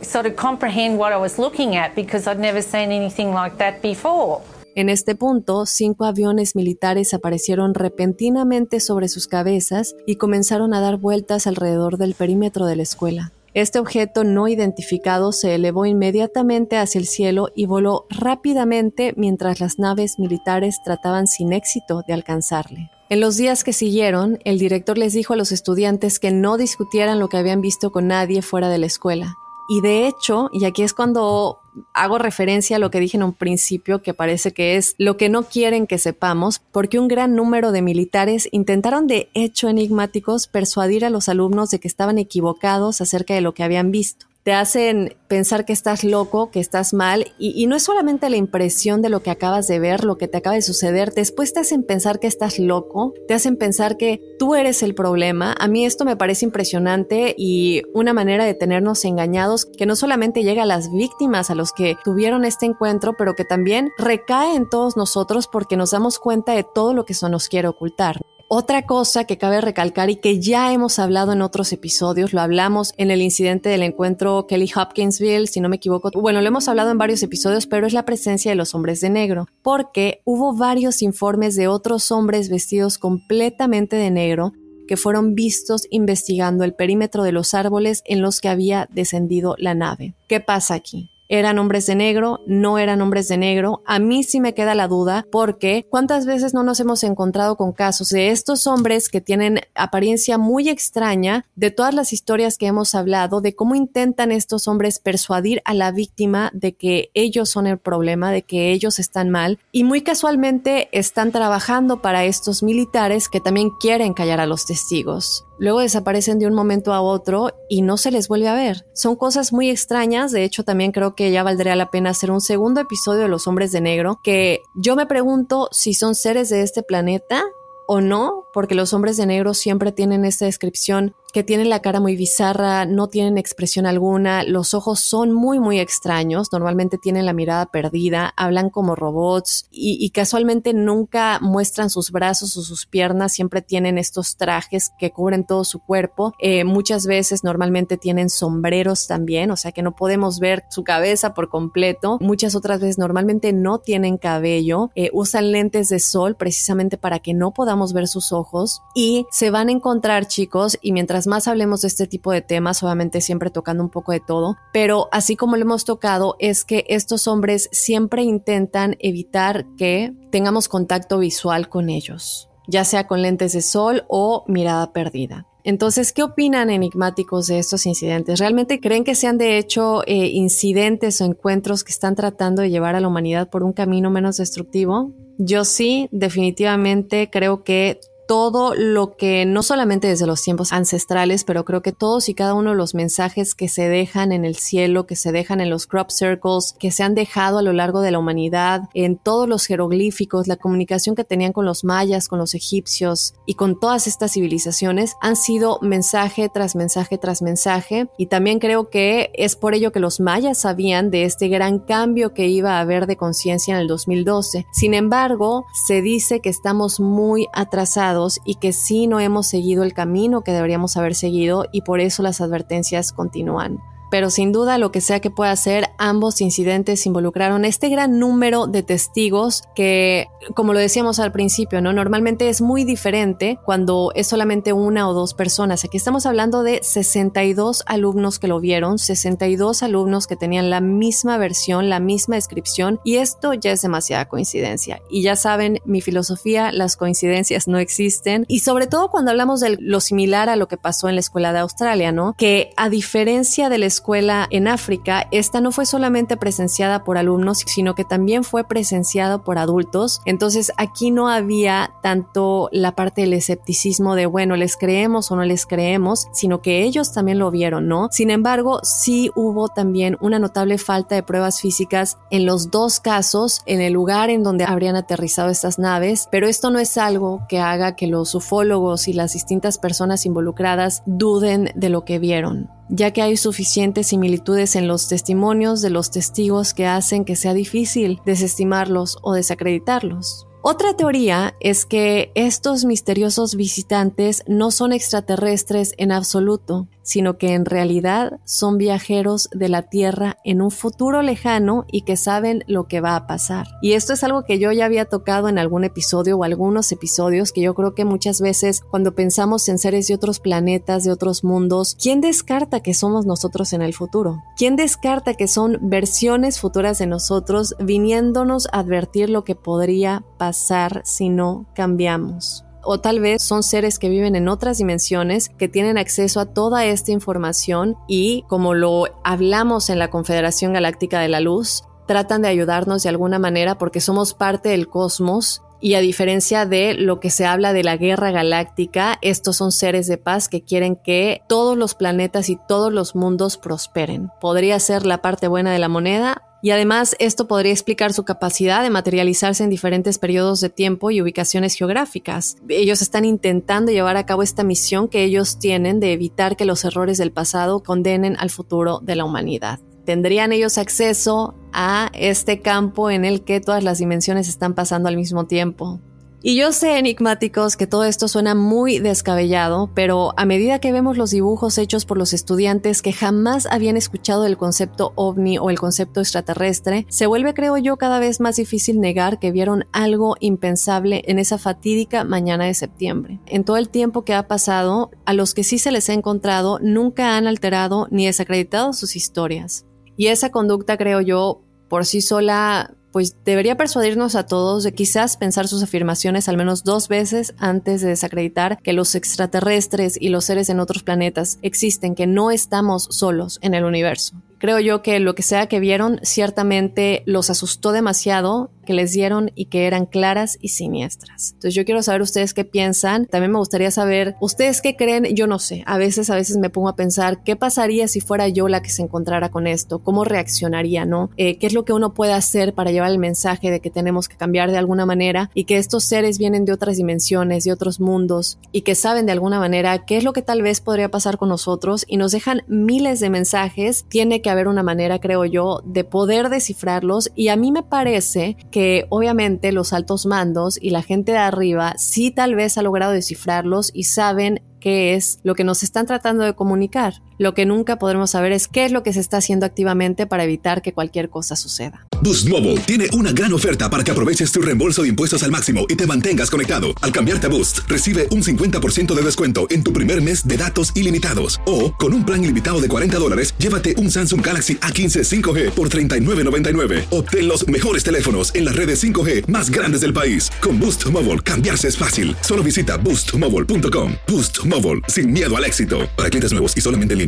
sort 0.00 0.24
of 0.24 0.34
comprehend 0.34 0.98
what 0.98 1.12
I 1.12 1.18
was 1.18 1.38
looking 1.38 1.76
at 1.76 1.94
because 1.94 2.26
I'd 2.26 2.38
never 2.38 2.62
seen 2.62 2.90
anything 2.90 3.34
like 3.34 3.58
that 3.58 3.82
before. 3.82 4.42
En 4.78 4.88
este 4.88 5.16
punto, 5.16 5.66
cinco 5.66 6.04
aviones 6.04 6.54
militares 6.54 7.12
aparecieron 7.12 7.74
repentinamente 7.74 8.78
sobre 8.78 9.08
sus 9.08 9.26
cabezas 9.26 9.96
y 10.06 10.14
comenzaron 10.14 10.72
a 10.72 10.80
dar 10.80 10.98
vueltas 10.98 11.48
alrededor 11.48 11.98
del 11.98 12.14
perímetro 12.14 12.64
de 12.64 12.76
la 12.76 12.84
escuela. 12.84 13.32
Este 13.54 13.80
objeto 13.80 14.22
no 14.22 14.46
identificado 14.46 15.32
se 15.32 15.56
elevó 15.56 15.84
inmediatamente 15.84 16.76
hacia 16.76 17.00
el 17.00 17.08
cielo 17.08 17.48
y 17.56 17.66
voló 17.66 18.06
rápidamente 18.08 19.14
mientras 19.16 19.58
las 19.58 19.80
naves 19.80 20.20
militares 20.20 20.76
trataban 20.84 21.26
sin 21.26 21.52
éxito 21.52 22.04
de 22.06 22.14
alcanzarle. 22.14 22.88
En 23.08 23.18
los 23.18 23.36
días 23.36 23.64
que 23.64 23.72
siguieron, 23.72 24.38
el 24.44 24.60
director 24.60 24.96
les 24.96 25.12
dijo 25.12 25.32
a 25.32 25.36
los 25.36 25.50
estudiantes 25.50 26.20
que 26.20 26.30
no 26.30 26.56
discutieran 26.56 27.18
lo 27.18 27.28
que 27.28 27.38
habían 27.38 27.60
visto 27.60 27.90
con 27.90 28.06
nadie 28.06 28.42
fuera 28.42 28.68
de 28.68 28.78
la 28.78 28.86
escuela. 28.86 29.34
Y 29.68 29.82
de 29.82 30.06
hecho, 30.06 30.48
y 30.52 30.64
aquí 30.64 30.82
es 30.82 30.94
cuando 30.94 31.60
hago 31.92 32.18
referencia 32.18 32.76
a 32.76 32.78
lo 32.78 32.90
que 32.90 33.00
dije 33.00 33.18
en 33.18 33.22
un 33.22 33.34
principio, 33.34 34.02
que 34.02 34.14
parece 34.14 34.52
que 34.52 34.76
es 34.76 34.94
lo 34.98 35.16
que 35.16 35.28
no 35.28 35.44
quieren 35.44 35.86
que 35.86 35.98
sepamos, 35.98 36.60
porque 36.72 36.98
un 36.98 37.06
gran 37.06 37.36
número 37.36 37.70
de 37.70 37.82
militares 37.82 38.48
intentaron 38.50 39.06
de 39.06 39.28
hecho 39.34 39.68
enigmáticos 39.68 40.48
persuadir 40.48 41.04
a 41.04 41.10
los 41.10 41.28
alumnos 41.28 41.70
de 41.70 41.80
que 41.80 41.88
estaban 41.88 42.18
equivocados 42.18 43.00
acerca 43.00 43.34
de 43.34 43.42
lo 43.42 43.52
que 43.52 43.62
habían 43.62 43.90
visto 43.90 44.26
te 44.48 44.54
hacen 44.54 45.14
pensar 45.28 45.66
que 45.66 45.74
estás 45.74 46.04
loco, 46.04 46.50
que 46.50 46.58
estás 46.58 46.94
mal, 46.94 47.34
y, 47.38 47.66
no 47.66 47.76
es 47.76 47.82
solamente 47.82 48.30
la 48.30 48.38
impresión 48.38 49.02
de 49.02 49.10
lo 49.10 49.22
que 49.22 49.28
acabas 49.28 49.68
de 49.68 49.78
ver, 49.78 50.04
lo 50.04 50.16
que 50.16 50.26
te 50.26 50.38
acaba 50.38 50.56
de 50.56 50.62
suceder, 50.62 51.12
después 51.12 51.52
te 51.52 51.60
hacen 51.60 51.82
pensar 51.82 52.18
que 52.18 52.28
estás 52.28 52.58
loco, 52.58 53.12
te 53.26 53.34
hacen 53.34 53.58
pensar 53.58 53.98
que 53.98 54.22
tú 54.38 54.54
eres 54.54 54.82
el 54.82 54.94
problema. 54.94 55.54
A 55.60 55.68
mí 55.68 55.84
esto 55.84 56.06
me 56.06 56.16
parece 56.16 56.46
impresionante 56.46 57.34
y 57.36 57.82
una 57.92 58.14
manera 58.14 58.46
de 58.46 58.54
tenernos 58.54 59.04
engañados 59.04 59.66
que 59.66 59.84
no 59.84 59.96
solamente 59.96 60.42
llega 60.42 60.62
a 60.62 60.66
las 60.66 60.90
víctimas, 60.90 61.50
a 61.50 61.54
los 61.54 61.72
que 61.72 61.98
tuvieron 62.02 62.46
este 62.46 62.64
encuentro, 62.64 63.16
pero 63.18 63.34
que 63.34 63.44
también 63.44 63.90
recae 63.98 64.54
en 64.54 64.66
todos 64.70 64.96
nosotros 64.96 65.46
porque 65.46 65.76
nos 65.76 65.90
damos 65.90 66.18
cuenta 66.18 66.52
de 66.52 66.64
todo 66.64 66.94
lo 66.94 67.04
que 67.04 67.12
eso 67.12 67.28
nos 67.28 67.50
quiere 67.50 67.68
ocultar. 67.68 68.22
Otra 68.50 68.86
cosa 68.86 69.24
que 69.24 69.36
cabe 69.36 69.60
recalcar 69.60 70.08
y 70.08 70.16
que 70.16 70.40
ya 70.40 70.72
hemos 70.72 70.98
hablado 70.98 71.34
en 71.34 71.42
otros 71.42 71.70
episodios, 71.74 72.32
lo 72.32 72.40
hablamos 72.40 72.94
en 72.96 73.10
el 73.10 73.20
incidente 73.20 73.68
del 73.68 73.82
encuentro 73.82 74.46
Kelly 74.46 74.70
Hopkinsville, 74.74 75.48
si 75.48 75.60
no 75.60 75.68
me 75.68 75.76
equivoco. 75.76 76.10
Bueno, 76.14 76.40
lo 76.40 76.48
hemos 76.48 76.66
hablado 76.66 76.90
en 76.90 76.96
varios 76.96 77.22
episodios, 77.22 77.66
pero 77.66 77.86
es 77.86 77.92
la 77.92 78.06
presencia 78.06 78.50
de 78.50 78.54
los 78.54 78.74
hombres 78.74 79.02
de 79.02 79.10
negro, 79.10 79.48
porque 79.60 80.22
hubo 80.24 80.56
varios 80.56 81.02
informes 81.02 81.56
de 81.56 81.68
otros 81.68 82.10
hombres 82.10 82.48
vestidos 82.48 82.96
completamente 82.96 83.96
de 83.96 84.10
negro 84.10 84.54
que 84.88 84.96
fueron 84.96 85.34
vistos 85.34 85.82
investigando 85.90 86.64
el 86.64 86.72
perímetro 86.72 87.24
de 87.24 87.32
los 87.32 87.52
árboles 87.52 88.02
en 88.06 88.22
los 88.22 88.40
que 88.40 88.48
había 88.48 88.88
descendido 88.90 89.56
la 89.58 89.74
nave. 89.74 90.14
¿Qué 90.26 90.40
pasa 90.40 90.72
aquí? 90.72 91.10
Eran 91.28 91.58
hombres 91.58 91.86
de 91.86 91.94
negro, 91.94 92.40
no 92.46 92.78
eran 92.78 93.00
hombres 93.00 93.28
de 93.28 93.36
negro. 93.36 93.82
A 93.86 93.98
mí 93.98 94.22
sí 94.22 94.40
me 94.40 94.54
queda 94.54 94.74
la 94.74 94.88
duda 94.88 95.26
porque 95.30 95.86
cuántas 95.88 96.26
veces 96.26 96.54
no 96.54 96.62
nos 96.62 96.80
hemos 96.80 97.04
encontrado 97.04 97.56
con 97.56 97.72
casos 97.72 98.10
de 98.10 98.30
estos 98.30 98.66
hombres 98.66 99.08
que 99.08 99.20
tienen 99.20 99.60
apariencia 99.74 100.38
muy 100.38 100.68
extraña, 100.68 101.44
de 101.56 101.70
todas 101.70 101.94
las 101.94 102.12
historias 102.12 102.58
que 102.58 102.66
hemos 102.66 102.94
hablado, 102.94 103.40
de 103.40 103.54
cómo 103.54 103.74
intentan 103.74 104.32
estos 104.32 104.68
hombres 104.68 104.98
persuadir 104.98 105.60
a 105.64 105.74
la 105.74 105.92
víctima 105.92 106.50
de 106.52 106.74
que 106.74 107.10
ellos 107.14 107.50
son 107.50 107.66
el 107.66 107.78
problema, 107.78 108.32
de 108.32 108.42
que 108.42 108.72
ellos 108.72 108.98
están 108.98 109.30
mal 109.30 109.58
y 109.72 109.84
muy 109.84 110.02
casualmente 110.02 110.88
están 110.92 111.32
trabajando 111.32 112.02
para 112.02 112.24
estos 112.24 112.62
militares 112.62 113.28
que 113.28 113.40
también 113.40 113.70
quieren 113.80 114.14
callar 114.14 114.40
a 114.40 114.46
los 114.46 114.66
testigos 114.66 115.47
luego 115.58 115.80
desaparecen 115.80 116.38
de 116.38 116.46
un 116.46 116.54
momento 116.54 116.92
a 116.92 117.00
otro 117.00 117.50
y 117.68 117.82
no 117.82 117.96
se 117.96 118.10
les 118.10 118.28
vuelve 118.28 118.48
a 118.48 118.54
ver. 118.54 118.86
Son 118.94 119.16
cosas 119.16 119.52
muy 119.52 119.70
extrañas, 119.70 120.32
de 120.32 120.44
hecho 120.44 120.64
también 120.64 120.92
creo 120.92 121.14
que 121.14 121.30
ya 121.30 121.42
valdría 121.42 121.76
la 121.76 121.90
pena 121.90 122.10
hacer 122.10 122.30
un 122.30 122.40
segundo 122.40 122.80
episodio 122.80 123.22
de 123.22 123.28
Los 123.28 123.46
Hombres 123.46 123.72
de 123.72 123.80
Negro, 123.80 124.20
que 124.22 124.62
yo 124.74 124.96
me 124.96 125.06
pregunto 125.06 125.68
si 125.72 125.94
son 125.94 126.14
seres 126.14 126.48
de 126.48 126.62
este 126.62 126.82
planeta 126.82 127.44
o 127.90 128.02
no, 128.02 128.44
porque 128.52 128.74
los 128.74 128.92
hombres 128.92 129.16
de 129.16 129.24
negro 129.24 129.54
siempre 129.54 129.92
tienen 129.92 130.26
esta 130.26 130.44
descripción 130.44 131.14
que 131.32 131.42
tienen 131.42 131.68
la 131.68 131.80
cara 131.80 132.00
muy 132.00 132.16
bizarra, 132.16 132.86
no 132.86 133.08
tienen 133.08 133.38
expresión 133.38 133.86
alguna, 133.86 134.42
los 134.44 134.74
ojos 134.74 135.00
son 135.00 135.32
muy 135.32 135.58
muy 135.58 135.78
extraños, 135.78 136.48
normalmente 136.52 136.98
tienen 136.98 137.26
la 137.26 137.32
mirada 137.32 137.66
perdida, 137.66 138.32
hablan 138.36 138.70
como 138.70 138.94
robots 138.94 139.68
y, 139.70 140.08
casualmente 140.10 140.72
nunca 140.72 141.38
muestran 141.40 141.90
sus 141.90 142.10
brazos 142.10 142.56
o 142.56 142.62
sus 142.62 142.86
piernas, 142.86 143.32
siempre 143.32 143.62
tienen 143.62 143.98
estos 143.98 144.36
trajes 144.36 144.90
que 144.98 145.10
cubren 145.10 145.44
todo 145.44 145.64
su 145.64 145.80
cuerpo, 145.80 146.32
eh, 146.40 146.64
muchas 146.64 147.06
veces 147.06 147.44
normalmente 147.44 147.98
tienen 147.98 148.30
sombreros 148.30 149.06
también, 149.06 149.50
o 149.50 149.56
sea 149.56 149.72
que 149.72 149.82
no 149.82 149.94
podemos 149.94 150.40
ver 150.40 150.64
su 150.70 150.82
cabeza 150.82 151.34
por 151.34 151.50
completo, 151.50 152.18
muchas 152.20 152.54
otras 152.54 152.80
veces 152.80 152.98
normalmente 152.98 153.52
no 153.52 153.78
tienen 153.78 154.16
cabello, 154.16 154.90
eh, 154.94 155.10
usan 155.12 155.52
lentes 155.52 155.88
de 155.88 155.98
sol 155.98 156.36
precisamente 156.36 156.96
para 156.96 157.18
que 157.20 157.34
no 157.34 157.52
podamos 157.52 157.92
ver 157.92 158.08
sus 158.08 158.32
ojos 158.32 158.82
y 158.94 159.26
se 159.30 159.50
van 159.50 159.68
a 159.68 159.72
encontrar 159.72 160.26
chicos 160.26 160.78
y 160.80 160.92
mientras 160.92 161.17
más 161.26 161.48
hablemos 161.48 161.82
de 161.82 161.88
este 161.88 162.06
tipo 162.06 162.32
de 162.32 162.42
temas, 162.42 162.82
obviamente 162.82 163.20
siempre 163.20 163.50
tocando 163.50 163.82
un 163.82 163.90
poco 163.90 164.12
de 164.12 164.20
todo, 164.20 164.56
pero 164.72 165.08
así 165.12 165.36
como 165.36 165.56
lo 165.56 165.62
hemos 165.62 165.84
tocado, 165.84 166.36
es 166.38 166.64
que 166.64 166.84
estos 166.88 167.26
hombres 167.26 167.68
siempre 167.72 168.22
intentan 168.22 168.96
evitar 169.00 169.66
que 169.76 170.14
tengamos 170.30 170.68
contacto 170.68 171.18
visual 171.18 171.68
con 171.68 171.90
ellos, 171.90 172.48
ya 172.66 172.84
sea 172.84 173.06
con 173.06 173.22
lentes 173.22 173.52
de 173.52 173.62
sol 173.62 174.04
o 174.08 174.44
mirada 174.46 174.92
perdida. 174.92 175.46
Entonces, 175.64 176.14
¿qué 176.14 176.22
opinan 176.22 176.70
enigmáticos 176.70 177.46
de 177.46 177.58
estos 177.58 177.84
incidentes? 177.84 178.38
¿Realmente 178.38 178.80
creen 178.80 179.04
que 179.04 179.14
sean 179.14 179.36
de 179.36 179.58
hecho 179.58 180.02
eh, 180.06 180.28
incidentes 180.28 181.20
o 181.20 181.26
encuentros 181.26 181.84
que 181.84 181.92
están 181.92 182.14
tratando 182.14 182.62
de 182.62 182.70
llevar 182.70 182.94
a 182.94 183.00
la 183.00 183.08
humanidad 183.08 183.50
por 183.50 183.62
un 183.62 183.74
camino 183.74 184.10
menos 184.10 184.38
destructivo? 184.38 185.12
Yo 185.36 185.66
sí, 185.66 186.08
definitivamente 186.10 187.28
creo 187.30 187.64
que 187.64 188.00
todo 188.28 188.74
lo 188.74 189.16
que, 189.16 189.46
no 189.46 189.62
solamente 189.62 190.06
desde 190.06 190.26
los 190.26 190.42
tiempos 190.42 190.74
ancestrales, 190.74 191.44
pero 191.44 191.64
creo 191.64 191.80
que 191.80 191.92
todos 191.92 192.28
y 192.28 192.34
cada 192.34 192.52
uno 192.52 192.70
de 192.70 192.76
los 192.76 192.94
mensajes 192.94 193.54
que 193.54 193.68
se 193.68 193.88
dejan 193.88 194.32
en 194.32 194.44
el 194.44 194.56
cielo, 194.56 195.06
que 195.06 195.16
se 195.16 195.32
dejan 195.32 195.62
en 195.62 195.70
los 195.70 195.86
crop 195.86 196.10
circles, 196.10 196.74
que 196.78 196.90
se 196.90 197.02
han 197.02 197.14
dejado 197.14 197.58
a 197.58 197.62
lo 197.62 197.72
largo 197.72 198.02
de 198.02 198.10
la 198.10 198.18
humanidad, 198.18 198.82
en 198.92 199.16
todos 199.16 199.48
los 199.48 199.64
jeroglíficos, 199.64 200.46
la 200.46 200.56
comunicación 200.56 201.16
que 201.16 201.24
tenían 201.24 201.54
con 201.54 201.64
los 201.64 201.84
mayas, 201.84 202.28
con 202.28 202.38
los 202.38 202.54
egipcios 202.54 203.32
y 203.46 203.54
con 203.54 203.80
todas 203.80 204.06
estas 204.06 204.32
civilizaciones, 204.34 205.14
han 205.22 205.34
sido 205.34 205.78
mensaje 205.80 206.50
tras 206.52 206.76
mensaje 206.76 207.16
tras 207.16 207.40
mensaje. 207.40 208.10
Y 208.18 208.26
también 208.26 208.58
creo 208.58 208.90
que 208.90 209.30
es 209.32 209.56
por 209.56 209.74
ello 209.74 209.90
que 209.90 210.00
los 210.00 210.20
mayas 210.20 210.58
sabían 210.58 211.10
de 211.10 211.24
este 211.24 211.48
gran 211.48 211.78
cambio 211.78 212.34
que 212.34 212.46
iba 212.48 212.72
a 212.72 212.80
haber 212.80 213.06
de 213.06 213.16
conciencia 213.16 213.74
en 213.74 213.80
el 213.80 213.88
2012. 213.88 214.66
Sin 214.70 214.92
embargo, 214.92 215.64
se 215.86 216.02
dice 216.02 216.40
que 216.40 216.50
estamos 216.50 217.00
muy 217.00 217.46
atrasados 217.54 218.17
y 218.44 218.56
que 218.56 218.72
sí 218.72 219.06
no 219.06 219.20
hemos 219.20 219.46
seguido 219.46 219.84
el 219.84 219.92
camino 219.92 220.42
que 220.42 220.52
deberíamos 220.52 220.96
haber 220.96 221.14
seguido 221.14 221.66
y 221.72 221.82
por 221.82 222.00
eso 222.00 222.22
las 222.22 222.40
advertencias 222.40 223.12
continúan. 223.12 223.80
Pero 224.10 224.30
sin 224.30 224.52
duda 224.52 224.78
lo 224.78 224.90
que 224.90 225.00
sea 225.00 225.20
que 225.20 225.30
pueda 225.30 225.54
ser, 225.56 225.90
ambos 225.98 226.40
incidentes 226.40 227.06
involucraron 227.06 227.64
este 227.64 227.88
gran 227.88 228.18
número 228.18 228.66
de 228.66 228.82
testigos 228.82 229.62
que, 229.74 230.28
como 230.54 230.72
lo 230.72 230.78
decíamos 230.78 231.18
al 231.18 231.32
principio, 231.32 231.80
¿no? 231.80 231.92
Normalmente 231.92 232.48
es 232.48 232.60
muy 232.60 232.84
diferente 232.84 233.58
cuando 233.64 234.12
es 234.14 234.26
solamente 234.26 234.72
una 234.72 235.08
o 235.08 235.14
dos 235.14 235.34
personas. 235.34 235.84
Aquí 235.84 235.96
estamos 235.96 236.26
hablando 236.26 236.62
de 236.62 236.80
62 236.82 237.82
alumnos 237.86 238.38
que 238.38 238.48
lo 238.48 238.60
vieron, 238.60 238.98
62 238.98 239.82
alumnos 239.82 240.26
que 240.26 240.36
tenían 240.36 240.70
la 240.70 240.80
misma 240.80 241.38
versión, 241.38 241.88
la 241.88 242.00
misma 242.00 242.36
descripción, 242.36 243.00
y 243.04 243.16
esto 243.16 243.54
ya 243.54 243.72
es 243.72 243.82
demasiada 243.82 244.28
coincidencia. 244.28 245.00
Y 245.10 245.22
ya 245.22 245.36
saben, 245.36 245.80
mi 245.84 246.00
filosofía, 246.00 246.72
las 246.72 246.96
coincidencias 246.96 247.68
no 247.68 247.78
existen, 247.78 248.44
y 248.48 248.60
sobre 248.60 248.86
todo 248.86 249.08
cuando 249.08 249.30
hablamos 249.30 249.60
de 249.60 249.76
lo 249.80 250.00
similar 250.00 250.48
a 250.48 250.56
lo 250.56 250.68
que 250.68 250.76
pasó 250.76 251.08
en 251.08 251.16
la 251.16 251.20
escuela 251.20 251.52
de 251.52 251.60
Australia, 251.60 252.12
¿no? 252.12 252.34
Que 252.36 252.72
a 252.76 252.88
diferencia 252.88 253.68
de 253.68 253.78
la 253.78 253.86
escuela 253.98 254.46
en 254.50 254.68
África, 254.68 255.26
esta 255.32 255.60
no 255.60 255.72
fue 255.72 255.84
solamente 255.84 256.36
presenciada 256.36 257.02
por 257.02 257.18
alumnos, 257.18 257.58
sino 257.66 257.94
que 257.94 258.04
también 258.04 258.44
fue 258.44 258.62
presenciada 258.64 259.38
por 259.38 259.58
adultos. 259.58 260.20
Entonces 260.24 260.72
aquí 260.76 261.10
no 261.10 261.28
había 261.28 261.92
tanto 262.00 262.68
la 262.70 262.92
parte 262.92 263.22
del 263.22 263.32
escepticismo 263.32 264.14
de, 264.14 264.26
bueno, 264.26 264.54
les 264.56 264.76
creemos 264.76 265.30
o 265.30 265.36
no 265.36 265.44
les 265.44 265.66
creemos, 265.66 266.28
sino 266.32 266.62
que 266.62 266.84
ellos 266.84 267.12
también 267.12 267.38
lo 267.38 267.50
vieron, 267.50 267.88
¿no? 267.88 268.08
Sin 268.12 268.30
embargo, 268.30 268.80
sí 268.84 269.30
hubo 269.34 269.68
también 269.68 270.16
una 270.20 270.38
notable 270.38 270.78
falta 270.78 271.16
de 271.16 271.24
pruebas 271.24 271.60
físicas 271.60 272.18
en 272.30 272.46
los 272.46 272.70
dos 272.70 273.00
casos, 273.00 273.62
en 273.66 273.80
el 273.80 273.92
lugar 273.92 274.30
en 274.30 274.44
donde 274.44 274.64
habrían 274.64 274.96
aterrizado 274.96 275.50
estas 275.50 275.78
naves, 275.78 276.28
pero 276.30 276.46
esto 276.46 276.70
no 276.70 276.78
es 276.78 276.96
algo 276.96 277.42
que 277.48 277.58
haga 277.58 277.96
que 277.96 278.06
los 278.06 278.34
ufólogos 278.34 279.08
y 279.08 279.12
las 279.12 279.32
distintas 279.32 279.78
personas 279.78 280.24
involucradas 280.24 281.02
duden 281.06 281.72
de 281.74 281.88
lo 281.88 282.04
que 282.04 282.18
vieron 282.18 282.77
ya 282.88 283.12
que 283.12 283.22
hay 283.22 283.36
suficientes 283.36 284.08
similitudes 284.08 284.76
en 284.76 284.88
los 284.88 285.08
testimonios 285.08 285.82
de 285.82 285.90
los 285.90 286.10
testigos 286.10 286.74
que 286.74 286.86
hacen 286.86 287.24
que 287.24 287.36
sea 287.36 287.54
difícil 287.54 288.20
desestimarlos 288.24 289.18
o 289.22 289.34
desacreditarlos. 289.34 290.46
Otra 290.60 290.94
teoría 290.94 291.54
es 291.60 291.86
que 291.86 292.32
estos 292.34 292.84
misteriosos 292.84 293.54
visitantes 293.54 294.42
no 294.48 294.70
son 294.70 294.92
extraterrestres 294.92 295.94
en 295.98 296.10
absoluto, 296.10 296.88
sino 297.08 297.38
que 297.38 297.54
en 297.54 297.64
realidad 297.64 298.38
son 298.44 298.76
viajeros 298.76 299.48
de 299.54 299.70
la 299.70 299.84
Tierra 299.84 300.36
en 300.44 300.60
un 300.60 300.70
futuro 300.70 301.22
lejano 301.22 301.86
y 301.90 302.02
que 302.02 302.18
saben 302.18 302.64
lo 302.66 302.86
que 302.86 303.00
va 303.00 303.16
a 303.16 303.26
pasar. 303.26 303.66
Y 303.80 303.94
esto 303.94 304.12
es 304.12 304.22
algo 304.24 304.44
que 304.44 304.58
yo 304.58 304.72
ya 304.72 304.84
había 304.84 305.06
tocado 305.06 305.48
en 305.48 305.58
algún 305.58 305.84
episodio 305.84 306.36
o 306.36 306.44
algunos 306.44 306.92
episodios 306.92 307.50
que 307.50 307.62
yo 307.62 307.72
creo 307.72 307.94
que 307.94 308.04
muchas 308.04 308.42
veces 308.42 308.82
cuando 308.90 309.14
pensamos 309.14 309.70
en 309.70 309.78
seres 309.78 310.06
de 310.08 310.16
otros 310.16 310.38
planetas, 310.38 311.02
de 311.02 311.10
otros 311.10 311.44
mundos, 311.44 311.96
¿quién 311.98 312.20
descarta 312.20 312.80
que 312.80 312.92
somos 312.92 313.24
nosotros 313.24 313.72
en 313.72 313.80
el 313.80 313.94
futuro? 313.94 314.42
¿Quién 314.58 314.76
descarta 314.76 315.32
que 315.32 315.48
son 315.48 315.78
versiones 315.80 316.60
futuras 316.60 316.98
de 316.98 317.06
nosotros 317.06 317.74
viniéndonos 317.80 318.68
a 318.70 318.80
advertir 318.80 319.30
lo 319.30 319.44
que 319.44 319.54
podría 319.54 320.26
pasar 320.36 321.00
si 321.06 321.30
no 321.30 321.64
cambiamos? 321.74 322.67
O 322.90 323.00
tal 323.00 323.20
vez 323.20 323.42
son 323.42 323.62
seres 323.62 323.98
que 323.98 324.08
viven 324.08 324.34
en 324.34 324.48
otras 324.48 324.78
dimensiones, 324.78 325.50
que 325.50 325.68
tienen 325.68 325.98
acceso 325.98 326.40
a 326.40 326.46
toda 326.46 326.86
esta 326.86 327.12
información 327.12 327.98
y, 328.08 328.46
como 328.48 328.72
lo 328.72 329.04
hablamos 329.24 329.90
en 329.90 329.98
la 329.98 330.08
Confederación 330.08 330.72
Galáctica 330.72 331.20
de 331.20 331.28
la 331.28 331.40
Luz, 331.40 331.82
tratan 332.06 332.40
de 332.40 332.48
ayudarnos 332.48 333.02
de 333.02 333.10
alguna 333.10 333.38
manera 333.38 333.76
porque 333.76 334.00
somos 334.00 334.32
parte 334.32 334.70
del 334.70 334.88
cosmos 334.88 335.60
y 335.82 335.96
a 335.96 336.00
diferencia 336.00 336.64
de 336.64 336.94
lo 336.94 337.20
que 337.20 337.28
se 337.28 337.44
habla 337.44 337.74
de 337.74 337.84
la 337.84 337.98
guerra 337.98 338.30
galáctica, 338.30 339.18
estos 339.20 339.56
son 339.56 339.70
seres 339.70 340.06
de 340.06 340.16
paz 340.16 340.48
que 340.48 340.62
quieren 340.62 340.96
que 340.96 341.42
todos 341.46 341.76
los 341.76 341.94
planetas 341.94 342.48
y 342.48 342.58
todos 342.68 342.90
los 342.90 343.14
mundos 343.14 343.58
prosperen. 343.58 344.30
Podría 344.40 344.80
ser 344.80 345.04
la 345.04 345.20
parte 345.20 345.46
buena 345.46 345.72
de 345.72 345.78
la 345.78 345.88
moneda 345.88 346.47
y 346.62 346.70
además 346.70 347.16
esto 347.18 347.46
podría 347.46 347.72
explicar 347.72 348.12
su 348.12 348.24
capacidad 348.24 348.82
de 348.82 348.90
materializarse 348.90 349.64
en 349.64 349.70
diferentes 349.70 350.18
periodos 350.18 350.60
de 350.60 350.70
tiempo 350.70 351.10
y 351.10 351.22
ubicaciones 351.22 351.74
geográficas. 351.74 352.56
Ellos 352.68 353.02
están 353.02 353.24
intentando 353.24 353.92
llevar 353.92 354.16
a 354.16 354.26
cabo 354.26 354.42
esta 354.42 354.64
misión 354.64 355.08
que 355.08 355.24
ellos 355.24 355.58
tienen 355.58 356.00
de 356.00 356.12
evitar 356.12 356.56
que 356.56 356.64
los 356.64 356.84
errores 356.84 357.18
del 357.18 357.32
pasado 357.32 357.82
condenen 357.82 358.36
al 358.38 358.50
futuro 358.50 359.00
de 359.02 359.16
la 359.16 359.24
humanidad. 359.24 359.80
¿Tendrían 360.04 360.52
ellos 360.52 360.78
acceso 360.78 361.54
a 361.72 362.10
este 362.14 362.60
campo 362.60 363.10
en 363.10 363.24
el 363.24 363.44
que 363.44 363.60
todas 363.60 363.84
las 363.84 363.98
dimensiones 363.98 364.48
están 364.48 364.74
pasando 364.74 365.08
al 365.08 365.16
mismo 365.16 365.46
tiempo? 365.46 366.00
Y 366.40 366.56
yo 366.56 366.70
sé, 366.70 366.98
enigmáticos, 366.98 367.76
que 367.76 367.88
todo 367.88 368.04
esto 368.04 368.28
suena 368.28 368.54
muy 368.54 369.00
descabellado, 369.00 369.90
pero 369.92 370.34
a 370.36 370.44
medida 370.44 370.78
que 370.78 370.92
vemos 370.92 371.18
los 371.18 371.32
dibujos 371.32 371.78
hechos 371.78 372.04
por 372.04 372.16
los 372.16 372.32
estudiantes 372.32 373.02
que 373.02 373.12
jamás 373.12 373.66
habían 373.66 373.96
escuchado 373.96 374.46
el 374.46 374.56
concepto 374.56 375.12
ovni 375.16 375.58
o 375.58 375.68
el 375.68 375.80
concepto 375.80 376.20
extraterrestre, 376.20 377.06
se 377.08 377.26
vuelve, 377.26 377.54
creo 377.54 377.76
yo, 377.76 377.96
cada 377.96 378.20
vez 378.20 378.38
más 378.38 378.54
difícil 378.54 379.00
negar 379.00 379.40
que 379.40 379.50
vieron 379.50 379.86
algo 379.90 380.36
impensable 380.38 381.22
en 381.26 381.40
esa 381.40 381.58
fatídica 381.58 382.22
mañana 382.22 382.66
de 382.66 382.74
septiembre. 382.74 383.40
En 383.46 383.64
todo 383.64 383.76
el 383.76 383.88
tiempo 383.88 384.24
que 384.24 384.34
ha 384.34 384.46
pasado, 384.46 385.10
a 385.24 385.32
los 385.32 385.54
que 385.54 385.64
sí 385.64 385.78
se 385.78 385.90
les 385.90 386.08
ha 386.08 386.12
encontrado 386.12 386.78
nunca 386.80 387.36
han 387.36 387.48
alterado 387.48 388.06
ni 388.12 388.26
desacreditado 388.26 388.92
sus 388.92 389.16
historias. 389.16 389.86
Y 390.16 390.28
esa 390.28 390.50
conducta, 390.50 390.96
creo 390.96 391.20
yo, 391.20 391.62
por 391.88 392.06
sí 392.06 392.20
sola 392.20 392.94
pues 393.18 393.34
debería 393.44 393.76
persuadirnos 393.76 394.36
a 394.36 394.46
todos 394.46 394.84
de 394.84 394.94
quizás 394.94 395.36
pensar 395.36 395.66
sus 395.66 395.82
afirmaciones 395.82 396.48
al 396.48 396.56
menos 396.56 396.84
dos 396.84 397.08
veces 397.08 397.52
antes 397.58 398.00
de 398.00 398.10
desacreditar 398.10 398.78
que 398.80 398.92
los 398.92 399.16
extraterrestres 399.16 400.16
y 400.20 400.28
los 400.28 400.44
seres 400.44 400.70
en 400.70 400.78
otros 400.78 401.02
planetas 401.02 401.58
existen, 401.62 402.14
que 402.14 402.28
no 402.28 402.52
estamos 402.52 403.08
solos 403.10 403.58
en 403.60 403.74
el 403.74 403.82
universo. 403.82 404.36
Creo 404.58 404.78
yo 404.78 405.02
que 405.02 405.18
lo 405.18 405.34
que 405.34 405.42
sea 405.42 405.66
que 405.66 405.80
vieron 405.80 406.20
ciertamente 406.22 407.24
los 407.26 407.50
asustó 407.50 407.90
demasiado 407.90 408.70
que 408.88 408.94
les 408.94 409.12
dieron 409.12 409.52
y 409.54 409.66
que 409.66 409.86
eran 409.86 410.06
claras 410.06 410.56
y 410.62 410.68
siniestras. 410.68 411.50
Entonces 411.50 411.74
yo 411.74 411.84
quiero 411.84 412.02
saber 412.02 412.22
ustedes 412.22 412.54
qué 412.54 412.64
piensan. 412.64 413.26
También 413.26 413.52
me 413.52 413.58
gustaría 413.58 413.90
saber 413.90 414.36
ustedes 414.40 414.80
qué 414.80 414.96
creen. 414.96 415.26
Yo 415.34 415.46
no 415.46 415.58
sé. 415.58 415.82
A 415.84 415.98
veces, 415.98 416.30
a 416.30 416.34
veces 416.34 416.56
me 416.56 416.70
pongo 416.70 416.88
a 416.88 416.96
pensar 416.96 417.42
qué 417.44 417.54
pasaría 417.54 418.08
si 418.08 418.22
fuera 418.22 418.48
yo 418.48 418.66
la 418.66 418.80
que 418.80 418.88
se 418.88 419.02
encontrara 419.02 419.50
con 419.50 419.66
esto. 419.66 419.98
¿Cómo 419.98 420.24
reaccionaría, 420.24 421.04
no? 421.04 421.28
Eh, 421.36 421.58
¿Qué 421.58 421.66
es 421.66 421.74
lo 421.74 421.84
que 421.84 421.92
uno 421.92 422.14
puede 422.14 422.32
hacer 422.32 422.72
para 422.72 422.90
llevar 422.90 423.10
el 423.10 423.18
mensaje 423.18 423.70
de 423.70 423.80
que 423.80 423.90
tenemos 423.90 424.26
que 424.26 424.38
cambiar 424.38 424.70
de 424.70 424.78
alguna 424.78 425.04
manera 425.04 425.50
y 425.52 425.64
que 425.64 425.76
estos 425.76 426.04
seres 426.04 426.38
vienen 426.38 426.64
de 426.64 426.72
otras 426.72 426.96
dimensiones, 426.96 427.64
de 427.64 427.72
otros 427.72 428.00
mundos 428.00 428.58
y 428.72 428.80
que 428.80 428.94
saben 428.94 429.26
de 429.26 429.32
alguna 429.32 429.58
manera 429.58 430.06
qué 430.06 430.16
es 430.16 430.24
lo 430.24 430.32
que 430.32 430.40
tal 430.40 430.62
vez 430.62 430.80
podría 430.80 431.10
pasar 431.10 431.36
con 431.36 431.50
nosotros 431.50 432.06
y 432.08 432.16
nos 432.16 432.32
dejan 432.32 432.62
miles 432.68 433.20
de 433.20 433.28
mensajes? 433.28 434.06
Tiene 434.08 434.40
que 434.40 434.48
haber 434.48 434.66
una 434.66 434.82
manera, 434.82 435.18
creo 435.18 435.44
yo, 435.44 435.82
de 435.84 436.04
poder 436.04 436.48
descifrarlos 436.48 437.30
y 437.34 437.48
a 437.48 437.56
mí 437.56 437.70
me 437.70 437.82
parece 437.82 438.56
que 438.70 438.77
que 438.78 439.06
obviamente 439.08 439.72
los 439.72 439.92
altos 439.92 440.24
mandos 440.24 440.78
y 440.80 440.90
la 440.90 441.02
gente 441.02 441.32
de 441.32 441.38
arriba 441.38 441.94
sí 441.96 442.30
tal 442.30 442.54
vez 442.54 442.78
ha 442.78 442.82
logrado 442.82 443.10
descifrarlos 443.10 443.90
y 443.92 444.04
saben 444.04 444.62
qué 444.78 445.14
es 445.14 445.40
lo 445.42 445.56
que 445.56 445.64
nos 445.64 445.82
están 445.82 446.06
tratando 446.06 446.44
de 446.44 446.54
comunicar. 446.54 447.14
Lo 447.38 447.54
que 447.54 447.66
nunca 447.66 448.00
podremos 448.00 448.32
saber 448.32 448.50
es 448.50 448.66
qué 448.66 448.84
es 448.84 448.90
lo 448.90 449.04
que 449.04 449.12
se 449.12 449.20
está 449.20 449.36
haciendo 449.36 449.64
activamente 449.64 450.26
para 450.26 450.42
evitar 450.42 450.82
que 450.82 450.92
cualquier 450.92 451.30
cosa 451.30 451.54
suceda. 451.54 452.08
Boost 452.20 452.48
Mobile 452.48 452.78
tiene 452.80 453.06
una 453.12 453.30
gran 453.30 453.52
oferta 453.52 453.88
para 453.88 454.02
que 454.02 454.10
aproveches 454.10 454.50
tu 454.50 454.60
reembolso 454.60 455.02
de 455.02 455.08
impuestos 455.08 455.44
al 455.44 455.52
máximo 455.52 455.86
y 455.88 455.94
te 455.94 456.04
mantengas 456.04 456.50
conectado. 456.50 456.88
Al 457.00 457.12
cambiarte 457.12 457.46
a 457.46 457.50
Boost, 457.50 457.80
recibe 457.86 458.26
un 458.32 458.42
50% 458.42 459.14
de 459.14 459.22
descuento 459.22 459.68
en 459.70 459.84
tu 459.84 459.92
primer 459.92 460.20
mes 460.20 460.48
de 460.48 460.56
datos 460.56 460.90
ilimitados. 460.96 461.60
O, 461.64 461.92
con 461.92 462.12
un 462.12 462.24
plan 462.24 462.42
ilimitado 462.42 462.80
de 462.80 462.88
40 462.88 463.18
dólares, 463.18 463.54
llévate 463.58 463.94
un 463.98 464.10
Samsung 464.10 464.44
Galaxy 464.44 464.74
A15 464.76 465.22
5G 465.22 465.70
por 465.70 465.90
$39.99. 465.90 467.04
Obtén 467.10 467.46
los 467.46 467.68
mejores 467.68 468.02
teléfonos 468.02 468.52
en 468.56 468.64
las 468.64 468.74
redes 468.74 469.00
5G 469.00 469.46
más 469.46 469.70
grandes 469.70 470.00
del 470.00 470.12
país. 470.12 470.50
Con 470.60 470.80
Boost 470.80 471.06
Mobile, 471.12 471.38
cambiarse 471.38 471.86
es 471.86 471.96
fácil. 471.96 472.34
Solo 472.40 472.64
visita 472.64 472.96
boostmobile.com. 472.96 474.14
Boost 474.26 474.66
Mobile, 474.66 475.02
sin 475.06 475.30
miedo 475.30 475.56
al 475.56 475.64
éxito. 475.64 476.00
Para 476.16 476.30
clientes 476.30 476.50
nuevos 476.50 476.76
y 476.76 476.80
solamente 476.80 477.12
en 477.12 477.18
línea, 477.18 477.27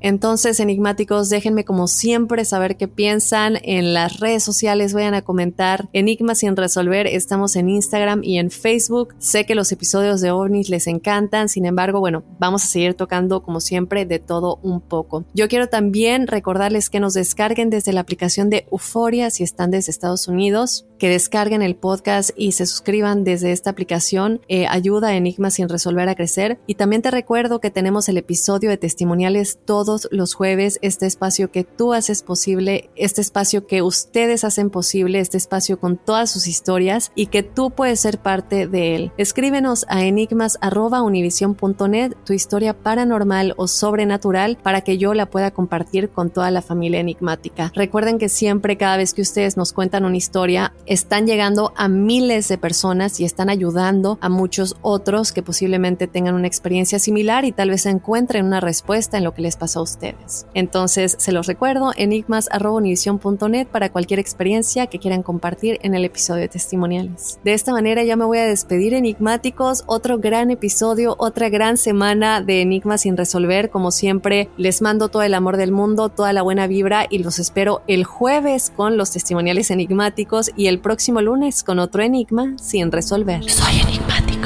Entonces, 0.00 0.60
enigmáticos, 0.60 1.28
déjenme 1.28 1.64
como 1.64 1.88
siempre 1.88 2.44
saber 2.44 2.76
qué 2.76 2.88
piensan 2.88 3.58
en 3.62 3.94
las 3.94 4.20
redes 4.20 4.42
sociales, 4.42 4.92
vayan 4.92 5.14
a 5.14 5.22
comentar 5.22 5.88
Enigmas 5.92 6.38
sin 6.38 6.56
resolver, 6.56 7.06
estamos 7.06 7.56
en 7.56 7.68
Instagram 7.68 8.22
y 8.22 8.38
en 8.38 8.50
Facebook. 8.50 9.14
Sé 9.18 9.46
que 9.46 9.54
los 9.54 9.72
episodios 9.72 10.20
de 10.20 10.30
OVNIs 10.30 10.68
les 10.68 10.86
encantan, 10.86 11.48
sin 11.48 11.64
embargo, 11.64 12.00
bueno, 12.00 12.24
vamos 12.38 12.64
a 12.64 12.66
seguir 12.66 12.94
tocando 12.94 13.42
como 13.42 13.60
siempre 13.60 14.04
de 14.06 14.18
todo 14.18 14.58
un 14.62 14.80
poco. 14.80 15.24
Yo 15.34 15.48
quiero 15.48 15.68
también 15.68 16.26
recordarles 16.26 16.90
que 16.90 17.00
nos 17.00 17.14
descarguen 17.14 17.70
desde 17.70 17.92
la 17.92 18.00
aplicación 18.00 18.50
de 18.50 18.66
Euforia 18.70 19.30
si 19.30 19.42
están 19.42 19.70
desde 19.70 19.90
Estados 19.90 20.28
Unidos 20.28 20.86
que 20.98 21.08
descarguen 21.08 21.62
el 21.62 21.76
podcast 21.76 22.30
y 22.36 22.52
se 22.52 22.66
suscriban 22.66 23.24
desde 23.24 23.52
esta 23.52 23.70
aplicación. 23.70 24.40
Eh, 24.48 24.66
ayuda 24.68 25.08
a 25.08 25.16
Enigma 25.16 25.50
sin 25.50 25.68
resolver 25.68 26.08
a 26.08 26.14
crecer. 26.14 26.58
Y 26.66 26.76
también 26.76 27.02
te 27.02 27.10
recuerdo 27.10 27.60
que 27.60 27.70
tenemos 27.70 28.08
el 28.08 28.18
episodio 28.18 28.70
de 28.70 28.76
testimoniales 28.76 29.58
todos 29.64 30.08
los 30.10 30.34
jueves, 30.34 30.78
este 30.82 31.06
espacio 31.06 31.50
que 31.50 31.64
tú 31.64 31.92
haces 31.92 32.22
posible, 32.22 32.90
este 32.96 33.20
espacio 33.20 33.66
que 33.66 33.82
ustedes 33.82 34.44
hacen 34.44 34.70
posible, 34.70 35.20
este 35.20 35.36
espacio 35.36 35.78
con 35.78 35.96
todas 35.96 36.30
sus 36.30 36.46
historias 36.46 37.12
y 37.14 37.26
que 37.26 37.42
tú 37.42 37.70
puedes 37.70 38.00
ser 38.00 38.18
parte 38.18 38.66
de 38.66 38.94
él. 38.94 39.12
Escríbenos 39.16 39.86
a 39.88 40.04
enigmas.univision.net 40.04 42.12
tu 42.24 42.32
historia 42.32 42.74
paranormal 42.74 43.54
o 43.56 43.68
sobrenatural 43.68 44.58
para 44.62 44.82
que 44.82 44.98
yo 44.98 45.14
la 45.14 45.26
pueda 45.26 45.50
compartir 45.50 46.10
con 46.10 46.30
toda 46.30 46.50
la 46.50 46.62
familia 46.62 47.00
enigmática. 47.00 47.72
Recuerden 47.74 48.18
que 48.18 48.28
siempre, 48.28 48.76
cada 48.76 48.96
vez 48.96 49.14
que 49.14 49.22
ustedes 49.22 49.56
nos 49.56 49.72
cuentan 49.72 50.04
una 50.04 50.16
historia, 50.16 50.72
están 50.86 51.26
llegando 51.26 51.72
a 51.76 51.88
miles 51.88 52.48
de 52.48 52.58
personas 52.58 53.20
y 53.20 53.24
están 53.24 53.50
ayudando 53.50 54.18
a 54.20 54.28
muchos 54.28 54.76
otros 54.82 55.32
que 55.32 55.42
posiblemente 55.42 56.06
tengan 56.06 56.34
una 56.34 56.46
experiencia 56.46 56.98
similar 56.98 57.44
y 57.44 57.52
tal 57.52 57.70
vez 57.70 57.86
encuentren 57.86 58.46
una 58.46 58.60
respuesta 58.60 59.18
en 59.18 59.24
lo 59.24 59.34
que 59.34 59.42
les 59.42 59.56
pasó 59.56 59.80
a 59.80 59.82
ustedes. 59.82 60.46
Entonces, 60.54 61.16
se 61.18 61.32
los 61.32 61.46
recuerdo, 61.46 61.92
enigmas.univision.net 61.96 63.66
para 63.68 63.90
cualquier 63.90 64.20
experiencia 64.20 64.86
que 64.86 64.98
quieran 64.98 65.22
compartir 65.22 65.78
en 65.82 65.94
el 65.94 66.04
episodio 66.04 66.42
de 66.42 66.48
testimoniales. 66.48 67.38
De 67.44 67.52
esta 67.52 67.72
manera 67.72 68.04
ya 68.04 68.16
me 68.16 68.24
voy 68.24 68.38
a 68.38 68.46
despedir, 68.46 68.94
enigmáticos. 68.94 69.84
Otro 69.86 70.18
gran 70.18 70.50
episodio, 70.50 71.16
otra 71.18 71.48
gran 71.48 71.76
semana 71.76 72.40
de 72.40 72.62
Enigmas 72.62 73.02
sin 73.02 73.16
resolver. 73.16 73.70
Como 73.70 73.90
siempre, 73.90 74.48
les 74.56 74.82
mando 74.82 75.08
todo 75.08 75.22
el 75.22 75.34
amor 75.34 75.56
del 75.56 75.72
mundo, 75.72 76.08
toda 76.08 76.32
la 76.32 76.42
buena 76.42 76.66
vibra 76.66 77.06
y 77.08 77.18
los 77.18 77.38
espero 77.38 77.82
el 77.86 78.04
jueves 78.04 78.72
con 78.74 78.96
los 78.96 79.10
testimoniales 79.10 79.70
enigmáticos 79.70 80.50
y 80.56 80.66
el 80.66 80.75
próximo 80.78 81.20
lunes 81.20 81.62
con 81.62 81.78
otro 81.78 82.02
enigma 82.02 82.54
sin 82.60 82.92
resolver. 82.92 83.48
Soy 83.50 83.80
enigmático. 83.80 84.45